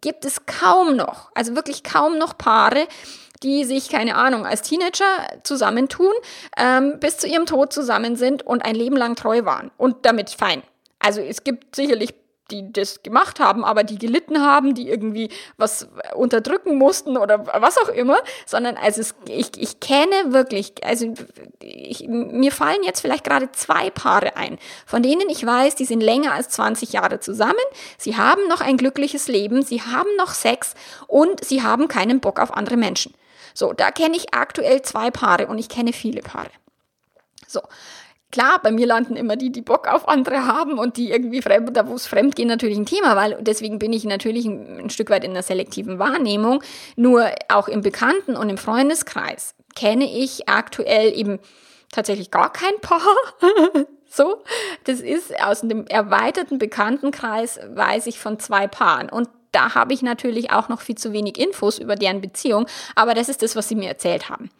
gibt 0.00 0.24
es 0.24 0.46
kaum 0.46 0.96
noch, 0.96 1.30
also 1.34 1.56
wirklich 1.56 1.82
kaum 1.82 2.18
noch 2.18 2.36
Paare, 2.36 2.86
die 3.42 3.64
sich, 3.64 3.88
keine 3.88 4.16
Ahnung, 4.16 4.46
als 4.46 4.62
Teenager 4.62 5.04
zusammentun, 5.42 6.12
ähm, 6.56 6.98
bis 7.00 7.18
zu 7.18 7.26
ihrem 7.26 7.46
Tod 7.46 7.72
zusammen 7.72 8.16
sind 8.16 8.44
und 8.46 8.64
ein 8.64 8.74
Leben 8.74 8.96
lang 8.96 9.16
treu 9.16 9.44
waren 9.44 9.70
und 9.76 10.06
damit 10.06 10.30
fein. 10.30 10.62
Also 10.98 11.20
es 11.20 11.44
gibt 11.44 11.76
sicherlich 11.76 12.14
die 12.50 12.70
das 12.72 13.02
gemacht 13.02 13.40
haben, 13.40 13.64
aber 13.64 13.84
die 13.84 13.98
gelitten 13.98 14.40
haben, 14.40 14.74
die 14.74 14.88
irgendwie 14.88 15.30
was 15.56 15.88
unterdrücken 16.14 16.76
mussten 16.76 17.16
oder 17.16 17.46
was 17.46 17.78
auch 17.78 17.88
immer, 17.88 18.18
sondern 18.46 18.76
also 18.76 19.00
es, 19.00 19.14
ich, 19.28 19.50
ich 19.56 19.80
kenne 19.80 20.14
wirklich, 20.26 20.72
also 20.84 21.14
ich, 21.60 22.06
mir 22.06 22.52
fallen 22.52 22.82
jetzt 22.82 23.00
vielleicht 23.00 23.24
gerade 23.24 23.50
zwei 23.52 23.90
Paare 23.90 24.36
ein, 24.36 24.58
von 24.86 25.02
denen 25.02 25.28
ich 25.30 25.44
weiß, 25.44 25.74
die 25.74 25.86
sind 25.86 26.02
länger 26.02 26.32
als 26.32 26.50
20 26.50 26.92
Jahre 26.92 27.20
zusammen, 27.20 27.54
sie 27.96 28.16
haben 28.16 28.46
noch 28.48 28.60
ein 28.60 28.76
glückliches 28.76 29.28
Leben, 29.28 29.62
sie 29.62 29.80
haben 29.80 30.10
noch 30.18 30.34
Sex 30.34 30.74
und 31.06 31.42
sie 31.44 31.62
haben 31.62 31.88
keinen 31.88 32.20
Bock 32.20 32.38
auf 32.40 32.54
andere 32.54 32.76
Menschen. 32.76 33.14
So, 33.54 33.72
da 33.72 33.90
kenne 33.90 34.16
ich 34.16 34.34
aktuell 34.34 34.82
zwei 34.82 35.10
Paare 35.10 35.46
und 35.46 35.58
ich 35.58 35.68
kenne 35.68 35.92
viele 35.92 36.20
Paare. 36.22 36.50
So, 37.46 37.60
Klar, 38.34 38.58
bei 38.60 38.72
mir 38.72 38.88
landen 38.88 39.14
immer 39.14 39.36
die, 39.36 39.52
die 39.52 39.62
Bock 39.62 39.86
auf 39.86 40.08
andere 40.08 40.44
haben 40.44 40.76
und 40.76 40.96
die 40.96 41.12
irgendwie 41.12 41.40
fremd, 41.40 41.76
da 41.76 41.86
wo 41.86 41.94
es 41.94 42.08
Fremdgehen 42.08 42.48
natürlich 42.48 42.76
ein 42.76 42.84
Thema, 42.84 43.14
weil 43.14 43.38
deswegen 43.40 43.78
bin 43.78 43.92
ich 43.92 44.02
natürlich 44.02 44.44
ein, 44.44 44.80
ein 44.80 44.90
Stück 44.90 45.10
weit 45.10 45.22
in 45.22 45.34
der 45.34 45.44
selektiven 45.44 46.00
Wahrnehmung. 46.00 46.60
Nur 46.96 47.30
auch 47.48 47.68
im 47.68 47.80
Bekannten- 47.80 48.36
und 48.36 48.50
im 48.50 48.58
Freundeskreis 48.58 49.54
kenne 49.76 50.12
ich 50.12 50.48
aktuell 50.48 51.16
eben 51.16 51.38
tatsächlich 51.92 52.32
gar 52.32 52.52
kein 52.52 52.72
Paar. 52.80 53.02
so, 54.08 54.42
das 54.82 54.98
ist 54.98 55.40
aus 55.40 55.60
dem 55.60 55.86
erweiterten 55.86 56.58
Bekanntenkreis 56.58 57.60
weiß 57.72 58.08
ich 58.08 58.18
von 58.18 58.40
zwei 58.40 58.66
Paaren 58.66 59.10
und 59.10 59.28
da 59.52 59.76
habe 59.76 59.94
ich 59.94 60.02
natürlich 60.02 60.50
auch 60.50 60.68
noch 60.68 60.80
viel 60.80 60.96
zu 60.96 61.12
wenig 61.12 61.38
Infos 61.38 61.78
über 61.78 61.94
deren 61.94 62.20
Beziehung, 62.20 62.66
aber 62.96 63.14
das 63.14 63.28
ist 63.28 63.42
das, 63.42 63.54
was 63.54 63.68
sie 63.68 63.76
mir 63.76 63.90
erzählt 63.90 64.28
haben. 64.28 64.50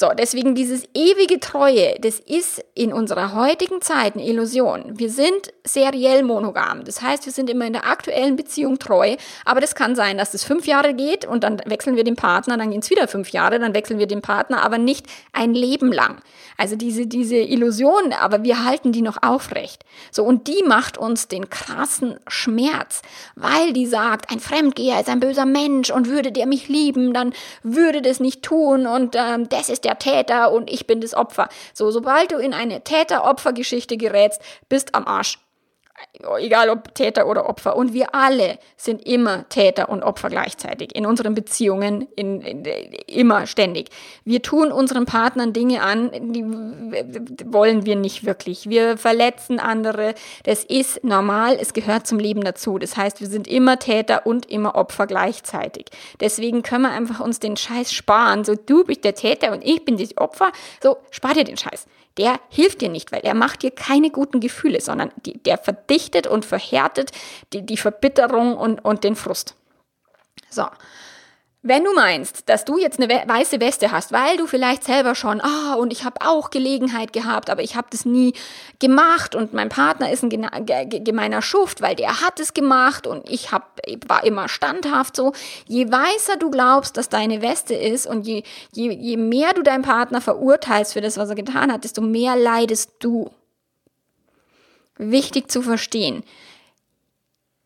So, 0.00 0.12
deswegen 0.16 0.54
dieses 0.54 0.84
ewige 0.94 1.40
Treue, 1.40 1.96
das 2.00 2.20
ist 2.20 2.64
in 2.76 2.92
unserer 2.92 3.34
heutigen 3.34 3.80
Zeit 3.82 4.14
eine 4.14 4.24
Illusion. 4.24 4.96
Wir 4.96 5.10
sind 5.10 5.52
seriell 5.64 6.22
monogam. 6.22 6.84
Das 6.84 7.02
heißt, 7.02 7.26
wir 7.26 7.32
sind 7.32 7.50
immer 7.50 7.66
in 7.66 7.72
der 7.72 7.84
aktuellen 7.84 8.36
Beziehung 8.36 8.78
treu. 8.78 9.16
Aber 9.44 9.60
das 9.60 9.74
kann 9.74 9.96
sein, 9.96 10.16
dass 10.16 10.34
es 10.34 10.44
fünf 10.44 10.68
Jahre 10.68 10.94
geht 10.94 11.24
und 11.24 11.42
dann 11.42 11.60
wechseln 11.66 11.96
wir 11.96 12.04
den 12.04 12.14
Partner, 12.14 12.56
dann 12.56 12.70
gehen 12.70 12.78
es 12.78 12.90
wieder 12.90 13.08
fünf 13.08 13.30
Jahre, 13.30 13.58
dann 13.58 13.74
wechseln 13.74 13.98
wir 13.98 14.06
den 14.06 14.22
Partner, 14.22 14.62
aber 14.62 14.78
nicht 14.78 15.04
ein 15.32 15.52
Leben 15.52 15.90
lang. 15.90 16.20
Also 16.56 16.76
diese, 16.76 17.08
diese 17.08 17.36
Illusion, 17.36 18.12
aber 18.12 18.44
wir 18.44 18.64
halten 18.64 18.92
die 18.92 19.02
noch 19.02 19.20
aufrecht. 19.24 19.84
So, 20.12 20.22
und 20.22 20.46
die 20.46 20.62
macht 20.64 20.96
uns 20.96 21.26
den 21.26 21.50
krassen 21.50 22.20
Schmerz, 22.28 23.02
weil 23.34 23.72
die 23.72 23.86
sagt, 23.86 24.30
ein 24.30 24.38
Fremdgeher 24.38 25.00
ist 25.00 25.08
ein 25.08 25.18
böser 25.18 25.44
Mensch 25.44 25.90
und 25.90 26.08
würde 26.08 26.30
der 26.30 26.46
mich 26.46 26.68
lieben, 26.68 27.12
dann 27.12 27.32
würde 27.64 28.00
das 28.00 28.20
nicht 28.20 28.44
tun 28.44 28.86
und 28.86 29.16
ähm, 29.16 29.48
das 29.48 29.68
ist 29.68 29.84
der 29.87 29.87
Täter 29.94 30.52
und 30.52 30.70
ich 30.70 30.86
bin 30.86 31.00
das 31.00 31.14
Opfer. 31.14 31.48
So, 31.72 31.90
sobald 31.90 32.32
du 32.32 32.38
in 32.38 32.54
eine 32.54 32.82
Täter-Opfer-Geschichte 32.82 33.96
gerätst, 33.96 34.42
bist 34.68 34.94
am 34.94 35.06
Arsch 35.06 35.38
egal 36.38 36.70
ob 36.70 36.94
Täter 36.94 37.26
oder 37.26 37.48
Opfer. 37.48 37.76
Und 37.76 37.92
wir 37.92 38.14
alle 38.14 38.58
sind 38.76 39.06
immer 39.06 39.48
Täter 39.48 39.88
und 39.88 40.02
Opfer 40.02 40.30
gleichzeitig 40.30 40.94
in 40.94 41.06
unseren 41.06 41.34
Beziehungen, 41.34 42.08
in, 42.16 42.40
in, 42.40 42.64
immer 43.06 43.46
ständig. 43.46 43.90
Wir 44.24 44.42
tun 44.42 44.72
unseren 44.72 45.06
Partnern 45.06 45.52
Dinge 45.52 45.82
an, 45.82 46.10
die 46.12 46.44
wollen 47.52 47.86
wir 47.86 47.96
nicht 47.96 48.24
wirklich. 48.24 48.68
Wir 48.68 48.96
verletzen 48.98 49.60
andere. 49.60 50.14
Das 50.44 50.64
ist 50.64 51.04
normal. 51.04 51.56
Es 51.60 51.72
gehört 51.72 52.06
zum 52.06 52.18
Leben 52.18 52.42
dazu. 52.42 52.78
Das 52.78 52.96
heißt, 52.96 53.20
wir 53.20 53.28
sind 53.28 53.46
immer 53.46 53.78
Täter 53.78 54.26
und 54.26 54.50
immer 54.50 54.74
Opfer 54.74 55.06
gleichzeitig. 55.06 55.86
Deswegen 56.20 56.62
können 56.62 56.82
wir 56.82 56.90
einfach 56.90 57.20
uns 57.20 57.40
den 57.40 57.56
Scheiß 57.56 57.92
sparen. 57.92 58.44
So, 58.44 58.54
du 58.54 58.84
bist 58.84 59.04
der 59.04 59.14
Täter 59.14 59.52
und 59.52 59.64
ich 59.64 59.84
bin 59.84 59.96
das 59.96 60.16
Opfer. 60.16 60.52
So, 60.82 60.96
spar 61.10 61.34
dir 61.34 61.44
den 61.44 61.56
Scheiß 61.56 61.86
der 62.18 62.40
hilft 62.50 62.80
dir 62.80 62.88
nicht, 62.88 63.12
weil 63.12 63.20
er 63.20 63.34
macht 63.34 63.62
dir 63.62 63.70
keine 63.70 64.10
guten 64.10 64.40
Gefühle, 64.40 64.80
sondern 64.80 65.12
die, 65.24 65.38
der 65.38 65.56
verdichtet 65.56 66.26
und 66.26 66.44
verhärtet 66.44 67.12
die, 67.52 67.64
die 67.64 67.76
Verbitterung 67.76 68.56
und, 68.56 68.84
und 68.84 69.04
den 69.04 69.16
Frust. 69.16 69.54
So. 70.50 70.66
Wenn 71.62 71.82
du 71.82 71.92
meinst, 71.92 72.48
dass 72.48 72.64
du 72.64 72.78
jetzt 72.78 73.00
eine 73.00 73.08
weiße 73.08 73.60
Weste 73.60 73.90
hast, 73.90 74.12
weil 74.12 74.36
du 74.36 74.46
vielleicht 74.46 74.84
selber 74.84 75.16
schon, 75.16 75.40
ah, 75.40 75.74
und 75.74 75.92
ich 75.92 76.04
habe 76.04 76.20
auch 76.24 76.50
Gelegenheit 76.50 77.12
gehabt, 77.12 77.50
aber 77.50 77.62
ich 77.62 77.74
habe 77.74 77.88
das 77.90 78.04
nie 78.04 78.32
gemacht 78.78 79.34
und 79.34 79.54
mein 79.54 79.68
Partner 79.68 80.12
ist 80.12 80.22
ein 80.22 80.30
gemeiner 80.30 81.42
Schuft, 81.42 81.82
weil 81.82 81.96
der 81.96 82.20
hat 82.20 82.38
es 82.38 82.54
gemacht 82.54 83.08
und 83.08 83.28
ich 83.28 83.50
hab, 83.50 83.80
war 84.06 84.22
immer 84.22 84.48
standhaft 84.48 85.16
so. 85.16 85.32
Je 85.66 85.90
weißer 85.90 86.36
du 86.36 86.52
glaubst, 86.52 86.96
dass 86.96 87.08
deine 87.08 87.42
Weste 87.42 87.74
ist 87.74 88.06
und 88.06 88.24
je, 88.24 88.44
je, 88.70 88.92
je 88.92 89.16
mehr 89.16 89.52
du 89.52 89.62
deinen 89.62 89.82
Partner 89.82 90.20
verurteilst 90.20 90.92
für 90.92 91.00
das, 91.00 91.16
was 91.16 91.28
er 91.28 91.34
getan 91.34 91.72
hat, 91.72 91.82
desto 91.82 92.02
mehr 92.02 92.36
leidest 92.36 92.92
du. 93.00 93.32
Wichtig 94.96 95.50
zu 95.50 95.62
verstehen. 95.62 96.22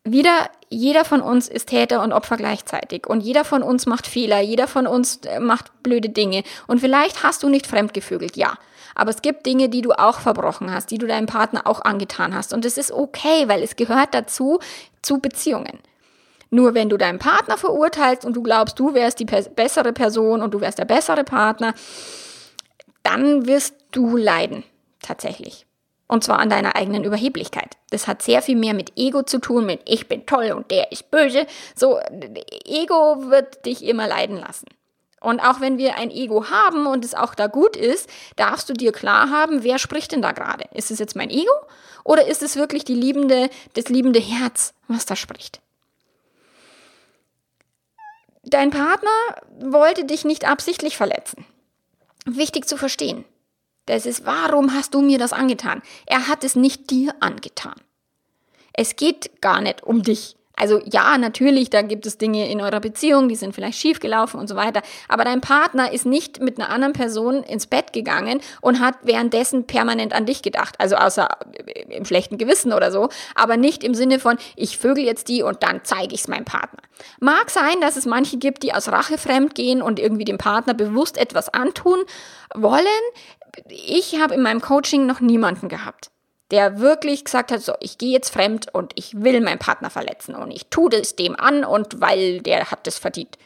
Wieder, 0.05 0.49
jeder 0.69 1.05
von 1.05 1.21
uns 1.21 1.47
ist 1.47 1.69
Täter 1.69 2.03
und 2.03 2.11
Opfer 2.11 2.35
gleichzeitig. 2.35 3.07
Und 3.07 3.21
jeder 3.21 3.45
von 3.45 3.63
uns 3.63 3.85
macht 3.85 4.05
Fehler, 4.05 4.41
jeder 4.41 4.67
von 4.67 4.85
uns 4.85 5.21
äh, 5.25 5.39
macht 5.39 5.71
blöde 5.81 6.09
Dinge. 6.09 6.43
Und 6.67 6.81
vielleicht 6.81 7.23
hast 7.23 7.43
du 7.43 7.49
nicht 7.49 7.67
fremdgevögelt, 7.67 8.35
ja. 8.35 8.57
Aber 8.95 9.11
es 9.11 9.21
gibt 9.21 9.45
Dinge, 9.45 9.69
die 9.69 9.81
du 9.81 9.91
auch 9.93 10.19
verbrochen 10.19 10.71
hast, 10.71 10.91
die 10.91 10.97
du 10.97 11.07
deinem 11.07 11.25
Partner 11.25 11.65
auch 11.65 11.81
angetan 11.81 12.35
hast. 12.35 12.53
Und 12.53 12.65
es 12.65 12.77
ist 12.77 12.91
okay, 12.91 13.47
weil 13.47 13.63
es 13.63 13.75
gehört 13.77 14.13
dazu, 14.13 14.59
zu 15.01 15.19
Beziehungen. 15.19 15.79
Nur 16.49 16.75
wenn 16.75 16.89
du 16.89 16.97
deinen 16.97 17.17
Partner 17.17 17.57
verurteilst 17.57 18.25
und 18.25 18.35
du 18.35 18.43
glaubst, 18.43 18.77
du 18.79 18.93
wärst 18.93 19.19
die 19.19 19.25
bessere 19.25 19.93
Person 19.93 20.43
und 20.43 20.53
du 20.53 20.61
wärst 20.61 20.77
der 20.77 20.85
bessere 20.85 21.23
Partner, 21.23 21.73
dann 23.01 23.47
wirst 23.47 23.75
du 23.91 24.17
leiden, 24.17 24.63
tatsächlich. 25.01 25.65
Und 26.13 26.23
zwar 26.23 26.37
an 26.37 26.51
deiner 26.51 26.75
eigenen 26.75 27.05
Überheblichkeit. 27.05 27.75
Das 27.89 28.05
hat 28.05 28.21
sehr 28.21 28.43
viel 28.43 28.55
mehr 28.55 28.75
mit 28.75 28.95
Ego 28.95 29.23
zu 29.23 29.39
tun, 29.39 29.65
mit 29.65 29.81
ich 29.85 30.07
bin 30.07 30.27
toll 30.27 30.51
und 30.51 30.69
der 30.69 30.91
ist 30.91 31.09
böse. 31.09 31.47
So, 31.75 31.99
Ego 32.65 33.31
wird 33.31 33.65
dich 33.65 33.83
immer 33.83 34.07
leiden 34.07 34.37
lassen. 34.37 34.67
Und 35.21 35.39
auch 35.39 35.59
wenn 35.59 35.79
wir 35.79 35.95
ein 35.95 36.11
Ego 36.11 36.51
haben 36.51 36.85
und 36.85 37.03
es 37.03 37.15
auch 37.15 37.33
da 37.33 37.47
gut 37.47 37.75
ist, 37.75 38.07
darfst 38.35 38.69
du 38.69 38.73
dir 38.73 38.91
klar 38.91 39.31
haben, 39.31 39.63
wer 39.63 39.79
spricht 39.79 40.11
denn 40.11 40.21
da 40.21 40.33
gerade? 40.33 40.65
Ist 40.75 40.91
es 40.91 40.99
jetzt 40.99 41.15
mein 41.15 41.31
Ego 41.31 41.51
oder 42.03 42.27
ist 42.27 42.43
es 42.43 42.57
wirklich 42.57 42.85
die 42.85 42.93
liebende, 42.93 43.49
das 43.73 43.85
liebende 43.89 44.19
Herz, 44.19 44.75
was 44.87 45.07
da 45.07 45.15
spricht? 45.15 45.61
Dein 48.43 48.69
Partner 48.69 49.41
wollte 49.61 50.05
dich 50.05 50.25
nicht 50.25 50.47
absichtlich 50.47 50.95
verletzen. 50.95 51.43
Wichtig 52.25 52.67
zu 52.67 52.77
verstehen. 52.77 53.25
Das 53.85 54.05
ist, 54.05 54.25
warum 54.25 54.73
hast 54.73 54.93
du 54.93 55.01
mir 55.01 55.17
das 55.17 55.33
angetan? 55.33 55.81
Er 56.05 56.27
hat 56.27 56.43
es 56.43 56.55
nicht 56.55 56.89
dir 56.89 57.13
angetan. 57.19 57.75
Es 58.73 58.95
geht 58.95 59.41
gar 59.41 59.61
nicht 59.61 59.83
um 59.83 60.01
dich. 60.03 60.35
Also 60.55 60.79
ja, 60.85 61.17
natürlich, 61.17 61.71
da 61.71 61.81
gibt 61.81 62.05
es 62.05 62.19
Dinge 62.19 62.49
in 62.49 62.61
eurer 62.61 62.79
Beziehung, 62.79 63.27
die 63.27 63.35
sind 63.35 63.55
vielleicht 63.55 63.79
schiefgelaufen 63.79 64.39
und 64.39 64.47
so 64.47 64.55
weiter. 64.55 64.83
Aber 65.07 65.23
dein 65.23 65.41
Partner 65.41 65.91
ist 65.91 66.05
nicht 66.05 66.41
mit 66.41 66.59
einer 66.59 66.69
anderen 66.69 66.93
Person 66.93 67.41
ins 67.41 67.65
Bett 67.65 67.91
gegangen 67.91 68.39
und 68.61 68.79
hat 68.79 68.95
währenddessen 69.01 69.65
permanent 69.65 70.13
an 70.13 70.27
dich 70.27 70.43
gedacht. 70.43 70.75
Also 70.77 70.95
außer 70.95 71.27
im 71.89 72.05
schlechten 72.05 72.37
Gewissen 72.37 72.71
oder 72.71 72.91
so. 72.91 73.09
Aber 73.33 73.57
nicht 73.57 73.83
im 73.83 73.95
Sinne 73.95 74.19
von, 74.19 74.37
ich 74.55 74.77
vögel 74.77 75.03
jetzt 75.03 75.27
die 75.27 75.41
und 75.41 75.63
dann 75.63 75.81
zeige 75.83 76.13
ich 76.13 76.21
es 76.21 76.27
meinem 76.27 76.45
Partner. 76.45 76.81
Mag 77.19 77.49
sein, 77.49 77.81
dass 77.81 77.95
es 77.95 78.05
manche 78.05 78.37
gibt, 78.37 78.61
die 78.61 78.75
aus 78.75 78.89
Rache 78.89 79.17
fremd 79.17 79.55
gehen 79.55 79.81
und 79.81 79.99
irgendwie 79.99 80.25
dem 80.25 80.37
Partner 80.37 80.75
bewusst 80.75 81.17
etwas 81.17 81.49
antun 81.49 81.99
wollen. 82.53 82.85
Ich 83.67 84.19
habe 84.19 84.33
in 84.33 84.41
meinem 84.41 84.61
Coaching 84.61 85.05
noch 85.05 85.19
niemanden 85.19 85.69
gehabt 85.69 86.11
der 86.53 86.79
wirklich 86.79 87.25
gesagt 87.25 87.51
hat, 87.51 87.63
so, 87.63 87.73
ich 87.79 87.97
gehe 87.97 88.11
jetzt 88.11 88.29
fremd 88.31 88.67
und 88.71 88.93
ich 88.93 89.23
will 89.23 89.41
meinen 89.41 89.57
Partner 89.57 89.89
verletzen 89.89 90.35
und 90.35 90.51
ich 90.51 90.67
tue 90.67 90.91
das 90.91 91.15
dem 91.15 91.35
an 91.35 91.63
und 91.63 91.99
weil 91.99 92.41
der 92.41 92.69
hat 92.69 92.85
das 92.85 92.99
verdient. 92.99 93.39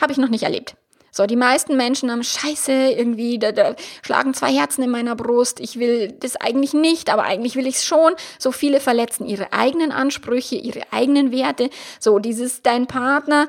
Habe 0.00 0.12
ich 0.12 0.18
noch 0.18 0.30
nicht 0.30 0.44
erlebt. 0.44 0.74
So, 1.12 1.26
die 1.26 1.36
meisten 1.36 1.76
Menschen 1.76 2.10
haben 2.10 2.24
Scheiße, 2.24 2.72
irgendwie, 2.72 3.38
da, 3.38 3.52
da 3.52 3.74
schlagen 4.02 4.32
zwei 4.32 4.54
Herzen 4.54 4.82
in 4.82 4.88
meiner 4.88 5.16
Brust. 5.16 5.60
Ich 5.60 5.78
will 5.78 6.12
das 6.18 6.36
eigentlich 6.36 6.72
nicht, 6.72 7.12
aber 7.12 7.24
eigentlich 7.24 7.56
will 7.56 7.66
ich 7.66 7.76
es 7.76 7.84
schon. 7.84 8.14
So 8.38 8.52
viele 8.52 8.80
verletzen 8.80 9.26
ihre 9.26 9.52
eigenen 9.52 9.92
Ansprüche, 9.92 10.54
ihre 10.54 10.80
eigenen 10.92 11.32
Werte. 11.32 11.68
So, 11.98 12.20
dieses, 12.20 12.62
dein 12.62 12.86
Partner 12.86 13.48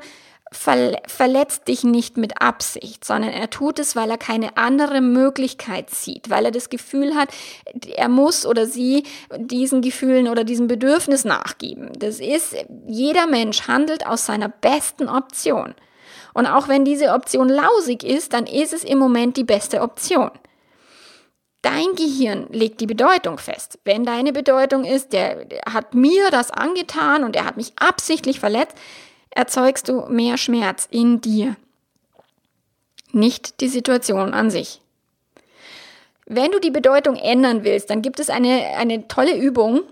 verletzt 0.52 1.66
dich 1.68 1.82
nicht 1.82 2.16
mit 2.16 2.40
Absicht, 2.40 3.04
sondern 3.04 3.32
er 3.32 3.50
tut 3.50 3.78
es, 3.78 3.96
weil 3.96 4.10
er 4.10 4.18
keine 4.18 4.56
andere 4.56 5.00
Möglichkeit 5.00 5.90
sieht, 5.90 6.30
weil 6.30 6.44
er 6.44 6.50
das 6.50 6.70
Gefühl 6.70 7.14
hat, 7.14 7.28
er 7.96 8.08
muss 8.08 8.46
oder 8.46 8.66
sie 8.66 9.04
diesen 9.36 9.82
Gefühlen 9.82 10.28
oder 10.28 10.44
diesem 10.44 10.66
Bedürfnis 10.66 11.24
nachgeben. 11.24 11.90
Das 11.98 12.20
ist, 12.20 12.54
jeder 12.86 13.26
Mensch 13.26 13.66
handelt 13.66 14.06
aus 14.06 14.26
seiner 14.26 14.48
besten 14.48 15.08
Option. 15.08 15.74
Und 16.34 16.46
auch 16.46 16.68
wenn 16.68 16.84
diese 16.84 17.12
Option 17.12 17.48
lausig 17.48 18.04
ist, 18.04 18.32
dann 18.32 18.46
ist 18.46 18.72
es 18.72 18.84
im 18.84 18.98
Moment 18.98 19.36
die 19.36 19.44
beste 19.44 19.80
Option. 19.80 20.30
Dein 21.62 21.94
Gehirn 21.94 22.48
legt 22.50 22.80
die 22.80 22.86
Bedeutung 22.86 23.38
fest. 23.38 23.78
Wenn 23.84 24.04
deine 24.04 24.32
Bedeutung 24.32 24.84
ist, 24.84 25.12
der, 25.12 25.44
der 25.44 25.62
hat 25.72 25.94
mir 25.94 26.30
das 26.30 26.50
angetan 26.50 27.22
und 27.22 27.36
er 27.36 27.44
hat 27.44 27.56
mich 27.56 27.72
absichtlich 27.76 28.40
verletzt, 28.40 28.76
erzeugst 29.34 29.88
du 29.88 30.06
mehr 30.08 30.36
Schmerz 30.36 30.86
in 30.90 31.20
dir, 31.20 31.56
nicht 33.12 33.60
die 33.60 33.68
Situation 33.68 34.34
an 34.34 34.50
sich. 34.50 34.80
Wenn 36.26 36.50
du 36.50 36.60
die 36.60 36.70
Bedeutung 36.70 37.16
ändern 37.16 37.64
willst, 37.64 37.90
dann 37.90 38.02
gibt 38.02 38.20
es 38.20 38.30
eine, 38.30 38.76
eine 38.76 39.08
tolle 39.08 39.36
Übung 39.36 39.82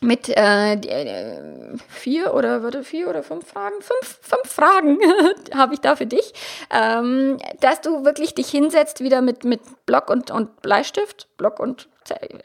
mit 0.00 0.28
äh, 0.28 0.74
äh 0.74 1.76
vier 1.88 2.34
oder 2.34 2.62
warte, 2.62 2.84
vier 2.84 3.08
oder 3.08 3.22
fünf 3.22 3.46
Fragen, 3.46 3.76
fünf, 3.80 4.18
fünf 4.20 4.52
Fragen 4.52 4.98
habe 5.54 5.74
ich 5.74 5.80
da 5.80 5.96
für 5.96 6.06
dich, 6.06 6.32
ähm, 6.70 7.38
dass 7.60 7.80
du 7.80 8.04
wirklich 8.04 8.34
dich 8.34 8.48
hinsetzt 8.48 9.00
wieder 9.00 9.22
mit, 9.22 9.44
mit 9.44 9.60
Block 9.86 10.10
und, 10.10 10.30
und 10.30 10.62
Bleistift, 10.62 11.28
Block 11.36 11.60
und 11.60 11.88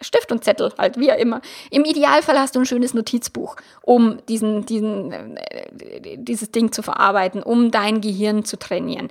Stift 0.01 0.31
und 0.31 0.43
Zettel, 0.43 0.73
halt, 0.77 0.97
wie 0.97 1.09
immer. 1.09 1.41
Im 1.71 1.85
Idealfall 1.85 2.39
hast 2.39 2.55
du 2.55 2.59
ein 2.59 2.65
schönes 2.65 2.93
Notizbuch, 2.93 3.55
um 3.81 4.23
diesen, 4.27 4.65
diesen, 4.65 5.37
äh, 5.37 6.17
dieses 6.17 6.51
Ding 6.51 6.71
zu 6.71 6.81
verarbeiten, 6.81 7.43
um 7.43 7.71
dein 7.71 8.01
Gehirn 8.01 8.45
zu 8.45 8.57
trainieren. 8.57 9.09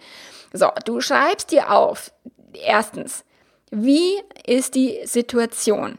So, 0.52 0.68
du 0.84 1.00
schreibst 1.00 1.50
dir 1.50 1.72
auf, 1.72 2.12
erstens, 2.52 3.24
wie 3.70 4.20
ist 4.46 4.74
die 4.74 5.00
Situation? 5.04 5.98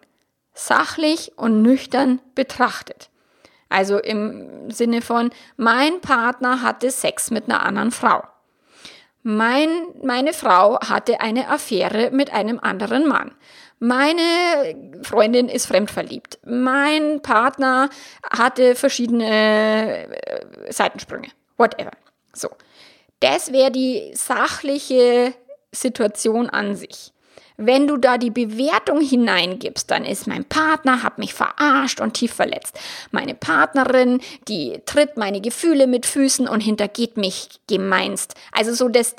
Sachlich 0.54 1.32
und 1.36 1.64
nüchtern 1.64 2.22
betrachtet. 2.36 3.10
Also 3.70 3.98
im 3.98 4.70
Sinne 4.70 5.02
von, 5.02 5.32
mein 5.58 6.00
Partner 6.00 6.62
hatte 6.62 6.92
Sex 6.92 7.32
mit 7.32 7.46
einer 7.46 7.66
anderen 7.66 7.90
Frau. 7.90 8.22
Mein, 9.24 9.70
meine 10.04 10.34
Frau 10.34 10.80
hatte 10.82 11.22
eine 11.22 11.50
Affäre 11.50 12.12
mit 12.12 12.32
einem 12.32 12.60
anderen 12.60 13.08
Mann. 13.08 13.32
Meine 13.86 15.02
Freundin 15.04 15.50
ist 15.50 15.66
fremdverliebt. 15.66 16.40
Mein 16.46 17.22
Partner 17.22 17.90
hatte 18.32 18.76
verschiedene 18.76 20.08
äh, 20.08 20.72
Seitensprünge. 20.72 21.28
Whatever. 21.58 21.92
So. 22.32 22.48
Das 23.20 23.52
wäre 23.52 23.72
die 23.72 24.12
sachliche 24.14 25.34
Situation 25.74 26.50
an 26.50 26.78
sich. 26.78 27.13
Wenn 27.58 27.88
du 27.88 27.98
da 27.98 28.18
die 28.18 28.32
Bewertung 28.32 29.02
hineingibst, 29.02 29.90
dann 29.92 30.06
ist 30.06 30.28
mein 30.28 30.46
Partner, 30.46 31.04
hat 31.04 31.20
mich 31.20 31.34
verarscht 31.34 32.02
und 32.02 32.14
tief 32.14 32.34
verletzt. 32.34 32.80
Meine 33.12 33.36
Partnerin, 33.36 34.22
die 34.48 34.82
tritt 34.86 35.18
meine 35.18 35.42
Gefühle 35.42 35.88
mit 35.88 36.06
Füßen 36.06 36.48
und 36.48 36.62
hintergeht 36.62 37.18
mich 37.18 37.50
gemeinst. 37.68 38.36
Also 38.52 38.74
so, 38.74 38.90
dass, 38.90 39.16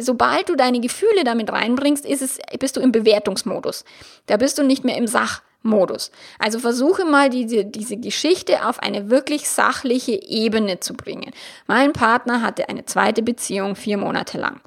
sobald 0.00 0.48
du 0.48 0.56
deine 0.56 0.80
Gefühle 0.80 1.24
damit 1.24 1.50
reinbringst, 1.50 2.04
ist 2.04 2.22
es, 2.22 2.38
bist 2.58 2.76
du 2.76 2.80
im 2.80 2.92
Bewertungsmodus. 2.92 3.84
Da 4.26 4.36
bist 4.36 4.58
du 4.58 4.64
nicht 4.64 4.84
mehr 4.84 4.96
im 4.96 5.06
Sachmodus. 5.06 6.10
Also 6.38 6.58
versuche 6.58 7.04
mal 7.04 7.30
diese, 7.30 7.64
diese 7.64 7.96
Geschichte 7.96 8.66
auf 8.66 8.80
eine 8.80 9.10
wirklich 9.10 9.48
sachliche 9.48 10.20
Ebene 10.22 10.80
zu 10.80 10.94
bringen. 10.94 11.30
Mein 11.66 11.92
Partner 11.92 12.42
hatte 12.42 12.68
eine 12.68 12.84
zweite 12.84 13.22
Beziehung 13.22 13.76
vier 13.76 13.96
Monate 13.96 14.38
lang. 14.38 14.60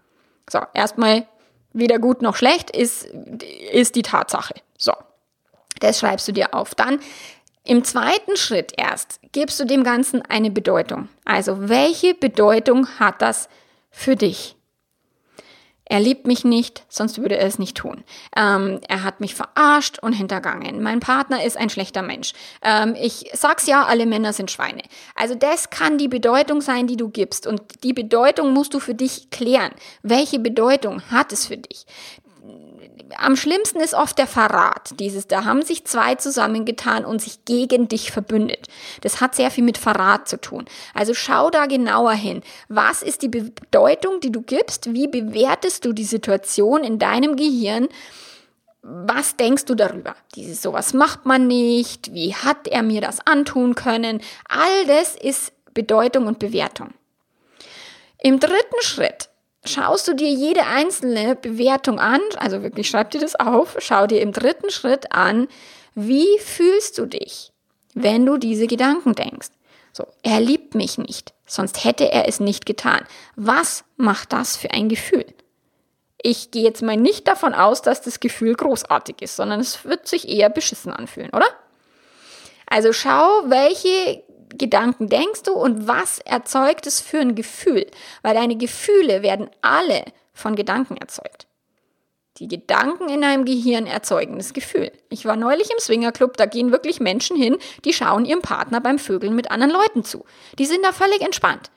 So, 0.50 0.60
erstmal 0.74 1.28
weder 1.74 2.00
gut 2.00 2.22
noch 2.22 2.36
schlecht, 2.36 2.70
ist, 2.72 3.06
ist 3.72 3.96
die 3.96 4.02
Tatsache. 4.02 4.56
So, 4.78 4.94
das 5.80 6.00
schreibst 6.00 6.28
du 6.28 6.32
dir 6.32 6.54
auf. 6.54 6.76
Dann 6.76 7.00
im 7.64 7.84
zweiten 7.84 8.36
Schritt 8.36 8.74
erst 8.78 9.20
gibst 9.32 9.60
du 9.60 9.66
dem 9.66 9.84
Ganzen 9.84 10.22
eine 10.24 10.50
Bedeutung. 10.50 11.10
Also 11.26 11.70
welche 11.70 12.14
Bedeutung 12.16 12.88
hat 13.00 13.22
das 13.22 13.50
für 13.92 14.16
dich? 14.16 14.56
Er 15.92 16.00
liebt 16.00 16.28
mich 16.28 16.46
nicht, 16.46 16.84
sonst 16.88 17.18
würde 17.18 17.36
er 17.38 17.48
es 17.48 17.58
nicht 17.58 17.76
tun. 17.76 18.04
Ähm, 18.38 18.80
er 18.88 19.04
hat 19.04 19.20
mich 19.22 19.34
verarscht 19.34 19.98
und 19.98 20.14
hintergangen. 20.14 20.84
Mein 20.84 21.00
Partner 21.00 21.44
ist 21.44 21.58
ein 21.58 21.72
schlechter 21.72 22.04
Mensch. 22.04 22.34
Ähm, 22.62 22.96
ich 22.96 23.32
sag's 23.34 23.66
ja, 23.66 23.86
alle 23.86 24.06
Männer 24.06 24.32
sind 24.32 24.52
Schweine. 24.52 24.84
Also 25.16 25.34
das 25.34 25.72
kann 25.72 25.98
die 25.98 26.08
Bedeutung 26.08 26.62
sein, 26.62 26.86
die 26.86 26.96
du 26.96 27.10
gibst. 27.10 27.48
Und 27.48 27.84
die 27.84 27.94
Bedeutung 27.94 28.54
musst 28.54 28.76
du 28.76 28.80
für 28.80 28.94
dich 28.94 29.32
klären. 29.32 29.72
Welche 30.04 30.38
Bedeutung 30.38 31.02
hat 31.10 31.34
es 31.34 31.48
für 31.48 31.58
dich? 31.58 31.88
Am 33.18 33.36
schlimmsten 33.36 33.80
ist 33.80 33.94
oft 33.94 34.18
der 34.18 34.28
Verrat. 34.28 34.94
Dieses, 35.00 35.28
da 35.28 35.46
haben 35.46 35.62
sich 35.62 35.86
zwei 35.86 36.16
zusammengetan 36.16 37.06
und 37.06 37.22
sich 37.22 37.46
gegen 37.46 37.88
dich 37.88 38.12
verbündet. 38.12 38.68
Das 39.02 39.22
hat 39.22 39.36
sehr 39.36 39.52
viel 39.52 39.64
mit 39.64 39.78
Verrat 39.78 40.28
zu 40.28 40.40
tun. 40.40 40.66
Also 40.94 41.14
schau 41.14 41.50
da 41.50 41.66
genauer 41.66 42.14
hin. 42.14 42.42
Was 42.68 43.02
ist 43.02 43.22
die 43.22 43.30
Bedeutung, 43.30 44.20
die 44.20 44.32
du 44.32 44.42
gibst? 44.42 44.94
Wie 44.94 45.08
bewertest 45.08 45.86
du 45.86 45.94
die 45.94 46.04
Situation 46.04 46.84
in 46.84 47.00
deinem 47.00 47.36
Gehirn? 47.36 47.88
Was 48.82 49.36
denkst 49.36 49.66
du 49.66 49.76
darüber? 49.76 50.16
Dieses 50.36 50.62
sowas 50.62 50.94
macht 50.94 51.26
man 51.26 51.48
nicht. 51.48 52.14
Wie 52.14 52.34
hat 52.34 52.68
er 52.68 52.84
mir 52.84 53.02
das 53.02 53.26
antun 53.26 53.76
können? 53.76 54.22
All 54.48 54.86
das 54.88 55.16
ist 55.16 55.52
Bedeutung 55.74 56.28
und 56.28 56.40
Bewertung. 56.40 56.94
Im 58.22 58.40
dritten 58.40 58.82
Schritt 58.82 59.29
schaust 59.66 60.08
du 60.08 60.14
dir 60.14 60.30
jede 60.30 60.66
einzelne 60.66 61.36
Bewertung 61.36 62.00
an, 62.00 62.22
also 62.38 62.64
wirklich 62.64 62.90
schreib 62.90 63.12
dir 63.12 63.20
das 63.20 63.36
auf, 63.36 63.78
schau 63.80 64.08
dir 64.08 64.22
im 64.22 64.32
dritten 64.32 64.70
Schritt 64.70 65.12
an, 65.12 65.48
Wie 65.96 66.40
fühlst 66.40 66.98
du 66.98 67.06
dich, 67.06 67.52
wenn 67.94 68.26
du 68.26 68.38
diese 68.38 68.68
Gedanken 68.68 69.14
denkst? 69.14 69.50
So, 69.92 70.06
er 70.24 70.40
liebt 70.40 70.76
mich 70.76 70.98
nicht, 70.98 71.34
sonst 71.46 71.84
hätte 71.84 72.12
er 72.12 72.28
es 72.28 72.40
nicht 72.40 72.66
getan. 72.66 73.06
Was 73.36 73.84
macht 73.98 74.32
das 74.32 74.56
für 74.56 74.72
ein 74.72 74.88
Gefühl? 74.88 75.26
Ich 76.22 76.52
gehe 76.52 76.64
jetzt 76.64 76.82
mal 76.82 76.98
nicht 76.98 77.28
davon 77.28 77.54
aus, 77.54 77.82
dass 77.82 78.02
das 78.02 78.20
Gefühl 78.20 78.54
großartig 78.54 79.22
ist, 79.22 79.36
sondern 79.36 79.60
es 79.60 79.86
wird 79.86 80.08
sich 80.08 80.28
eher 80.30 80.50
beschissen 80.50 80.94
anfühlen, 80.94 81.32
oder? 81.32 81.48
Also 82.68 82.94
schau, 82.94 83.44
welche 83.46 84.24
Gedanken 84.60 85.10
denkst 85.10 85.44
du 85.44 85.54
und 85.54 85.88
was 85.88 86.20
erzeugt 86.20 86.86
es 86.86 87.02
für 87.02 87.20
ein 87.20 87.34
Gefühl? 87.34 87.88
Weil 88.22 88.36
deine 88.36 88.56
Gefühle 88.56 89.24
werden 89.24 89.50
alle 89.62 90.06
von 90.34 90.56
Gedanken 90.56 90.98
erzeugt. 90.98 91.48
Die 92.38 92.48
Gedanken 92.48 93.10
in 93.10 93.22
deinem 93.22 93.44
Gehirn 93.44 93.88
erzeugen 93.88 94.38
das 94.38 94.54
Gefühl. 94.54 94.92
Ich 95.10 95.26
war 95.26 95.36
neulich 95.36 95.72
im 95.72 95.80
Swingerclub, 95.80 96.38
da 96.38 96.46
gehen 96.46 96.72
wirklich 96.72 97.00
Menschen 97.00 97.36
hin, 97.36 97.58
die 97.84 97.92
schauen 97.92 98.24
ihrem 98.24 98.42
Partner 98.42 98.80
beim 98.80 99.00
Vögeln 99.00 99.36
mit 99.36 99.52
anderen 99.52 99.74
Leuten 99.74 100.04
zu. 100.04 100.24
Die 100.58 100.66
sind 100.66 100.86
da 100.86 100.94
völlig 100.94 101.22
entspannt. 101.22 101.72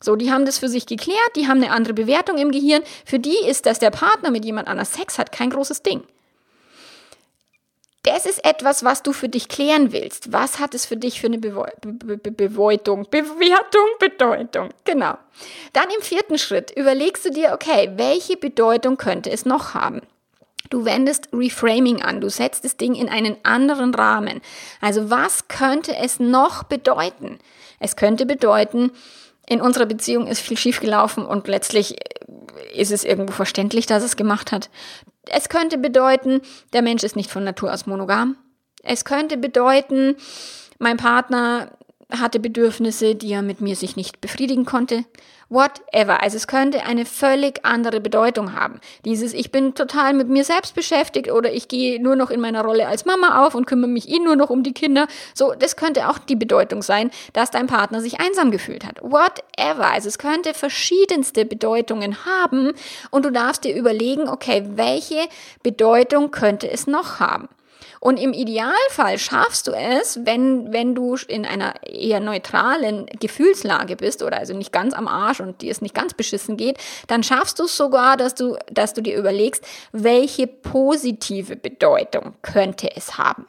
So, 0.00 0.14
die 0.14 0.30
haben 0.30 0.46
das 0.46 0.58
für 0.58 0.68
sich 0.68 0.86
geklärt, 0.86 1.36
die 1.36 1.48
haben 1.48 1.62
eine 1.62 1.72
andere 1.72 1.92
Bewertung 1.92 2.38
im 2.38 2.52
Gehirn. 2.52 2.82
Für 3.04 3.18
die 3.18 3.36
ist, 3.46 3.66
dass 3.66 3.80
der 3.80 3.90
Partner 3.90 4.30
mit 4.30 4.44
jemand 4.44 4.68
anders 4.68 4.94
Sex 4.94 5.18
hat, 5.18 5.32
kein 5.32 5.50
großes 5.50 5.82
Ding 5.82 6.04
das 8.08 8.26
ist 8.26 8.44
etwas, 8.44 8.84
was 8.84 9.02
du 9.02 9.12
für 9.12 9.28
dich 9.28 9.48
klären 9.48 9.92
willst. 9.92 10.32
Was 10.32 10.58
hat 10.58 10.74
es 10.74 10.86
für 10.86 10.96
dich 10.96 11.20
für 11.20 11.26
eine 11.26 11.38
Bewertung, 11.38 11.98
Bewertung, 11.98 13.88
Bedeutung? 13.98 14.70
Genau. 14.84 15.18
Dann 15.72 15.90
im 15.96 16.02
vierten 16.02 16.38
Schritt 16.38 16.70
überlegst 16.76 17.24
du 17.24 17.30
dir, 17.30 17.52
okay, 17.52 17.92
welche 17.96 18.36
Bedeutung 18.36 18.96
könnte 18.96 19.30
es 19.30 19.44
noch 19.44 19.74
haben? 19.74 20.02
Du 20.70 20.84
wendest 20.84 21.28
Reframing 21.32 22.02
an, 22.02 22.20
du 22.20 22.28
setzt 22.28 22.64
das 22.64 22.76
Ding 22.76 22.94
in 22.94 23.08
einen 23.08 23.36
anderen 23.42 23.94
Rahmen. 23.94 24.40
Also 24.80 25.10
was 25.10 25.48
könnte 25.48 25.96
es 25.96 26.20
noch 26.20 26.62
bedeuten? 26.62 27.38
Es 27.80 27.96
könnte 27.96 28.26
bedeuten, 28.26 28.90
in 29.48 29.60
unserer 29.60 29.86
Beziehung 29.86 30.26
ist 30.26 30.40
viel 30.40 30.56
schiefgelaufen 30.56 31.24
und 31.24 31.48
letztlich 31.48 31.96
ist 32.74 32.92
es 32.92 33.04
irgendwo 33.04 33.32
verständlich, 33.32 33.86
dass 33.86 34.02
es 34.02 34.16
gemacht 34.16 34.52
hat. 34.52 34.68
Es 35.26 35.48
könnte 35.48 35.78
bedeuten, 35.78 36.40
der 36.72 36.82
Mensch 36.82 37.02
ist 37.02 37.16
nicht 37.16 37.30
von 37.30 37.44
Natur 37.44 37.72
aus 37.72 37.86
monogam. 37.86 38.36
Es 38.82 39.04
könnte 39.04 39.36
bedeuten, 39.36 40.16
mein 40.78 40.96
Partner 40.96 41.77
hatte 42.10 42.40
Bedürfnisse, 42.40 43.14
die 43.14 43.32
er 43.32 43.42
mit 43.42 43.60
mir 43.60 43.76
sich 43.76 43.96
nicht 43.96 44.20
befriedigen 44.20 44.64
konnte. 44.64 45.04
Whatever. 45.50 46.22
Also 46.22 46.36
es 46.36 46.46
könnte 46.46 46.84
eine 46.84 47.06
völlig 47.06 47.64
andere 47.64 48.00
Bedeutung 48.00 48.54
haben. 48.54 48.80
Dieses, 49.04 49.32
ich 49.32 49.50
bin 49.50 49.74
total 49.74 50.12
mit 50.12 50.28
mir 50.28 50.44
selbst 50.44 50.74
beschäftigt 50.74 51.30
oder 51.30 51.52
ich 51.52 51.68
gehe 51.68 52.02
nur 52.02 52.16
noch 52.16 52.30
in 52.30 52.40
meiner 52.40 52.62
Rolle 52.62 52.86
als 52.86 53.06
Mama 53.06 53.46
auf 53.46 53.54
und 53.54 53.66
kümmere 53.66 53.90
mich 53.90 54.08
eh 54.10 54.18
nur 54.18 54.36
noch 54.36 54.50
um 54.50 54.62
die 54.62 54.74
Kinder. 54.74 55.06
So, 55.34 55.54
das 55.58 55.76
könnte 55.76 56.08
auch 56.08 56.18
die 56.18 56.36
Bedeutung 56.36 56.82
sein, 56.82 57.10
dass 57.32 57.50
dein 57.50 57.66
Partner 57.66 58.00
sich 58.00 58.20
einsam 58.20 58.50
gefühlt 58.50 58.84
hat. 58.84 59.00
Whatever. 59.02 59.90
Also 59.90 60.08
es 60.08 60.18
könnte 60.18 60.52
verschiedenste 60.52 61.44
Bedeutungen 61.44 62.24
haben 62.26 62.72
und 63.10 63.24
du 63.24 63.30
darfst 63.30 63.64
dir 63.64 63.74
überlegen, 63.74 64.28
okay, 64.28 64.64
welche 64.74 65.28
Bedeutung 65.62 66.30
könnte 66.30 66.70
es 66.70 66.86
noch 66.86 67.20
haben? 67.20 67.48
Und 68.00 68.18
im 68.18 68.32
Idealfall 68.32 69.18
schaffst 69.18 69.66
du 69.66 69.72
es, 69.72 70.20
wenn, 70.24 70.72
wenn 70.72 70.94
du 70.94 71.16
in 71.26 71.44
einer 71.44 71.74
eher 71.84 72.20
neutralen 72.20 73.06
Gefühlslage 73.18 73.96
bist 73.96 74.22
oder 74.22 74.38
also 74.38 74.54
nicht 74.54 74.72
ganz 74.72 74.94
am 74.94 75.08
Arsch 75.08 75.40
und 75.40 75.62
dir 75.62 75.70
es 75.70 75.82
nicht 75.82 75.94
ganz 75.94 76.14
beschissen 76.14 76.56
geht, 76.56 76.78
dann 77.06 77.22
schaffst 77.22 77.58
du 77.58 77.64
es 77.64 77.76
sogar, 77.76 78.16
dass 78.16 78.34
du, 78.34 78.56
dass 78.70 78.94
du 78.94 79.02
dir 79.02 79.16
überlegst, 79.16 79.64
welche 79.92 80.46
positive 80.46 81.56
Bedeutung 81.56 82.34
könnte 82.42 82.94
es 82.94 83.18
haben. 83.18 83.46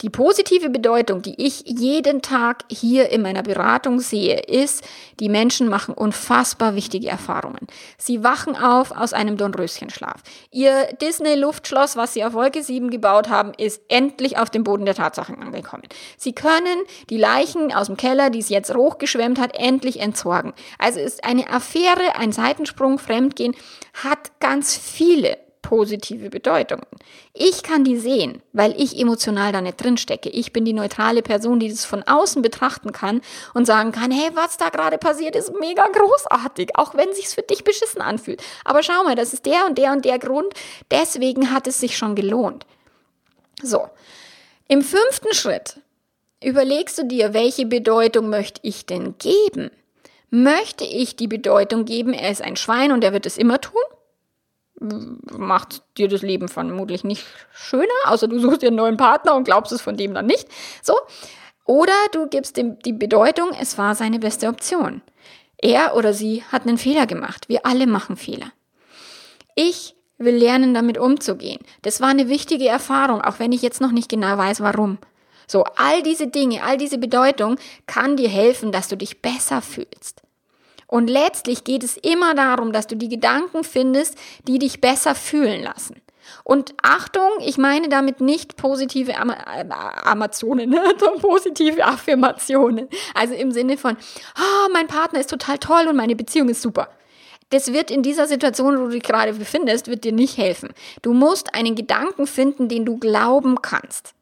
Die 0.00 0.10
positive 0.10 0.70
Bedeutung, 0.70 1.22
die 1.22 1.40
ich 1.40 1.62
jeden 1.66 2.20
Tag 2.20 2.64
hier 2.68 3.10
in 3.10 3.22
meiner 3.22 3.42
Beratung 3.42 4.00
sehe, 4.00 4.40
ist, 4.40 4.84
die 5.20 5.28
Menschen 5.28 5.68
machen 5.68 5.94
unfassbar 5.94 6.74
wichtige 6.74 7.08
Erfahrungen. 7.08 7.66
Sie 7.96 8.24
wachen 8.24 8.56
auf 8.56 8.90
aus 8.90 9.12
einem 9.12 9.36
Dornröschenschlaf. 9.36 10.20
Ihr 10.50 10.88
Disney-Luftschloss, 11.00 11.96
was 11.96 12.12
sie 12.12 12.24
auf 12.24 12.32
Wolke 12.32 12.62
7 12.62 12.90
gebaut 12.90 13.28
haben, 13.28 13.52
ist 13.56 13.82
endlich 13.88 14.36
auf 14.36 14.50
dem 14.50 14.64
Boden 14.64 14.84
der 14.84 14.96
Tatsachen 14.96 15.40
angekommen. 15.40 15.84
Sie 16.16 16.32
können 16.32 16.82
die 17.08 17.18
Leichen 17.18 17.72
aus 17.72 17.86
dem 17.86 17.96
Keller, 17.96 18.30
die 18.30 18.40
es 18.40 18.48
jetzt 18.48 18.74
hochgeschwemmt 18.74 19.40
hat, 19.40 19.54
endlich 19.54 20.00
entsorgen. 20.00 20.54
Also 20.78 20.98
ist 20.98 21.24
eine 21.24 21.48
Affäre, 21.48 22.16
ein 22.16 22.32
Seitensprung, 22.32 22.98
Fremdgehen, 22.98 23.54
hat 23.92 24.40
ganz 24.40 24.76
viele 24.76 25.43
positive 25.64 26.28
Bedeutungen. 26.28 26.86
Ich 27.32 27.62
kann 27.62 27.84
die 27.84 27.96
sehen, 27.96 28.42
weil 28.52 28.78
ich 28.80 29.00
emotional 29.00 29.50
da 29.50 29.60
nicht 29.60 29.82
drin 29.82 29.96
stecke. 29.96 30.28
Ich 30.28 30.52
bin 30.52 30.64
die 30.64 30.74
neutrale 30.74 31.22
Person, 31.22 31.58
die 31.58 31.70
das 31.70 31.86
von 31.86 32.02
außen 32.02 32.42
betrachten 32.42 32.92
kann 32.92 33.22
und 33.54 33.64
sagen 33.66 33.90
kann, 33.90 34.12
hey, 34.12 34.30
was 34.34 34.58
da 34.58 34.68
gerade 34.68 34.98
passiert, 34.98 35.34
ist 35.34 35.52
mega 35.58 35.84
großartig, 35.88 36.76
auch 36.76 36.94
wenn 36.94 37.12
sich's 37.14 37.34
für 37.34 37.42
dich 37.42 37.64
beschissen 37.64 38.02
anfühlt. 38.02 38.42
Aber 38.64 38.82
schau 38.82 39.02
mal, 39.04 39.16
das 39.16 39.32
ist 39.32 39.46
der 39.46 39.66
und 39.66 39.78
der 39.78 39.92
und 39.92 40.04
der 40.04 40.18
Grund, 40.18 40.52
deswegen 40.90 41.50
hat 41.50 41.66
es 41.66 41.80
sich 41.80 41.96
schon 41.96 42.14
gelohnt. 42.14 42.66
So. 43.62 43.88
Im 44.68 44.82
fünften 44.82 45.32
Schritt 45.32 45.80
überlegst 46.42 46.98
du 46.98 47.04
dir, 47.04 47.32
welche 47.32 47.64
Bedeutung 47.64 48.28
möchte 48.28 48.60
ich 48.62 48.84
denn 48.84 49.16
geben? 49.18 49.70
Möchte 50.28 50.84
ich 50.84 51.16
die 51.16 51.28
Bedeutung 51.28 51.84
geben, 51.86 52.12
er 52.12 52.30
ist 52.30 52.42
ein 52.42 52.56
Schwein 52.56 52.92
und 52.92 53.02
er 53.02 53.12
wird 53.12 53.24
es 53.24 53.38
immer 53.38 53.60
tun? 53.60 53.80
Macht 54.80 55.82
dir 55.96 56.08
das 56.08 56.22
Leben 56.22 56.48
vermutlich 56.48 57.04
nicht 57.04 57.24
schöner, 57.52 57.84
außer 58.06 58.28
du 58.28 58.38
suchst 58.38 58.62
dir 58.62 58.68
einen 58.68 58.76
neuen 58.76 58.96
Partner 58.96 59.34
und 59.34 59.44
glaubst 59.44 59.72
es 59.72 59.80
von 59.80 59.96
dem 59.96 60.14
dann 60.14 60.26
nicht. 60.26 60.48
So. 60.82 60.94
Oder 61.64 61.94
du 62.12 62.26
gibst 62.26 62.56
dem 62.56 62.78
die 62.80 62.92
Bedeutung, 62.92 63.50
es 63.58 63.78
war 63.78 63.94
seine 63.94 64.18
beste 64.18 64.48
Option. 64.48 65.00
Er 65.56 65.96
oder 65.96 66.12
sie 66.12 66.42
hat 66.52 66.66
einen 66.66 66.76
Fehler 66.76 67.06
gemacht. 67.06 67.48
Wir 67.48 67.64
alle 67.64 67.86
machen 67.86 68.16
Fehler. 68.16 68.52
Ich 69.54 69.94
will 70.18 70.36
lernen, 70.36 70.74
damit 70.74 70.98
umzugehen. 70.98 71.60
Das 71.82 72.00
war 72.00 72.08
eine 72.08 72.28
wichtige 72.28 72.68
Erfahrung, 72.68 73.20
auch 73.22 73.38
wenn 73.38 73.52
ich 73.52 73.62
jetzt 73.62 73.80
noch 73.80 73.92
nicht 73.92 74.08
genau 74.08 74.36
weiß, 74.36 74.60
warum. 74.60 74.98
So, 75.46 75.64
all 75.76 76.02
diese 76.02 76.26
Dinge, 76.26 76.62
all 76.62 76.76
diese 76.76 76.98
Bedeutung 76.98 77.56
kann 77.86 78.16
dir 78.16 78.28
helfen, 78.28 78.72
dass 78.72 78.88
du 78.88 78.96
dich 78.96 79.22
besser 79.22 79.62
fühlst. 79.62 80.22
Und 80.94 81.10
letztlich 81.10 81.64
geht 81.64 81.82
es 81.82 81.96
immer 81.96 82.36
darum, 82.36 82.72
dass 82.72 82.86
du 82.86 82.94
die 82.94 83.08
Gedanken 83.08 83.64
findest, 83.64 84.16
die 84.46 84.60
dich 84.60 84.80
besser 84.80 85.16
fühlen 85.16 85.60
lassen. 85.60 86.00
Und 86.44 86.72
Achtung, 86.82 87.30
ich 87.40 87.58
meine 87.58 87.88
damit 87.88 88.20
nicht 88.20 88.56
positive 88.56 89.18
Am 89.18 89.30
Amazonen, 89.30 90.70
ne? 90.70 90.80
positive 91.20 91.84
Affirmationen. 91.84 92.88
Also 93.12 93.34
im 93.34 93.50
Sinne 93.50 93.76
von, 93.76 93.96
oh, 94.38 94.68
mein 94.72 94.86
Partner 94.86 95.18
ist 95.18 95.30
total 95.30 95.58
toll 95.58 95.88
und 95.88 95.96
meine 95.96 96.14
Beziehung 96.14 96.48
ist 96.48 96.62
super. 96.62 96.88
Das 97.50 97.72
wird 97.72 97.90
in 97.90 98.04
dieser 98.04 98.28
Situation, 98.28 98.78
wo 98.78 98.84
du 98.84 98.90
dich 98.90 99.02
gerade 99.02 99.32
befindest, 99.32 99.88
wird 99.88 100.04
dir 100.04 100.12
nicht 100.12 100.38
helfen. 100.38 100.72
Du 101.02 101.12
musst 101.12 101.56
einen 101.56 101.74
Gedanken 101.74 102.28
finden, 102.28 102.68
den 102.68 102.84
du 102.84 102.98
glauben 102.98 103.60
kannst. 103.62 104.14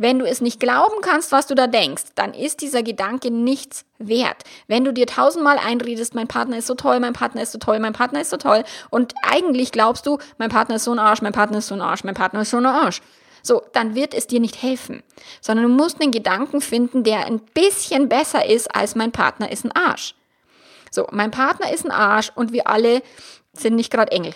Wenn 0.00 0.18
du 0.18 0.24
es 0.24 0.40
nicht 0.40 0.60
glauben 0.60 1.02
kannst, 1.02 1.30
was 1.30 1.46
du 1.46 1.54
da 1.54 1.66
denkst, 1.66 2.04
dann 2.14 2.32
ist 2.32 2.62
dieser 2.62 2.82
Gedanke 2.82 3.30
nichts 3.30 3.84
wert. 3.98 4.44
Wenn 4.66 4.82
du 4.82 4.94
dir 4.94 5.06
tausendmal 5.06 5.58
einredest, 5.58 6.14
mein 6.14 6.26
Partner 6.26 6.56
ist 6.56 6.68
so 6.68 6.74
toll, 6.74 7.00
mein 7.00 7.12
Partner 7.12 7.42
ist 7.42 7.52
so 7.52 7.58
toll, 7.58 7.78
mein 7.80 7.92
Partner 7.92 8.22
ist 8.22 8.30
so 8.30 8.38
toll 8.38 8.64
und 8.88 9.12
eigentlich 9.22 9.72
glaubst 9.72 10.06
du, 10.06 10.16
mein 10.38 10.48
Partner 10.48 10.76
ist 10.76 10.84
so 10.84 10.92
ein 10.92 10.98
Arsch, 10.98 11.20
mein 11.20 11.34
Partner 11.34 11.58
ist 11.58 11.66
so 11.66 11.74
ein 11.74 11.82
Arsch, 11.82 12.02
mein 12.02 12.14
Partner 12.14 12.40
ist 12.40 12.50
so 12.50 12.56
ein 12.56 12.64
Arsch. 12.64 13.02
So, 13.42 13.60
dann 13.74 13.94
wird 13.94 14.14
es 14.14 14.26
dir 14.26 14.40
nicht 14.40 14.62
helfen, 14.62 15.02
sondern 15.42 15.66
du 15.66 15.72
musst 15.74 16.00
einen 16.00 16.12
Gedanken 16.12 16.62
finden, 16.62 17.04
der 17.04 17.26
ein 17.26 17.38
bisschen 17.52 18.08
besser 18.08 18.46
ist 18.46 18.74
als 18.74 18.94
mein 18.94 19.12
Partner 19.12 19.52
ist 19.52 19.66
ein 19.66 19.72
Arsch. 19.72 20.14
So, 20.90 21.08
mein 21.10 21.30
Partner 21.30 21.70
ist 21.70 21.84
ein 21.84 21.90
Arsch 21.90 22.32
und 22.34 22.54
wir 22.54 22.68
alle 22.68 23.02
sind 23.52 23.76
nicht 23.76 23.92
gerade 23.92 24.12
Engel. 24.12 24.32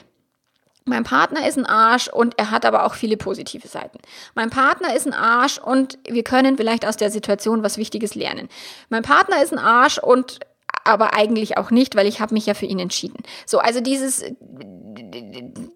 Mein 0.87 1.05
Partner 1.05 1.49
ist 1.49 1.57
ein 1.57 1.65
Arsch 1.65 2.09
und 2.09 2.39
er 2.39 2.51
hat 2.51 2.67
aber 2.67 2.85
auch 2.85 2.95
viele 2.95 3.17
positive 3.17 3.67
Seiten. 3.69 3.99
Mein 4.35 4.51
Partner 4.51 4.95
ist 4.95 5.07
ein 5.07 5.15
Arsch 5.15 5.59
und 5.59 5.99
wir 6.07 6.23
können 6.25 6.59
vielleicht 6.59 6.87
aus 6.87 6.97
der 6.97 7.11
Situation 7.11 7.63
was 7.63 7.79
Wichtiges 7.79 8.15
lernen. 8.15 8.49
Mein 8.91 9.03
Partner 9.03 9.43
ist 9.43 9.53
ein 9.53 9.59
Arsch 9.59 9.99
und 9.99 10.41
aber 10.85 11.15
eigentlich 11.15 11.57
auch 11.57 11.71
nicht, 11.71 11.97
weil 11.97 12.07
ich 12.07 12.21
habe 12.21 12.35
mich 12.35 12.45
ja 12.45 12.53
für 12.53 12.67
ihn 12.67 12.79
entschieden. 12.79 13.23
So, 13.47 13.59
also 13.59 13.81
dieses 13.81 14.23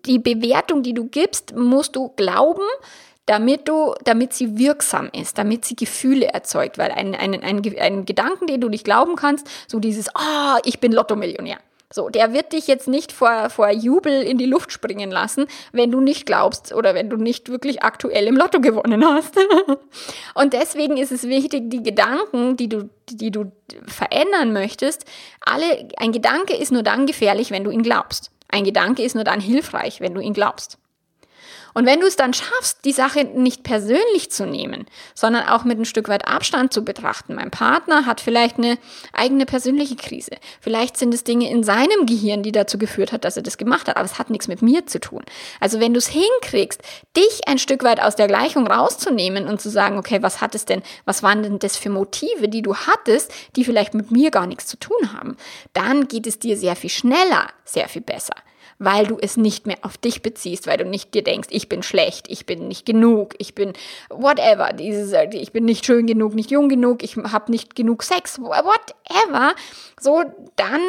die 0.04 0.18
Bewertung, 0.18 0.82
die 0.82 0.92
du 0.92 1.06
gibst, 1.06 1.56
musst 1.56 1.96
du 1.96 2.10
glauben, 2.10 2.64
damit 3.24 3.68
du, 3.68 3.94
damit 4.04 4.32
sie 4.32 4.58
wirksam 4.58 5.10
ist, 5.12 5.38
damit 5.38 5.64
sie 5.64 5.76
Gefühle 5.76 6.26
erzeugt, 6.26 6.78
weil 6.78 6.90
ein, 6.90 7.14
ein, 7.14 7.42
ein, 7.42 7.62
ein 7.78 8.06
Gedanken, 8.06 8.46
den 8.46 8.60
du 8.60 8.68
nicht 8.68 8.84
glauben 8.84 9.16
kannst, 9.16 9.46
so 9.66 9.78
dieses, 9.78 10.14
ah, 10.14 10.56
oh, 10.56 10.60
ich 10.64 10.80
bin 10.80 10.92
Lotto-Millionär. 10.92 11.58
So, 11.90 12.10
der 12.10 12.34
wird 12.34 12.52
dich 12.52 12.66
jetzt 12.66 12.86
nicht 12.86 13.12
vor, 13.12 13.48
vor 13.48 13.70
Jubel 13.70 14.22
in 14.22 14.36
die 14.36 14.44
Luft 14.44 14.72
springen 14.72 15.10
lassen, 15.10 15.46
wenn 15.72 15.90
du 15.90 16.00
nicht 16.00 16.26
glaubst 16.26 16.74
oder 16.74 16.94
wenn 16.94 17.08
du 17.08 17.16
nicht 17.16 17.48
wirklich 17.48 17.82
aktuell 17.82 18.26
im 18.26 18.36
Lotto 18.36 18.60
gewonnen 18.60 19.02
hast. 19.06 19.38
Und 20.34 20.52
deswegen 20.52 20.98
ist 20.98 21.12
es 21.12 21.22
wichtig, 21.24 21.70
die 21.70 21.82
Gedanken, 21.82 22.58
die 22.58 22.68
du, 22.68 22.90
die 23.08 23.30
du 23.30 23.52
verändern 23.86 24.52
möchtest, 24.52 25.06
alle, 25.40 25.88
ein 25.96 26.12
Gedanke 26.12 26.54
ist 26.54 26.72
nur 26.72 26.82
dann 26.82 27.06
gefährlich, 27.06 27.50
wenn 27.50 27.64
du 27.64 27.70
ihn 27.70 27.82
glaubst. 27.82 28.32
Ein 28.48 28.64
Gedanke 28.64 29.02
ist 29.02 29.14
nur 29.14 29.24
dann 29.24 29.40
hilfreich, 29.40 30.02
wenn 30.02 30.14
du 30.14 30.20
ihn 30.20 30.34
glaubst. 30.34 30.78
Und 31.78 31.86
wenn 31.86 32.00
du 32.00 32.08
es 32.08 32.16
dann 32.16 32.34
schaffst, 32.34 32.84
die 32.84 32.92
Sache 32.92 33.22
nicht 33.22 33.62
persönlich 33.62 34.32
zu 34.32 34.46
nehmen, 34.46 34.86
sondern 35.14 35.46
auch 35.46 35.62
mit 35.62 35.78
ein 35.78 35.84
Stück 35.84 36.08
weit 36.08 36.26
Abstand 36.26 36.72
zu 36.72 36.84
betrachten. 36.84 37.36
Mein 37.36 37.52
Partner 37.52 38.04
hat 38.04 38.20
vielleicht 38.20 38.58
eine 38.58 38.78
eigene 39.12 39.46
persönliche 39.46 39.94
Krise. 39.94 40.32
Vielleicht 40.60 40.96
sind 40.96 41.14
es 41.14 41.22
Dinge 41.22 41.48
in 41.48 41.62
seinem 41.62 42.04
Gehirn, 42.04 42.42
die 42.42 42.50
dazu 42.50 42.78
geführt 42.78 43.12
hat, 43.12 43.24
dass 43.24 43.36
er 43.36 43.44
das 43.44 43.58
gemacht 43.58 43.86
hat, 43.86 43.96
aber 43.96 44.06
es 44.06 44.18
hat 44.18 44.28
nichts 44.28 44.48
mit 44.48 44.60
mir 44.60 44.86
zu 44.86 44.98
tun. 44.98 45.22
Also 45.60 45.78
wenn 45.78 45.94
du 45.94 45.98
es 45.98 46.08
hinkriegst, 46.08 46.82
dich 47.16 47.46
ein 47.46 47.58
Stück 47.58 47.84
weit 47.84 48.02
aus 48.02 48.16
der 48.16 48.26
Gleichung 48.26 48.66
rauszunehmen 48.66 49.46
und 49.46 49.60
zu 49.60 49.70
sagen, 49.70 49.98
okay, 49.98 50.20
was 50.20 50.40
hat 50.40 50.56
es 50.56 50.64
denn, 50.64 50.82
was 51.04 51.22
waren 51.22 51.44
denn 51.44 51.60
das 51.60 51.76
für 51.76 51.90
Motive, 51.90 52.48
die 52.48 52.62
du 52.62 52.74
hattest, 52.74 53.32
die 53.54 53.64
vielleicht 53.64 53.94
mit 53.94 54.10
mir 54.10 54.32
gar 54.32 54.48
nichts 54.48 54.66
zu 54.66 54.80
tun 54.80 55.12
haben, 55.12 55.36
dann 55.74 56.08
geht 56.08 56.26
es 56.26 56.40
dir 56.40 56.56
sehr 56.56 56.74
viel 56.74 56.90
schneller, 56.90 57.46
sehr 57.64 57.88
viel 57.88 58.02
besser 58.02 58.34
weil 58.78 59.06
du 59.06 59.18
es 59.20 59.36
nicht 59.36 59.66
mehr 59.66 59.78
auf 59.82 59.98
dich 59.98 60.22
beziehst, 60.22 60.66
weil 60.66 60.78
du 60.78 60.84
nicht 60.84 61.14
dir 61.14 61.22
denkst, 61.22 61.48
ich 61.50 61.68
bin 61.68 61.82
schlecht, 61.82 62.26
ich 62.28 62.46
bin 62.46 62.68
nicht 62.68 62.86
genug, 62.86 63.34
ich 63.38 63.54
bin 63.54 63.72
whatever, 64.08 64.72
dieses, 64.72 65.12
ich 65.32 65.52
bin 65.52 65.64
nicht 65.64 65.84
schön 65.84 66.06
genug, 66.06 66.34
nicht 66.34 66.50
jung 66.50 66.68
genug, 66.68 67.02
ich 67.02 67.16
habe 67.16 67.50
nicht 67.50 67.74
genug 67.74 68.02
Sex, 68.02 68.40
whatever. 68.40 69.54
So, 70.00 70.22
dann 70.56 70.80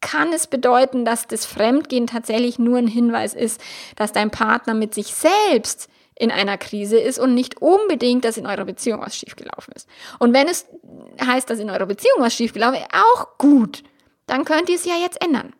kann 0.00 0.32
es 0.32 0.46
bedeuten, 0.46 1.04
dass 1.04 1.26
das 1.26 1.44
Fremdgehen 1.44 2.06
tatsächlich 2.06 2.58
nur 2.58 2.78
ein 2.78 2.86
Hinweis 2.86 3.34
ist, 3.34 3.60
dass 3.96 4.12
dein 4.12 4.30
Partner 4.30 4.74
mit 4.74 4.94
sich 4.94 5.14
selbst 5.14 5.88
in 6.14 6.30
einer 6.30 6.58
Krise 6.58 6.98
ist 6.98 7.18
und 7.18 7.34
nicht 7.34 7.62
unbedingt, 7.62 8.24
dass 8.24 8.36
in 8.36 8.46
eurer 8.46 8.64
Beziehung 8.64 9.00
was 9.00 9.16
schiefgelaufen 9.16 9.72
ist. 9.74 9.88
Und 10.18 10.34
wenn 10.34 10.48
es 10.48 10.66
heißt, 11.24 11.48
dass 11.48 11.60
in 11.60 11.70
eurer 11.70 11.86
Beziehung 11.86 12.16
was 12.18 12.34
schiefgelaufen 12.34 12.80
ist, 12.80 12.88
auch 12.92 13.38
gut, 13.38 13.84
dann 14.26 14.44
könnt 14.44 14.68
ihr 14.68 14.74
es 14.74 14.84
ja 14.84 14.94
jetzt 15.00 15.22
ändern. 15.22 15.52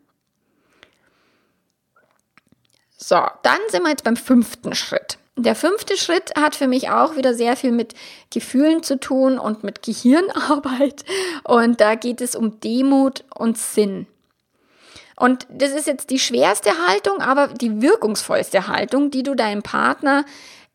So, 3.01 3.25
dann 3.45 3.61
sind 3.69 3.85
wir 3.85 3.91
jetzt 3.91 4.05
beim 4.05 4.17
fünften 4.17 4.75
Schritt. 4.75 5.19
Der 5.37 5.55
fünfte 5.55 5.97
Schritt 5.97 6.35
hat 6.37 6.57
für 6.57 6.67
mich 6.67 6.91
auch 6.91 7.15
wieder 7.15 7.33
sehr 7.33 7.55
viel 7.55 7.71
mit 7.71 7.95
Gefühlen 8.31 8.83
zu 8.83 8.99
tun 8.99 9.39
und 9.39 9.63
mit 9.63 9.83
Gehirnarbeit. 9.83 11.05
Und 11.45 11.81
da 11.81 11.95
geht 11.95 12.21
es 12.21 12.35
um 12.35 12.59
Demut 12.59 13.25
und 13.35 13.57
Sinn. 13.57 14.09
Und 15.15 15.47
das 15.49 15.71
ist 15.71 15.87
jetzt 15.87 16.11
die 16.11 16.19
schwerste 16.19 16.71
Haltung, 16.89 17.21
aber 17.21 17.49
die 17.49 17.81
wirkungsvollste 17.81 18.67
Haltung, 18.67 19.13
die 19.13 19.23
du 19.23 19.37
deinem 19.37 19.63
Partner 19.63 20.25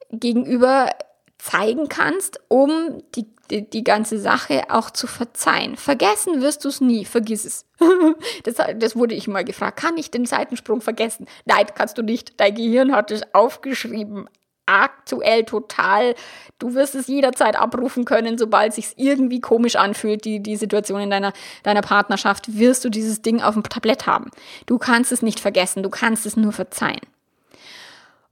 gegenüber 0.10 0.90
zeigen 1.38 1.90
kannst, 1.90 2.40
um 2.48 3.04
die 3.16 3.33
die, 3.52 3.70
die 3.70 3.84
ganze 3.84 4.20
Sache 4.20 4.64
auch 4.70 4.90
zu 4.90 5.08
verzeihen. 5.08 5.76
Vergessen 5.76 6.42
wirst 6.42 6.64
du 6.66 6.70
es 6.70 6.82
nie, 6.82 7.06
vergiss 7.06 7.46
es. 7.46 7.66
das, 8.44 8.56
das 8.78 8.96
wurde 8.96 9.16
ich 9.16 9.28
mal 9.28 9.44
gefragt. 9.44 9.80
Kann 9.80 9.98
ich 9.98 10.12
den 10.12 10.26
Seitensprung 10.26 10.82
vergessen? 10.82 11.28
Nein, 11.46 11.66
kannst 11.76 11.98
du 11.98 12.02
nicht. 12.02 12.40
Dein 12.40 12.56
Gehirn 12.56 12.96
hat 12.96 13.12
es 13.12 13.22
aufgeschrieben. 13.34 14.30
Aktuell 14.66 15.44
total. 15.44 16.16
Du 16.58 16.74
wirst 16.74 16.96
es 16.96 17.08
jederzeit 17.08 17.58
abrufen 17.58 18.06
können, 18.06 18.38
sobald 18.38 18.70
es 18.70 18.76
sich 18.76 18.94
irgendwie 18.96 19.42
komisch 19.42 19.76
anfühlt, 19.76 20.24
die, 20.24 20.42
die 20.42 20.56
Situation 20.56 21.02
in 21.02 21.10
deiner, 21.10 21.34
deiner 21.64 21.82
Partnerschaft, 21.82 22.58
wirst 22.58 22.86
du 22.86 22.90
dieses 22.90 23.22
Ding 23.22 23.42
auf 23.42 23.56
dem 23.56 23.64
Tablett 23.64 24.08
haben. 24.08 24.32
Du 24.66 24.78
kannst 24.78 25.12
es 25.12 25.22
nicht 25.22 25.42
vergessen, 25.42 25.84
du 25.84 25.90
kannst 25.90 26.26
es 26.26 26.38
nur 26.38 26.54
verzeihen. 26.54 27.02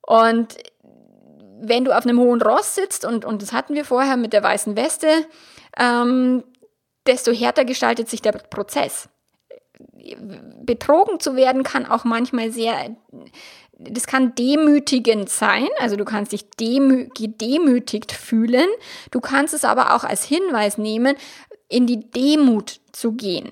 Und 0.02 0.56
wenn 1.62 1.86
du 1.86 1.96
auf 1.96 2.06
einem 2.06 2.20
hohen 2.20 2.42
Ross 2.42 2.76
sitzt, 2.76 3.06
und, 3.06 3.24
und 3.24 3.42
das 3.42 3.54
hatten 3.54 3.76
wir 3.76 3.86
vorher 3.86 4.18
mit 4.18 4.34
der 4.34 4.44
weißen 4.44 4.76
Weste, 4.76 5.08
ähm, 5.78 6.44
desto 7.06 7.32
härter 7.32 7.66
gestaltet 7.66 8.10
sich 8.10 8.22
der 8.22 8.32
Prozess. 8.32 9.10
Betrogen 10.64 11.20
zu 11.20 11.36
werden 11.36 11.64
kann 11.64 11.86
auch 11.86 12.04
manchmal 12.04 12.52
sehr, 12.52 12.96
das 13.78 14.08
kann 14.08 14.36
demütigend 14.36 15.30
sein, 15.30 15.68
also 15.80 15.96
du 15.96 16.06
kannst 16.06 16.32
dich 16.32 16.50
demü 16.52 17.10
gedemütigt 17.16 18.12
fühlen, 18.12 18.68
du 19.12 19.20
kannst 19.20 19.54
es 19.54 19.66
aber 19.66 19.96
auch 19.96 20.04
als 20.04 20.24
Hinweis 20.24 20.78
nehmen, 20.78 21.16
in 21.68 21.88
die 21.88 22.12
Demut 22.12 22.80
zu 22.92 23.14
gehen. 23.14 23.52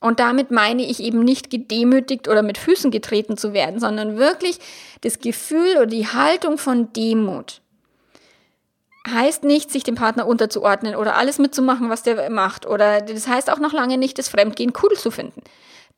Und 0.00 0.18
damit 0.18 0.50
meine 0.50 0.82
ich 0.82 1.00
eben 1.00 1.22
nicht 1.22 1.50
gedemütigt 1.50 2.26
oder 2.26 2.42
mit 2.42 2.56
Füßen 2.56 2.90
getreten 2.90 3.36
zu 3.36 3.52
werden, 3.52 3.78
sondern 3.78 4.16
wirklich 4.16 4.58
das 5.02 5.18
Gefühl 5.18 5.76
oder 5.76 5.86
die 5.86 6.08
Haltung 6.08 6.56
von 6.56 6.92
Demut. 6.94 7.60
Heißt 9.08 9.44
nicht, 9.44 9.70
sich 9.70 9.82
dem 9.82 9.94
Partner 9.94 10.26
unterzuordnen 10.26 10.94
oder 10.94 11.16
alles 11.16 11.38
mitzumachen, 11.38 11.90
was 11.90 12.02
der 12.02 12.30
macht. 12.30 12.66
Oder 12.66 13.00
das 13.02 13.28
heißt 13.28 13.50
auch 13.50 13.58
noch 13.58 13.72
lange 13.72 13.98
nicht, 13.98 14.18
das 14.18 14.28
Fremdgehen 14.28 14.72
cool 14.82 14.96
zu 14.96 15.10
finden. 15.10 15.42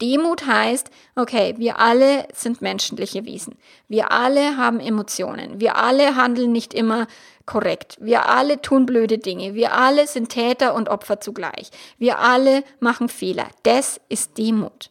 Demut 0.00 0.46
heißt, 0.46 0.90
okay, 1.14 1.54
wir 1.58 1.78
alle 1.78 2.26
sind 2.32 2.60
menschliche 2.60 3.24
Wesen. 3.24 3.56
Wir 3.88 4.10
alle 4.10 4.56
haben 4.56 4.80
Emotionen. 4.80 5.60
Wir 5.60 5.76
alle 5.76 6.16
handeln 6.16 6.50
nicht 6.50 6.74
immer 6.74 7.06
korrekt. 7.46 7.96
Wir 8.00 8.28
alle 8.28 8.60
tun 8.60 8.86
blöde 8.86 9.18
Dinge. 9.18 9.54
Wir 9.54 9.74
alle 9.74 10.06
sind 10.06 10.28
Täter 10.28 10.74
und 10.74 10.88
Opfer 10.88 11.20
zugleich. 11.20 11.70
Wir 11.98 12.18
alle 12.18 12.64
machen 12.80 13.08
Fehler. 13.08 13.48
Das 13.62 14.00
ist 14.08 14.38
Demut. 14.38 14.90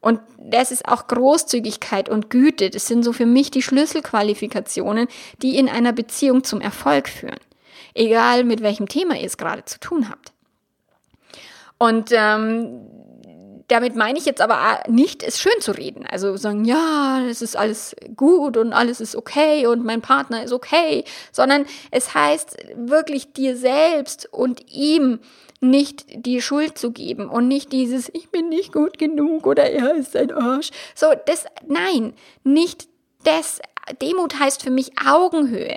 Und 0.00 0.20
das 0.38 0.70
ist 0.70 0.86
auch 0.86 1.06
Großzügigkeit 1.06 2.10
und 2.10 2.28
Güte. 2.28 2.68
Das 2.68 2.86
sind 2.86 3.04
so 3.04 3.14
für 3.14 3.24
mich 3.24 3.50
die 3.50 3.62
Schlüsselqualifikationen, 3.62 5.08
die 5.40 5.56
in 5.56 5.68
einer 5.68 5.92
Beziehung 5.92 6.44
zum 6.44 6.60
Erfolg 6.60 7.08
führen. 7.08 7.40
Egal 7.94 8.44
mit 8.44 8.60
welchem 8.62 8.86
Thema 8.86 9.16
ihr 9.16 9.24
es 9.24 9.38
gerade 9.38 9.64
zu 9.64 9.80
tun 9.80 10.10
habt. 10.10 10.34
Und 11.78 12.10
ähm, 12.12 12.82
damit 13.68 13.96
meine 13.96 14.18
ich 14.18 14.26
jetzt 14.26 14.40
aber 14.40 14.82
nicht, 14.88 15.22
es 15.22 15.40
schön 15.40 15.60
zu 15.60 15.72
reden. 15.72 16.06
Also 16.06 16.36
sagen, 16.36 16.64
ja, 16.64 17.22
es 17.28 17.42
ist 17.42 17.56
alles 17.56 17.96
gut 18.16 18.56
und 18.56 18.72
alles 18.72 19.00
ist 19.00 19.16
okay 19.16 19.66
und 19.66 19.84
mein 19.84 20.02
Partner 20.02 20.44
ist 20.44 20.52
okay, 20.52 21.04
sondern 21.32 21.66
es 21.90 22.14
heißt 22.14 22.56
wirklich 22.76 23.32
dir 23.32 23.56
selbst 23.56 24.28
und 24.32 24.72
ihm 24.72 25.20
nicht 25.60 26.04
die 26.14 26.42
Schuld 26.42 26.76
zu 26.76 26.90
geben 26.90 27.28
und 27.28 27.48
nicht 27.48 27.72
dieses, 27.72 28.10
ich 28.12 28.30
bin 28.30 28.48
nicht 28.48 28.72
gut 28.72 28.98
genug 28.98 29.46
oder 29.46 29.70
er 29.70 29.94
ist 29.94 30.14
ein 30.16 30.30
Arsch. 30.30 30.70
So, 30.94 31.06
das, 31.26 31.46
nein, 31.66 32.14
nicht 32.42 32.88
das. 33.24 33.60
Demut 34.00 34.38
heißt 34.38 34.62
für 34.62 34.70
mich 34.70 34.92
Augenhöhe. 35.04 35.76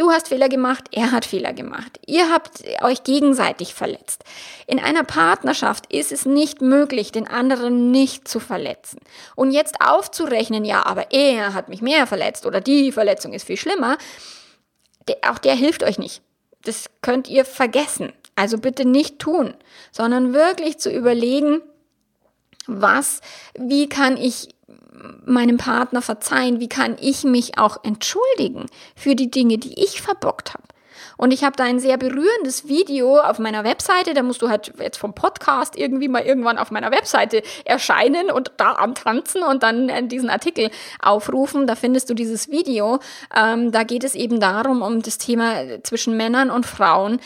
Du 0.00 0.10
hast 0.10 0.28
Fehler 0.28 0.48
gemacht, 0.48 0.84
er 0.92 1.12
hat 1.12 1.26
Fehler 1.26 1.52
gemacht. 1.52 2.00
Ihr 2.06 2.32
habt 2.32 2.64
euch 2.80 3.04
gegenseitig 3.04 3.74
verletzt. 3.74 4.24
In 4.66 4.78
einer 4.78 5.04
Partnerschaft 5.04 5.92
ist 5.92 6.10
es 6.10 6.24
nicht 6.24 6.62
möglich, 6.62 7.12
den 7.12 7.28
anderen 7.28 7.90
nicht 7.90 8.26
zu 8.26 8.40
verletzen. 8.40 9.00
Und 9.36 9.50
jetzt 9.50 9.82
aufzurechnen, 9.84 10.64
ja, 10.64 10.86
aber 10.86 11.12
er 11.12 11.52
hat 11.52 11.68
mich 11.68 11.82
mehr 11.82 12.06
verletzt 12.06 12.46
oder 12.46 12.62
die 12.62 12.92
Verletzung 12.92 13.34
ist 13.34 13.46
viel 13.46 13.58
schlimmer, 13.58 13.98
auch 15.28 15.36
der 15.36 15.54
hilft 15.54 15.82
euch 15.82 15.98
nicht. 15.98 16.22
Das 16.64 16.86
könnt 17.02 17.28
ihr 17.28 17.44
vergessen. 17.44 18.14
Also 18.36 18.56
bitte 18.56 18.86
nicht 18.86 19.18
tun, 19.18 19.52
sondern 19.92 20.32
wirklich 20.32 20.78
zu 20.78 20.90
überlegen, 20.90 21.60
was, 22.66 23.20
wie 23.52 23.86
kann 23.86 24.16
ich 24.16 24.48
meinem 25.24 25.56
Partner 25.56 26.02
verzeihen? 26.02 26.60
Wie 26.60 26.68
kann 26.68 26.96
ich 27.00 27.24
mich 27.24 27.58
auch 27.58 27.82
entschuldigen 27.84 28.66
für 28.96 29.14
die 29.14 29.30
Dinge, 29.30 29.58
die 29.58 29.82
ich 29.82 30.00
verbockt 30.02 30.54
habe? 30.54 30.64
Und 31.16 31.32
ich 31.32 31.44
habe 31.44 31.54
da 31.54 31.64
ein 31.64 31.80
sehr 31.80 31.98
berührendes 31.98 32.66
Video 32.66 33.18
auf 33.18 33.38
meiner 33.38 33.62
Webseite. 33.62 34.14
Da 34.14 34.22
musst 34.22 34.40
du 34.40 34.48
halt 34.48 34.72
jetzt 34.80 34.96
vom 34.96 35.14
Podcast 35.14 35.76
irgendwie 35.76 36.08
mal 36.08 36.22
irgendwann 36.22 36.56
auf 36.56 36.70
meiner 36.70 36.90
Webseite 36.90 37.42
erscheinen 37.66 38.30
und 38.30 38.52
da 38.56 38.72
antanzen 38.72 39.42
und 39.42 39.62
dann 39.62 39.90
äh, 39.90 40.06
diesen 40.06 40.30
Artikel 40.30 40.70
aufrufen. 41.00 41.66
Da 41.66 41.74
findest 41.74 42.08
du 42.08 42.14
dieses 42.14 42.50
Video. 42.50 43.00
Ähm, 43.36 43.70
da 43.70 43.82
geht 43.82 44.04
es 44.04 44.14
eben 44.14 44.40
darum, 44.40 44.80
um 44.80 45.02
das 45.02 45.18
Thema 45.18 45.82
zwischen 45.82 46.16
Männern 46.16 46.50
und 46.50 46.64
Frauen 46.64 47.20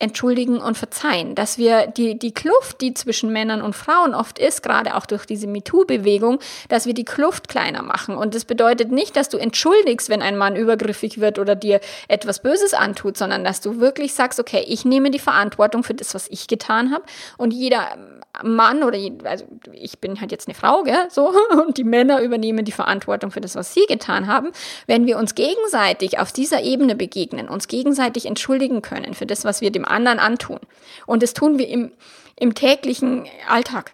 entschuldigen 0.00 0.58
und 0.58 0.78
verzeihen, 0.78 1.34
dass 1.34 1.58
wir 1.58 1.88
die, 1.88 2.16
die 2.18 2.32
Kluft, 2.32 2.80
die 2.80 2.94
zwischen 2.94 3.32
Männern 3.32 3.62
und 3.62 3.74
Frauen 3.74 4.14
oft 4.14 4.38
ist, 4.38 4.62
gerade 4.62 4.94
auch 4.94 5.06
durch 5.06 5.26
diese 5.26 5.48
MeToo-Bewegung, 5.48 6.38
dass 6.68 6.86
wir 6.86 6.94
die 6.94 7.04
Kluft 7.04 7.48
kleiner 7.48 7.82
machen. 7.82 8.16
Und 8.16 8.36
das 8.36 8.44
bedeutet 8.44 8.92
nicht, 8.92 9.16
dass 9.16 9.28
du 9.28 9.38
entschuldigst, 9.38 10.08
wenn 10.08 10.22
ein 10.22 10.36
Mann 10.36 10.54
übergriffig 10.54 11.20
wird 11.20 11.40
oder 11.40 11.56
dir 11.56 11.80
etwas 12.06 12.40
Böses 12.42 12.74
antut, 12.74 13.16
sondern 13.16 13.42
dass 13.42 13.60
du 13.60 13.80
wirklich 13.80 14.14
sagst, 14.14 14.38
okay, 14.38 14.64
ich 14.68 14.84
nehme 14.84 15.10
die 15.10 15.18
Verantwortung 15.18 15.82
für 15.82 15.94
das, 15.94 16.14
was 16.14 16.28
ich 16.28 16.46
getan 16.46 16.92
habe. 16.92 17.02
Und 17.36 17.52
jeder 17.52 17.96
Mann 18.44 18.84
oder, 18.84 18.98
also 19.24 19.46
ich 19.72 19.98
bin 19.98 20.20
halt 20.20 20.30
jetzt 20.30 20.46
eine 20.46 20.54
Frau, 20.54 20.84
gell, 20.84 21.08
so, 21.10 21.32
und 21.66 21.76
die 21.76 21.84
Männer 21.84 22.20
übernehmen 22.20 22.64
die 22.64 22.72
Verantwortung 22.72 23.32
für 23.32 23.40
das, 23.40 23.56
was 23.56 23.74
sie 23.74 23.84
getan 23.88 24.28
haben. 24.28 24.52
Wenn 24.86 25.06
wir 25.06 25.18
uns 25.18 25.34
gegenseitig 25.34 26.20
auf 26.20 26.30
dieser 26.30 26.62
Ebene 26.62 26.94
begegnen, 26.94 27.48
uns 27.48 27.66
gegenseitig 27.66 28.26
entschuldigen 28.26 28.80
können 28.80 29.14
für 29.14 29.26
das, 29.26 29.44
was 29.44 29.60
wir 29.60 29.72
dem 29.72 29.87
anderen 29.88 30.18
antun. 30.18 30.60
Und 31.06 31.22
das 31.22 31.34
tun 31.34 31.58
wir 31.58 31.68
im, 31.68 31.92
im 32.36 32.54
täglichen 32.54 33.26
Alltag. 33.48 33.92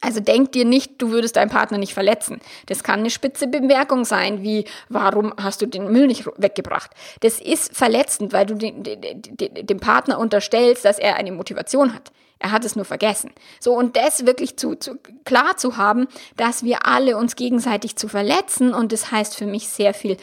Also 0.00 0.20
denk 0.20 0.52
dir 0.52 0.64
nicht, 0.64 1.00
du 1.00 1.10
würdest 1.10 1.36
deinen 1.36 1.50
Partner 1.50 1.78
nicht 1.78 1.94
verletzen. 1.94 2.40
Das 2.66 2.82
kann 2.82 3.00
eine 3.00 3.10
spitze 3.10 3.46
Bemerkung 3.46 4.04
sein, 4.04 4.42
wie 4.42 4.64
warum 4.88 5.32
hast 5.40 5.62
du 5.62 5.66
den 5.66 5.90
Müll 5.90 6.06
nicht 6.06 6.26
weggebracht? 6.36 6.90
Das 7.20 7.40
ist 7.40 7.74
verletzend, 7.74 8.32
weil 8.32 8.46
du 8.46 8.54
den, 8.54 8.82
den, 8.82 9.66
dem 9.66 9.80
Partner 9.80 10.18
unterstellst, 10.18 10.84
dass 10.84 10.98
er 10.98 11.16
eine 11.16 11.32
Motivation 11.32 11.94
hat. 11.94 12.10
Er 12.38 12.52
hat 12.52 12.64
es 12.64 12.76
nur 12.76 12.84
vergessen. 12.84 13.30
So, 13.60 13.72
und 13.72 13.96
das 13.96 14.26
wirklich 14.26 14.58
zu, 14.58 14.74
zu, 14.74 14.98
klar 15.24 15.56
zu 15.56 15.78
haben, 15.78 16.06
dass 16.36 16.64
wir 16.64 16.84
alle 16.84 17.16
uns 17.16 17.34
gegenseitig 17.34 17.96
zu 17.96 18.08
verletzen 18.08 18.74
und 18.74 18.92
das 18.92 19.10
heißt 19.10 19.36
für 19.36 19.46
mich 19.46 19.68
sehr 19.68 19.94
viel 19.94 20.18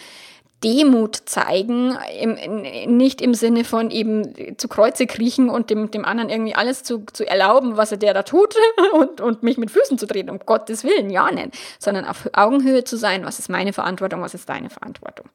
Demut 0.64 1.16
zeigen, 1.26 1.98
im, 2.20 2.96
nicht 2.96 3.22
im 3.22 3.34
Sinne 3.34 3.64
von 3.64 3.92
eben 3.92 4.58
zu 4.58 4.68
Kreuze 4.68 5.06
kriechen 5.08 5.50
und 5.50 5.70
dem, 5.70 5.92
dem 5.92 6.06
anderen 6.06 6.30
irgendwie 6.30 6.56
alles 6.56 6.84
zu, 6.84 7.04
zu 7.12 7.28
erlauben, 7.28 7.78
was 7.78 7.92
er 7.92 7.98
der 7.98 8.14
da 8.14 8.24
tut 8.24 8.56
und, 8.94 9.22
und 9.22 9.44
mich 9.44 9.58
mit 9.58 9.72
Füßen 9.72 9.98
zu 9.98 10.08
treten, 10.08 10.30
um 10.30 10.40
Gottes 10.40 10.84
Willen, 10.84 11.10
ja 11.10 11.32
nicht, 11.32 11.50
sondern 11.80 12.06
auf 12.06 12.30
Augenhöhe 12.34 12.84
zu 12.84 12.98
sein, 12.98 13.26
was 13.26 13.40
ist 13.40 13.50
meine 13.50 13.74
Verantwortung, 13.74 14.22
was 14.22 14.34
ist 14.34 14.48
deine 14.50 14.70
Verantwortung. 14.70 15.28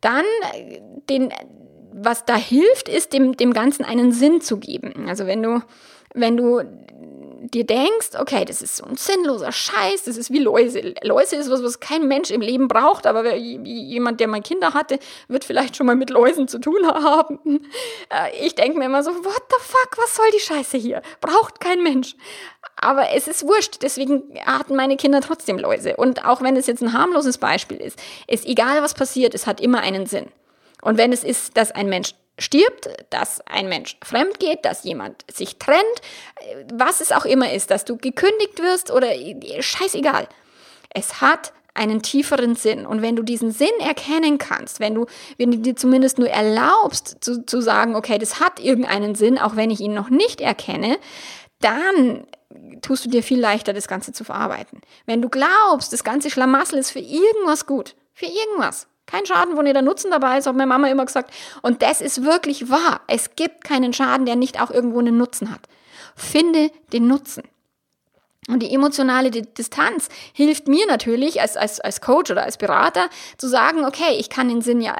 Dann 0.00 0.24
den, 1.08 1.32
was 1.92 2.24
da 2.24 2.36
hilft, 2.36 2.88
ist 2.88 3.12
dem, 3.12 3.36
dem 3.36 3.52
Ganzen 3.52 3.84
einen 3.84 4.12
Sinn 4.12 4.40
zu 4.40 4.56
geben. 4.56 5.06
Also 5.08 5.26
wenn 5.26 5.42
du, 5.42 5.60
wenn 6.14 6.36
du 6.36 6.62
dir 7.40 7.64
denkst, 7.64 8.10
okay, 8.18 8.44
das 8.44 8.60
ist 8.60 8.76
so 8.76 8.84
ein 8.84 8.96
sinnloser 8.96 9.50
Scheiß, 9.50 10.04
das 10.04 10.16
ist 10.16 10.30
wie 10.30 10.38
Läuse. 10.38 10.94
Läuse 11.02 11.36
ist 11.36 11.50
was, 11.50 11.62
was 11.62 11.80
kein 11.80 12.06
Mensch 12.06 12.30
im 12.30 12.42
Leben 12.42 12.68
braucht, 12.68 13.06
aber 13.06 13.34
jemand, 13.34 14.20
der 14.20 14.28
mal 14.28 14.42
Kinder 14.42 14.74
hatte, 14.74 14.98
wird 15.28 15.44
vielleicht 15.44 15.76
schon 15.76 15.86
mal 15.86 15.96
mit 15.96 16.10
Läusen 16.10 16.48
zu 16.48 16.58
tun 16.58 16.86
haben. 16.86 17.38
Äh, 18.10 18.46
ich 18.46 18.54
denke 18.54 18.78
mir 18.78 18.84
immer 18.84 19.02
so, 19.02 19.10
what 19.10 19.42
the 19.48 19.56
fuck, 19.60 19.96
was 19.96 20.14
soll 20.16 20.30
die 20.34 20.40
Scheiße 20.40 20.76
hier? 20.76 21.02
Braucht 21.20 21.60
kein 21.60 21.82
Mensch. 21.82 22.14
Aber 22.76 23.10
es 23.10 23.26
ist 23.26 23.46
wurscht, 23.46 23.78
deswegen 23.82 24.38
hatten 24.44 24.76
meine 24.76 24.96
Kinder 24.96 25.20
trotzdem 25.20 25.58
Läuse. 25.58 25.96
Und 25.96 26.24
auch 26.24 26.42
wenn 26.42 26.56
es 26.56 26.66
jetzt 26.66 26.82
ein 26.82 26.92
harmloses 26.92 27.38
Beispiel 27.38 27.78
ist, 27.78 27.98
ist 28.26 28.46
egal, 28.46 28.82
was 28.82 28.94
passiert, 28.94 29.34
es 29.34 29.46
hat 29.46 29.60
immer 29.60 29.80
einen 29.80 30.06
Sinn. 30.06 30.28
Und 30.82 30.98
wenn 30.98 31.12
es 31.12 31.24
ist, 31.24 31.56
dass 31.56 31.72
ein 31.72 31.88
Mensch 31.88 32.14
stirbt, 32.40 32.88
dass 33.10 33.40
ein 33.46 33.68
Mensch 33.68 33.96
fremd 34.02 34.40
geht, 34.40 34.64
dass 34.64 34.84
jemand 34.84 35.24
sich 35.32 35.58
trennt, 35.58 35.84
was 36.72 37.00
es 37.00 37.12
auch 37.12 37.24
immer 37.24 37.52
ist, 37.52 37.70
dass 37.70 37.84
du 37.84 37.96
gekündigt 37.96 38.60
wirst 38.60 38.90
oder 38.90 39.08
scheißegal. 39.60 40.28
Es 40.92 41.20
hat 41.20 41.52
einen 41.74 42.02
tieferen 42.02 42.56
Sinn. 42.56 42.84
Und 42.84 43.02
wenn 43.02 43.16
du 43.16 43.22
diesen 43.22 43.52
Sinn 43.52 43.68
erkennen 43.80 44.38
kannst, 44.38 44.80
wenn 44.80 44.94
du, 44.94 45.06
wenn 45.38 45.50
du 45.50 45.58
dir 45.58 45.76
zumindest 45.76 46.18
nur 46.18 46.28
erlaubst 46.28 47.18
zu, 47.20 47.44
zu 47.46 47.60
sagen, 47.60 47.94
okay, 47.94 48.18
das 48.18 48.40
hat 48.40 48.60
irgendeinen 48.60 49.14
Sinn, 49.14 49.38
auch 49.38 49.56
wenn 49.56 49.70
ich 49.70 49.80
ihn 49.80 49.94
noch 49.94 50.10
nicht 50.10 50.40
erkenne, 50.40 50.98
dann 51.60 52.26
tust 52.82 53.04
du 53.04 53.10
dir 53.10 53.22
viel 53.22 53.40
leichter, 53.40 53.72
das 53.72 53.88
Ganze 53.88 54.12
zu 54.12 54.24
verarbeiten. 54.24 54.80
Wenn 55.06 55.22
du 55.22 55.28
glaubst, 55.28 55.92
das 55.92 56.04
ganze 56.04 56.30
Schlamassel 56.30 56.78
ist 56.78 56.90
für 56.90 56.98
irgendwas 56.98 57.66
gut, 57.66 57.94
für 58.12 58.26
irgendwas, 58.26 58.86
kein 59.10 59.26
Schaden, 59.26 59.56
wo 59.56 59.62
nicht 59.62 59.74
der 59.74 59.82
Nutzen 59.82 60.10
dabei 60.10 60.38
ist, 60.38 60.46
hat 60.46 60.56
meine 60.56 60.68
Mama 60.68 60.88
immer 60.88 61.04
gesagt. 61.04 61.32
Und 61.62 61.82
das 61.82 62.00
ist 62.00 62.24
wirklich 62.24 62.70
wahr. 62.70 63.00
Es 63.06 63.36
gibt 63.36 63.64
keinen 63.64 63.92
Schaden, 63.92 64.26
der 64.26 64.36
nicht 64.36 64.60
auch 64.60 64.70
irgendwo 64.70 64.98
einen 65.00 65.16
Nutzen 65.16 65.50
hat. 65.50 65.60
Finde 66.14 66.70
den 66.92 67.06
Nutzen. 67.06 67.44
Und 68.48 68.62
die 68.62 68.74
emotionale 68.74 69.30
Distanz 69.30 70.08
hilft 70.32 70.66
mir 70.66 70.86
natürlich 70.86 71.40
als, 71.40 71.56
als, 71.56 71.78
als 71.78 72.00
Coach 72.00 72.30
oder 72.30 72.42
als 72.42 72.56
Berater 72.56 73.08
zu 73.36 73.48
sagen, 73.48 73.84
okay, 73.84 74.16
ich 74.18 74.30
kann 74.30 74.48
den 74.48 74.62
Sinn 74.62 74.80
ja 74.80 74.96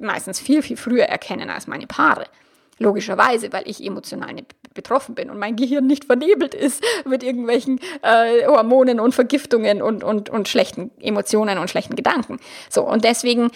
meistens 0.00 0.40
viel, 0.40 0.62
viel 0.62 0.76
früher 0.76 1.04
erkennen 1.04 1.50
als 1.50 1.66
meine 1.66 1.86
Paare. 1.86 2.26
Logischerweise, 2.78 3.52
weil 3.52 3.68
ich 3.68 3.84
emotional 3.84 4.32
nicht 4.32 4.54
betroffen 4.74 5.14
bin 5.14 5.30
und 5.30 5.38
mein 5.38 5.56
Gehirn 5.56 5.86
nicht 5.86 6.04
vernebelt 6.04 6.54
ist 6.54 6.82
mit 7.04 7.22
irgendwelchen 7.22 7.80
äh, 8.02 8.46
Hormonen 8.46 9.00
und 9.00 9.14
Vergiftungen 9.14 9.82
und, 9.82 10.04
und, 10.04 10.30
und 10.30 10.48
schlechten 10.48 10.90
Emotionen 11.00 11.58
und 11.58 11.68
schlechten 11.68 11.96
Gedanken. 11.96 12.38
So, 12.68 12.82
und 12.86 13.04
deswegen 13.04 13.50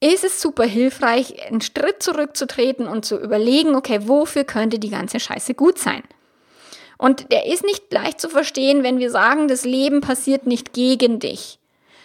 ist 0.00 0.24
es 0.24 0.40
super 0.40 0.64
hilfreich, 0.64 1.46
einen 1.46 1.60
Schritt 1.60 2.02
zurückzutreten 2.02 2.86
und 2.86 3.04
zu 3.04 3.18
überlegen, 3.18 3.74
okay, 3.74 4.00
wofür 4.02 4.44
könnte 4.44 4.78
die 4.78 4.90
ganze 4.90 5.20
Scheiße 5.20 5.54
gut 5.54 5.78
sein? 5.78 6.02
Und 6.98 7.30
der 7.30 7.46
ist 7.46 7.64
nicht 7.64 7.92
leicht 7.92 8.20
zu 8.20 8.28
verstehen, 8.28 8.82
wenn 8.82 8.98
wir 8.98 9.10
sagen, 9.10 9.46
das 9.46 9.64
Leben 9.64 10.00
passiert 10.00 10.46
nicht 10.46 10.72
gegen 10.72 11.20
dich. 11.20 11.58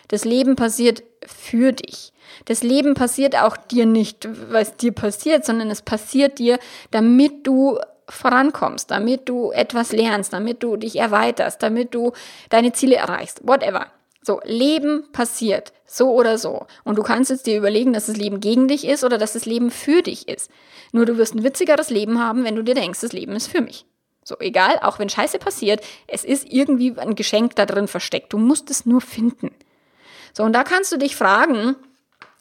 Das 0.08 0.26
Leben 0.26 0.56
passiert 0.56 1.04
für 1.26 1.72
dich. 1.72 2.14
Das 2.46 2.62
Leben 2.62 2.94
passiert 2.94 3.36
auch 3.36 3.58
dir 3.58 3.86
nicht, 3.86 4.28
was 4.52 4.78
dir 4.78 4.92
passiert, 4.92 5.46
sondern 5.46 5.70
es 5.72 5.82
passiert 5.82 6.40
dir, 6.40 6.60
damit 6.92 7.48
du 7.48 7.80
vorankommst, 8.10 8.92
damit 8.92 9.30
du 9.30 9.52
etwas 9.52 9.92
lernst, 9.92 10.34
damit 10.34 10.64
du 10.64 10.78
dich 10.78 10.98
erweiterst, 10.98 11.64
damit 11.64 11.94
du 11.94 12.14
deine 12.50 12.74
Ziele 12.74 12.96
erreichst, 12.96 13.42
whatever. 13.48 13.88
So, 14.26 14.40
Leben 14.46 15.12
passiert, 15.12 15.74
so 15.86 16.12
oder 16.12 16.38
so. 16.38 16.66
Und 16.86 16.98
du 16.98 17.04
kannst 17.04 17.30
jetzt 17.30 17.46
dir 17.46 17.58
überlegen, 17.58 17.92
dass 17.92 18.06
das 18.06 18.16
Leben 18.16 18.40
gegen 18.40 18.70
dich 18.70 18.88
ist 18.88 19.04
oder 19.04 19.18
dass 19.18 19.34
das 19.34 19.46
Leben 19.46 19.70
für 19.70 20.02
dich 20.02 20.30
ist. 20.30 20.50
Nur 20.94 21.06
du 21.06 21.18
wirst 21.18 21.36
ein 21.36 21.44
witzigeres 21.44 21.90
Leben 21.90 22.24
haben, 22.24 22.46
wenn 22.46 22.56
du 22.56 22.64
dir 22.64 22.76
denkst, 22.76 23.02
das 23.02 23.12
Leben 23.12 23.34
ist 23.36 23.48
für 23.48 23.62
mich. 23.62 23.86
So, 24.24 24.38
egal, 24.40 24.80
auch 24.82 25.00
wenn 25.00 25.10
Scheiße 25.10 25.40
passiert, 25.40 25.84
es 26.08 26.24
ist 26.24 26.48
irgendwie 26.50 26.98
ein 26.98 27.16
Geschenk 27.16 27.56
da 27.56 27.66
drin 27.66 27.90
versteckt. 27.90 28.32
Du 28.32 28.38
musst 28.38 28.70
es 28.70 28.86
nur 28.86 29.02
finden. 29.02 29.52
So, 30.32 30.44
und 30.44 30.54
da 30.54 30.64
kannst 30.64 30.94
du 30.94 30.98
dich 30.98 31.18
fragen, 31.18 31.76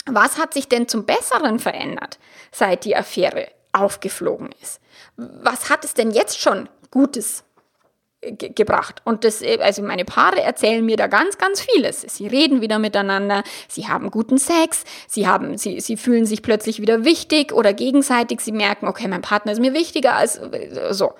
was 0.06 0.38
hat 0.38 0.54
sich 0.54 0.68
denn 0.68 0.86
zum 0.86 1.04
Besseren 1.04 1.58
verändert, 1.58 2.20
seit 2.52 2.84
die 2.84 2.94
Affäre 2.94 3.48
aufgeflogen 3.72 4.50
ist? 4.62 4.80
Was 5.16 5.70
hat 5.70 5.84
es 5.84 5.94
denn 5.94 6.10
jetzt 6.10 6.40
schon 6.40 6.68
Gutes 6.90 7.44
ge 8.20 8.50
gebracht? 8.50 9.02
Und 9.04 9.24
das, 9.24 9.42
also 9.60 9.82
meine 9.82 10.04
Paare 10.04 10.42
erzählen 10.42 10.84
mir 10.84 10.96
da 10.96 11.06
ganz, 11.06 11.38
ganz 11.38 11.60
vieles. 11.60 12.02
Sie 12.02 12.26
reden 12.26 12.60
wieder 12.60 12.78
miteinander, 12.78 13.42
sie 13.68 13.88
haben 13.88 14.10
guten 14.10 14.38
Sex, 14.38 14.84
sie 15.08 15.26
haben, 15.26 15.58
sie, 15.58 15.80
sie 15.80 15.96
fühlen 15.96 16.26
sich 16.26 16.42
plötzlich 16.42 16.80
wieder 16.80 17.04
wichtig 17.04 17.52
oder 17.52 17.72
gegenseitig, 17.72 18.40
sie 18.40 18.52
merken, 18.52 18.86
okay, 18.86 19.08
mein 19.08 19.22
Partner 19.22 19.52
ist 19.52 19.60
mir 19.60 19.74
wichtiger 19.74 20.14
als 20.14 20.40
so. 20.90 21.14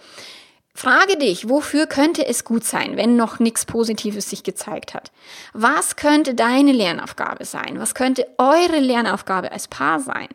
Frage 0.75 1.19
dich, 1.19 1.51
wofür 1.51 1.87
könnte 1.87 2.27
es 2.27 2.45
gut 2.45 2.65
sein, 2.65 2.97
wenn 2.97 3.15
noch 3.15 3.39
nichts 3.39 3.67
Positives 3.67 4.31
sich 4.31 4.43
gezeigt 4.43 4.95
hat? 4.95 5.13
Was 5.53 5.97
könnte 5.97 6.35
deine 6.35 6.73
Lernaufgabe 6.73 7.45
sein? 7.45 7.79
Was 7.79 7.95
könnte 7.95 8.27
eure 8.39 8.79
Lernaufgabe 8.79 9.53
als 9.53 9.69
Paar 9.69 10.01
sein? 10.01 10.29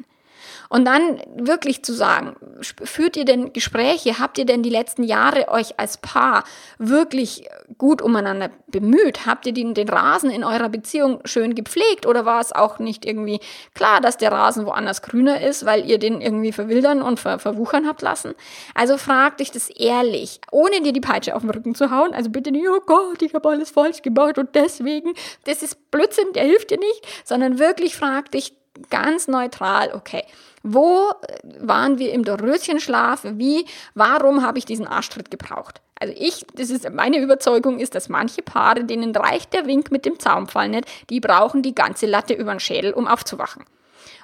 Und 0.70 0.86
dann 0.86 1.22
wirklich 1.36 1.84
zu 1.84 1.93
sagen, 1.93 2.36
führt 2.84 3.15
ihr 3.18 3.26
denn 3.26 3.53
Gespräche, 3.53 4.20
habt 4.20 4.38
ihr 4.38 4.45
denn 4.45 4.63
die 4.63 4.70
letzten 4.70 5.03
Jahre 5.03 5.47
euch 5.49 5.80
als 5.80 5.97
Paar 5.97 6.43
wirklich 6.78 7.47
gut 7.78 8.01
umeinander 8.01 8.49
bemüht? 8.68 9.26
Habt 9.26 9.45
ihr 9.45 9.53
den, 9.53 9.74
den 9.74 9.89
Rasen 9.89 10.30
in 10.30 10.43
eurer 10.43 10.70
Beziehung 10.70 11.22
schön 11.26 11.55
gepflegt 11.55 12.05
oder 12.05 12.26
war 12.26 12.41
es 12.41 12.51
auch 12.51 12.80
nicht 12.80 13.05
irgendwie 13.05 13.39
klar, 13.74 14.01
dass 14.01 14.18
der 14.18 14.32
Rasen 14.32 14.65
woanders 14.65 15.01
grüner 15.01 15.41
ist, 15.41 15.65
weil 15.65 15.86
ihr 15.86 15.99
den 15.99 16.22
irgendwie 16.22 16.51
verwildern 16.51 17.01
und 17.01 17.20
ver, 17.20 17.39
verwuchern 17.39 17.88
habt 17.88 18.01
lassen? 18.01 18.34
Also 18.74 18.97
frag 18.97 19.38
dich 19.38 19.51
das 19.51 19.70
ehrlich, 19.70 20.41
ohne 20.51 20.82
dir 20.82 20.93
die 20.93 21.01
Peitsche 21.01 21.36
auf 21.36 21.41
den 21.41 21.51
Rücken 21.51 21.76
zu 21.76 21.91
hauen. 21.91 22.13
Also 22.13 22.30
bitte 22.30 22.51
nicht, 22.51 22.68
oh 22.70 22.82
Gott, 22.86 23.22
ich 23.22 23.34
habe 23.34 23.49
alles 23.49 23.72
falsch 23.72 24.01
gemacht 24.01 24.38
und 24.38 24.55
deswegen, 24.55 25.13
das 25.45 25.63
ist 25.63 25.91
Blödsinn, 25.91 26.34
der 26.34 26.43
hilft 26.43 26.72
dir 26.72 26.80
nicht, 26.80 27.07
sondern 27.24 27.59
wirklich 27.59 27.95
frag 27.95 28.32
dich 28.32 28.53
ganz 28.89 29.28
neutral, 29.28 29.91
okay, 29.93 30.24
wo 30.74 31.11
waren 31.59 31.97
wir 31.97 32.11
im 32.13 32.24
Doröschenschlaf? 32.24 33.22
Wie, 33.24 33.65
warum 33.95 34.43
habe 34.43 34.57
ich 34.57 34.65
diesen 34.65 34.88
Arschtritt 34.88 35.32
gebraucht? 35.32 35.82
Also 35.99 36.13
ich, 36.18 36.45
das 36.53 36.70
ist 36.70 36.89
meine 36.91 37.20
Überzeugung 37.20 37.80
ist, 37.80 37.95
dass 37.95 38.09
manche 38.09 38.41
Paare, 38.41 38.84
denen 38.84 39.15
reicht 39.15 39.53
der 39.53 39.65
Wink 39.65 39.91
mit 39.91 40.05
dem 40.05 40.20
Zaunpfahl 40.20 40.70
nicht, 40.70 40.86
die 41.09 41.20
brauchen 41.20 41.63
die 41.63 41.74
ganze 41.74 42.05
Latte 42.05 42.34
über 42.34 42.51
den 42.51 42.59
Schädel, 42.59 42.93
um 42.93 43.07
aufzuwachen. 43.07 43.65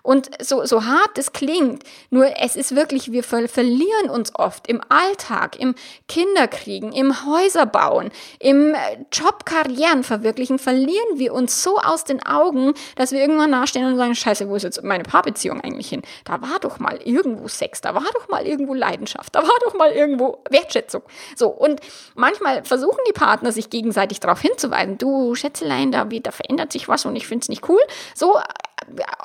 Und 0.02 0.30
so, 0.42 0.66
so 0.66 0.86
hart 0.86 1.18
es 1.18 1.34
klingt, 1.34 1.84
nur 2.10 2.28
es 2.40 2.56
ist 2.56 2.76
wirklich, 2.76 3.12
wir 3.12 3.24
ver 3.24 3.48
verlieren 3.48 4.10
uns 4.10 4.34
oft 4.36 4.68
im 4.68 4.82
Alltag, 4.90 5.60
im 5.60 5.76
Kinderkriegen, 6.08 6.92
im 6.92 7.26
Häuserbauen, 7.26 8.12
im 8.40 8.74
äh, 8.74 8.78
Jobkarrieren 9.12 10.04
verwirklichen, 10.04 10.60
verlieren 10.60 11.18
wir 11.18 11.34
uns 11.34 11.64
so 11.64 11.78
aus 11.78 12.04
den 12.04 12.26
Augen, 12.26 12.74
dass 12.96 13.12
wir 13.12 13.20
irgendwann 13.20 13.52
nachstehen 13.52 13.86
und 13.86 13.98
sagen, 13.98 14.16
scheiße, 14.16 14.50
wo 14.50 14.56
ist 14.56 14.64
jetzt 14.64 14.84
meine 14.84 15.04
Paarbeziehung 15.04 15.62
eigentlich 15.62 15.90
hin? 15.90 16.02
Da 16.26 16.42
war 16.42 16.60
doch 16.60 16.80
mal 16.80 17.00
irgendwo 17.04 17.48
Sex, 17.48 17.82
da 17.82 17.96
war 17.96 18.06
doch 18.14 18.30
mal 18.30 18.46
irgendwo 18.46 18.74
Leidenschaft, 18.74 19.36
da 19.36 19.42
war 19.42 19.60
doch 19.66 19.74
mal 19.76 19.92
irgendwo 19.92 20.44
Wertschätzung. 20.50 21.04
So, 21.36 21.50
und 21.50 21.80
manchmal 22.16 22.64
versuchen 22.64 23.00
die 23.08 23.14
Partner 23.14 23.52
sich 23.52 23.70
gegenseitig 23.70 24.20
darauf 24.20 24.42
hinzuweisen, 24.42 24.98
du 24.98 25.36
Schätzelein, 25.36 25.92
da, 25.92 26.06
da 26.06 26.32
verändert 26.32 26.72
sich 26.72 26.88
was 26.88 27.06
und 27.06 27.16
ich 27.16 27.28
finde 27.28 27.44
es 27.44 27.50
nicht 27.50 27.68
cool. 27.70 27.82
So, 28.16 28.40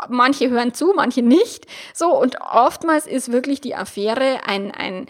manche 0.08 0.50
hören 0.50 0.74
zu, 0.74 0.92
manche 0.94 1.22
nicht. 1.22 1.66
So, 1.94 2.16
und 2.16 2.40
oftmals 2.40 3.06
ist 3.06 3.32
wirklich 3.32 3.60
die 3.60 3.74
Affäre 3.74 4.40
ein, 4.46 4.70
ein, 4.70 5.06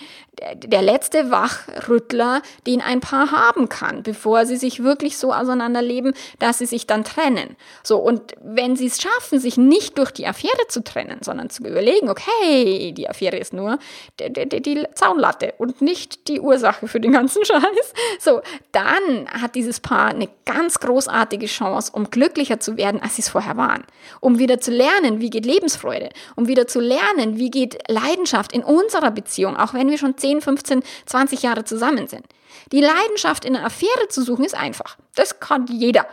der 0.54 0.82
letzte 0.82 1.30
Wachrüttler, 1.30 2.42
den 2.66 2.80
ein 2.80 3.00
Paar 3.00 3.32
haben 3.32 3.68
kann, 3.68 4.02
bevor 4.02 4.46
sie 4.46 4.56
sich 4.56 4.82
wirklich 4.82 5.16
so 5.18 5.32
auseinanderleben, 5.32 6.14
dass 6.38 6.58
sie 6.58 6.66
sich 6.66 6.86
dann 6.86 7.04
trennen. 7.04 7.56
So, 7.82 7.98
und 7.98 8.34
wenn 8.42 8.76
sie 8.76 8.86
es 8.86 9.00
schaffen, 9.00 9.40
sich 9.40 9.56
nicht 9.56 9.98
durch 9.98 10.10
die 10.10 10.26
Affäre 10.26 10.66
zu 10.68 10.82
trennen, 10.82 11.18
sondern 11.22 11.50
zu 11.50 11.64
überlegen, 11.64 12.08
okay, 12.08 12.92
die 12.92 13.08
Affäre 13.08 13.36
ist 13.36 13.52
nur 13.52 13.78
die, 14.20 14.32
die, 14.32 14.62
die 14.62 14.86
Zaunlatte 14.94 15.54
und 15.58 15.82
nicht 15.82 16.28
die 16.28 16.40
Ursache 16.40 16.88
für 16.88 17.00
den 17.00 17.12
ganzen 17.12 17.44
Scheiß, 17.44 17.92
so, 18.18 18.40
dann 18.72 19.28
hat 19.30 19.54
dieses 19.54 19.80
Paar 19.80 20.08
eine 20.08 20.28
ganz 20.44 20.80
großartige 20.80 21.46
Chance, 21.46 21.92
um 21.94 22.10
glücklicher 22.10 22.60
zu 22.60 22.76
werden, 22.76 23.02
als 23.02 23.16
sie 23.16 23.22
es 23.22 23.28
vorher 23.28 23.56
waren. 23.56 23.84
Um 24.20 24.38
wieder 24.38 24.60
zu 24.60 24.70
lernen, 24.70 25.20
wie 25.20 25.30
geht 25.30 25.46
Lebensfreude, 25.46 26.10
um 26.36 26.48
wieder 26.48 26.66
zu 26.66 26.80
lernen, 26.80 27.38
wie 27.38 27.50
geht 27.50 27.78
Leidenschaft 27.88 28.52
in 28.52 28.62
unserer 28.62 29.10
Beziehung, 29.10 29.56
auch 29.56 29.74
wenn 29.74 29.90
wir 29.90 29.98
schon 29.98 30.16
zehn 30.16 30.27
10, 30.28 30.40
15, 30.42 30.82
20 31.06 31.42
Jahre 31.42 31.64
zusammen 31.64 32.06
sind. 32.06 32.26
Die 32.72 32.80
Leidenschaft 32.80 33.44
in 33.44 33.56
einer 33.56 33.66
Affäre 33.66 34.08
zu 34.08 34.22
suchen 34.22 34.44
ist 34.44 34.54
einfach. 34.54 34.98
Das 35.14 35.40
kann 35.40 35.66
jeder. 35.66 36.06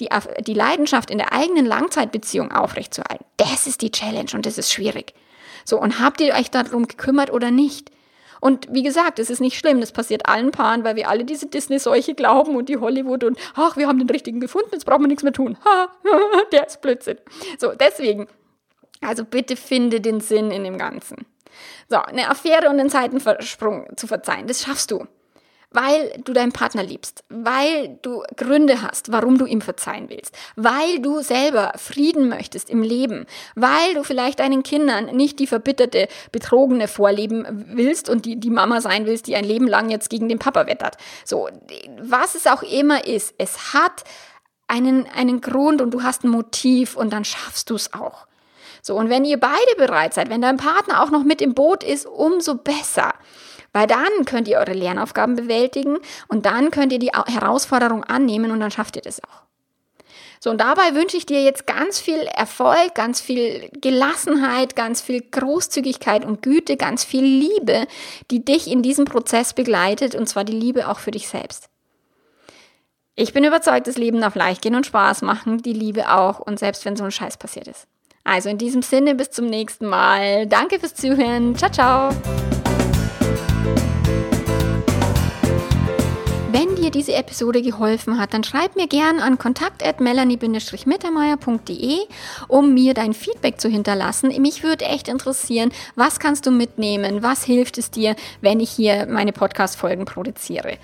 Die, 0.00 0.08
die 0.40 0.54
Leidenschaft 0.54 1.08
in 1.10 1.18
der 1.18 1.32
eigenen 1.32 1.66
Langzeitbeziehung 1.66 2.50
aufrechtzuerhalten, 2.50 3.24
das 3.36 3.68
ist 3.68 3.80
die 3.80 3.92
Challenge 3.92 4.30
und 4.34 4.44
das 4.44 4.58
ist 4.58 4.72
schwierig. 4.72 5.14
So, 5.64 5.80
und 5.80 6.00
habt 6.00 6.20
ihr 6.20 6.34
euch 6.34 6.50
darum 6.50 6.88
gekümmert 6.88 7.30
oder 7.30 7.52
nicht? 7.52 7.92
Und 8.40 8.66
wie 8.72 8.82
gesagt, 8.82 9.20
es 9.20 9.30
ist 9.30 9.40
nicht 9.40 9.56
schlimm, 9.56 9.80
das 9.80 9.92
passiert 9.92 10.26
allen 10.26 10.50
Paaren, 10.50 10.82
weil 10.82 10.96
wir 10.96 11.08
alle 11.08 11.24
diese 11.24 11.46
Disney-Seuche 11.46 12.14
glauben 12.14 12.56
und 12.56 12.68
die 12.68 12.76
Hollywood 12.76 13.22
und 13.22 13.38
ach, 13.54 13.76
wir 13.76 13.86
haben 13.86 13.98
den 13.98 14.10
richtigen 14.10 14.40
gefunden, 14.40 14.70
jetzt 14.72 14.84
brauchen 14.84 15.02
wir 15.02 15.08
nichts 15.08 15.22
mehr 15.22 15.32
tun. 15.32 15.56
Ha, 15.64 15.88
der 16.52 16.66
ist 16.66 16.82
Blödsinn. 16.82 17.18
So, 17.58 17.72
deswegen, 17.72 18.26
also 19.00 19.24
bitte 19.24 19.56
finde 19.56 20.00
den 20.00 20.20
Sinn 20.20 20.50
in 20.50 20.64
dem 20.64 20.76
Ganzen. 20.76 21.24
So, 21.88 21.98
eine 21.98 22.30
Affäre 22.30 22.68
und 22.70 22.80
einen 22.80 22.88
Seitenversprung 22.88 23.88
zu 23.96 24.06
verzeihen, 24.06 24.46
das 24.46 24.62
schaffst 24.62 24.90
du 24.90 25.06
weil 25.74 26.14
du 26.24 26.32
deinen 26.32 26.52
Partner 26.52 26.82
liebst, 26.82 27.24
weil 27.28 27.98
du 28.00 28.22
Gründe 28.36 28.80
hast, 28.80 29.12
warum 29.12 29.38
du 29.38 29.44
ihm 29.44 29.60
verzeihen 29.60 30.08
willst, 30.08 30.34
weil 30.56 31.00
du 31.00 31.20
selber 31.20 31.72
Frieden 31.76 32.28
möchtest 32.28 32.70
im 32.70 32.82
Leben, 32.82 33.26
weil 33.56 33.94
du 33.94 34.04
vielleicht 34.04 34.38
deinen 34.38 34.62
Kindern 34.62 35.06
nicht 35.16 35.40
die 35.40 35.48
verbitterte, 35.48 36.08
betrogene 36.30 36.86
vorleben 36.86 37.66
willst 37.74 38.08
und 38.08 38.24
die, 38.24 38.36
die 38.36 38.50
Mama 38.50 38.80
sein 38.80 39.04
willst, 39.04 39.26
die 39.26 39.34
ein 39.34 39.44
Leben 39.44 39.66
lang 39.66 39.90
jetzt 39.90 40.08
gegen 40.10 40.28
den 40.28 40.38
Papa 40.38 40.66
wettert. 40.66 40.96
So, 41.24 41.48
was 42.00 42.36
es 42.36 42.46
auch 42.46 42.62
immer 42.62 43.04
ist, 43.06 43.34
es 43.38 43.74
hat 43.74 44.04
einen, 44.68 45.06
einen 45.08 45.40
Grund 45.40 45.82
und 45.82 45.90
du 45.92 46.04
hast 46.04 46.24
ein 46.24 46.30
Motiv 46.30 46.96
und 46.96 47.12
dann 47.12 47.24
schaffst 47.24 47.68
du 47.68 47.74
es 47.74 47.92
auch. 47.92 48.26
So, 48.86 48.96
und 48.96 49.08
wenn 49.08 49.24
ihr 49.24 49.40
beide 49.40 49.74
bereit 49.78 50.12
seid, 50.12 50.28
wenn 50.28 50.42
dein 50.42 50.58
Partner 50.58 51.02
auch 51.02 51.10
noch 51.10 51.24
mit 51.24 51.40
im 51.40 51.54
Boot 51.54 51.82
ist, 51.82 52.04
umso 52.04 52.54
besser. 52.54 53.14
Weil 53.72 53.86
dann 53.86 54.26
könnt 54.26 54.46
ihr 54.46 54.58
eure 54.58 54.74
Lernaufgaben 54.74 55.36
bewältigen 55.36 55.96
und 56.28 56.44
dann 56.44 56.70
könnt 56.70 56.92
ihr 56.92 56.98
die 56.98 57.08
Herausforderung 57.08 58.04
annehmen 58.04 58.50
und 58.50 58.60
dann 58.60 58.70
schafft 58.70 58.96
ihr 58.96 59.02
das 59.02 59.24
auch. 59.24 59.44
So, 60.38 60.50
und 60.50 60.60
dabei 60.60 60.94
wünsche 60.94 61.16
ich 61.16 61.24
dir 61.24 61.42
jetzt 61.42 61.66
ganz 61.66 61.98
viel 61.98 62.18
Erfolg, 62.36 62.94
ganz 62.94 63.22
viel 63.22 63.70
Gelassenheit, 63.80 64.76
ganz 64.76 65.00
viel 65.00 65.22
Großzügigkeit 65.22 66.26
und 66.26 66.42
Güte, 66.42 66.76
ganz 66.76 67.04
viel 67.04 67.24
Liebe, 67.24 67.86
die 68.30 68.44
dich 68.44 68.70
in 68.70 68.82
diesem 68.82 69.06
Prozess 69.06 69.54
begleitet 69.54 70.14
und 70.14 70.28
zwar 70.28 70.44
die 70.44 70.52
Liebe 70.52 70.88
auch 70.88 70.98
für 70.98 71.10
dich 71.10 71.26
selbst. 71.28 71.70
Ich 73.14 73.32
bin 73.32 73.44
überzeugt, 73.44 73.86
das 73.86 73.96
Leben 73.96 74.20
darf 74.20 74.34
leicht 74.34 74.60
gehen 74.60 74.74
und 74.74 74.84
Spaß 74.84 75.22
machen, 75.22 75.62
die 75.62 75.72
Liebe 75.72 76.12
auch 76.12 76.38
und 76.38 76.58
selbst 76.58 76.84
wenn 76.84 76.96
so 76.96 77.04
ein 77.04 77.10
Scheiß 77.10 77.38
passiert 77.38 77.66
ist. 77.66 77.88
Also 78.24 78.48
in 78.48 78.58
diesem 78.58 78.82
Sinne, 78.82 79.14
bis 79.14 79.30
zum 79.30 79.46
nächsten 79.46 79.86
Mal. 79.86 80.46
Danke 80.46 80.80
fürs 80.80 80.94
Zuhören. 80.94 81.54
Ciao, 81.56 81.70
ciao. 81.70 82.10
Wenn 86.50 86.74
dir 86.76 86.90
diese 86.90 87.14
Episode 87.14 87.62
geholfen 87.62 88.18
hat, 88.18 88.32
dann 88.32 88.44
schreib 88.44 88.76
mir 88.76 88.86
gern 88.86 89.18
an 89.18 89.38
kontakt@melanie-mittermeier.de, 89.38 91.98
um 92.48 92.72
mir 92.72 92.94
dein 92.94 93.12
Feedback 93.12 93.60
zu 93.60 93.68
hinterlassen. 93.68 94.28
Mich 94.40 94.62
würde 94.62 94.84
echt 94.84 95.08
interessieren, 95.08 95.72
was 95.96 96.20
kannst 96.20 96.46
du 96.46 96.52
mitnehmen? 96.52 97.24
Was 97.24 97.42
hilft 97.44 97.76
es 97.76 97.90
dir, 97.90 98.14
wenn 98.40 98.60
ich 98.60 98.70
hier 98.70 99.06
meine 99.06 99.32
Podcast 99.32 99.76
Folgen 99.76 100.04
produziere? 100.04 100.78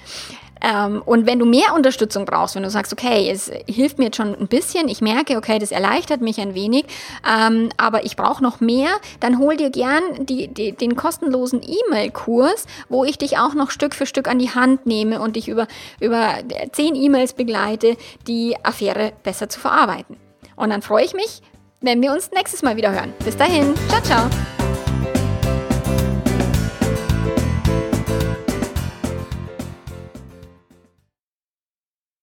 Ähm, 0.60 1.02
und 1.04 1.26
wenn 1.26 1.38
du 1.38 1.46
mehr 1.46 1.74
Unterstützung 1.74 2.24
brauchst, 2.24 2.54
wenn 2.54 2.62
du 2.62 2.70
sagst, 2.70 2.92
okay, 2.92 3.30
es 3.30 3.50
hilft 3.66 3.98
mir 3.98 4.06
jetzt 4.06 4.16
schon 4.16 4.34
ein 4.34 4.48
bisschen, 4.48 4.88
ich 4.88 5.00
merke, 5.00 5.36
okay, 5.36 5.58
das 5.58 5.72
erleichtert 5.72 6.20
mich 6.20 6.40
ein 6.40 6.54
wenig, 6.54 6.84
ähm, 7.28 7.70
aber 7.76 8.04
ich 8.04 8.16
brauche 8.16 8.42
noch 8.42 8.60
mehr, 8.60 8.90
dann 9.20 9.38
hol 9.38 9.56
dir 9.56 9.70
gern 9.70 10.02
die, 10.26 10.48
die, 10.48 10.72
den 10.72 10.96
kostenlosen 10.96 11.62
E-Mail-Kurs, 11.62 12.66
wo 12.88 13.04
ich 13.04 13.18
dich 13.18 13.38
auch 13.38 13.54
noch 13.54 13.70
Stück 13.70 13.94
für 13.94 14.06
Stück 14.06 14.28
an 14.28 14.38
die 14.38 14.50
Hand 14.50 14.86
nehme 14.86 15.20
und 15.20 15.36
dich 15.36 15.48
über, 15.48 15.66
über 16.00 16.34
zehn 16.72 16.94
E-Mails 16.94 17.32
begleite, 17.32 17.96
die 18.26 18.56
Affäre 18.62 19.12
besser 19.22 19.48
zu 19.48 19.60
verarbeiten. 19.60 20.16
Und 20.56 20.70
dann 20.70 20.82
freue 20.82 21.04
ich 21.04 21.14
mich, 21.14 21.40
wenn 21.80 22.02
wir 22.02 22.12
uns 22.12 22.30
nächstes 22.32 22.62
Mal 22.62 22.76
wieder 22.76 22.92
hören. 22.92 23.12
Bis 23.24 23.36
dahin, 23.36 23.74
ciao, 23.88 24.02
ciao. 24.02 24.59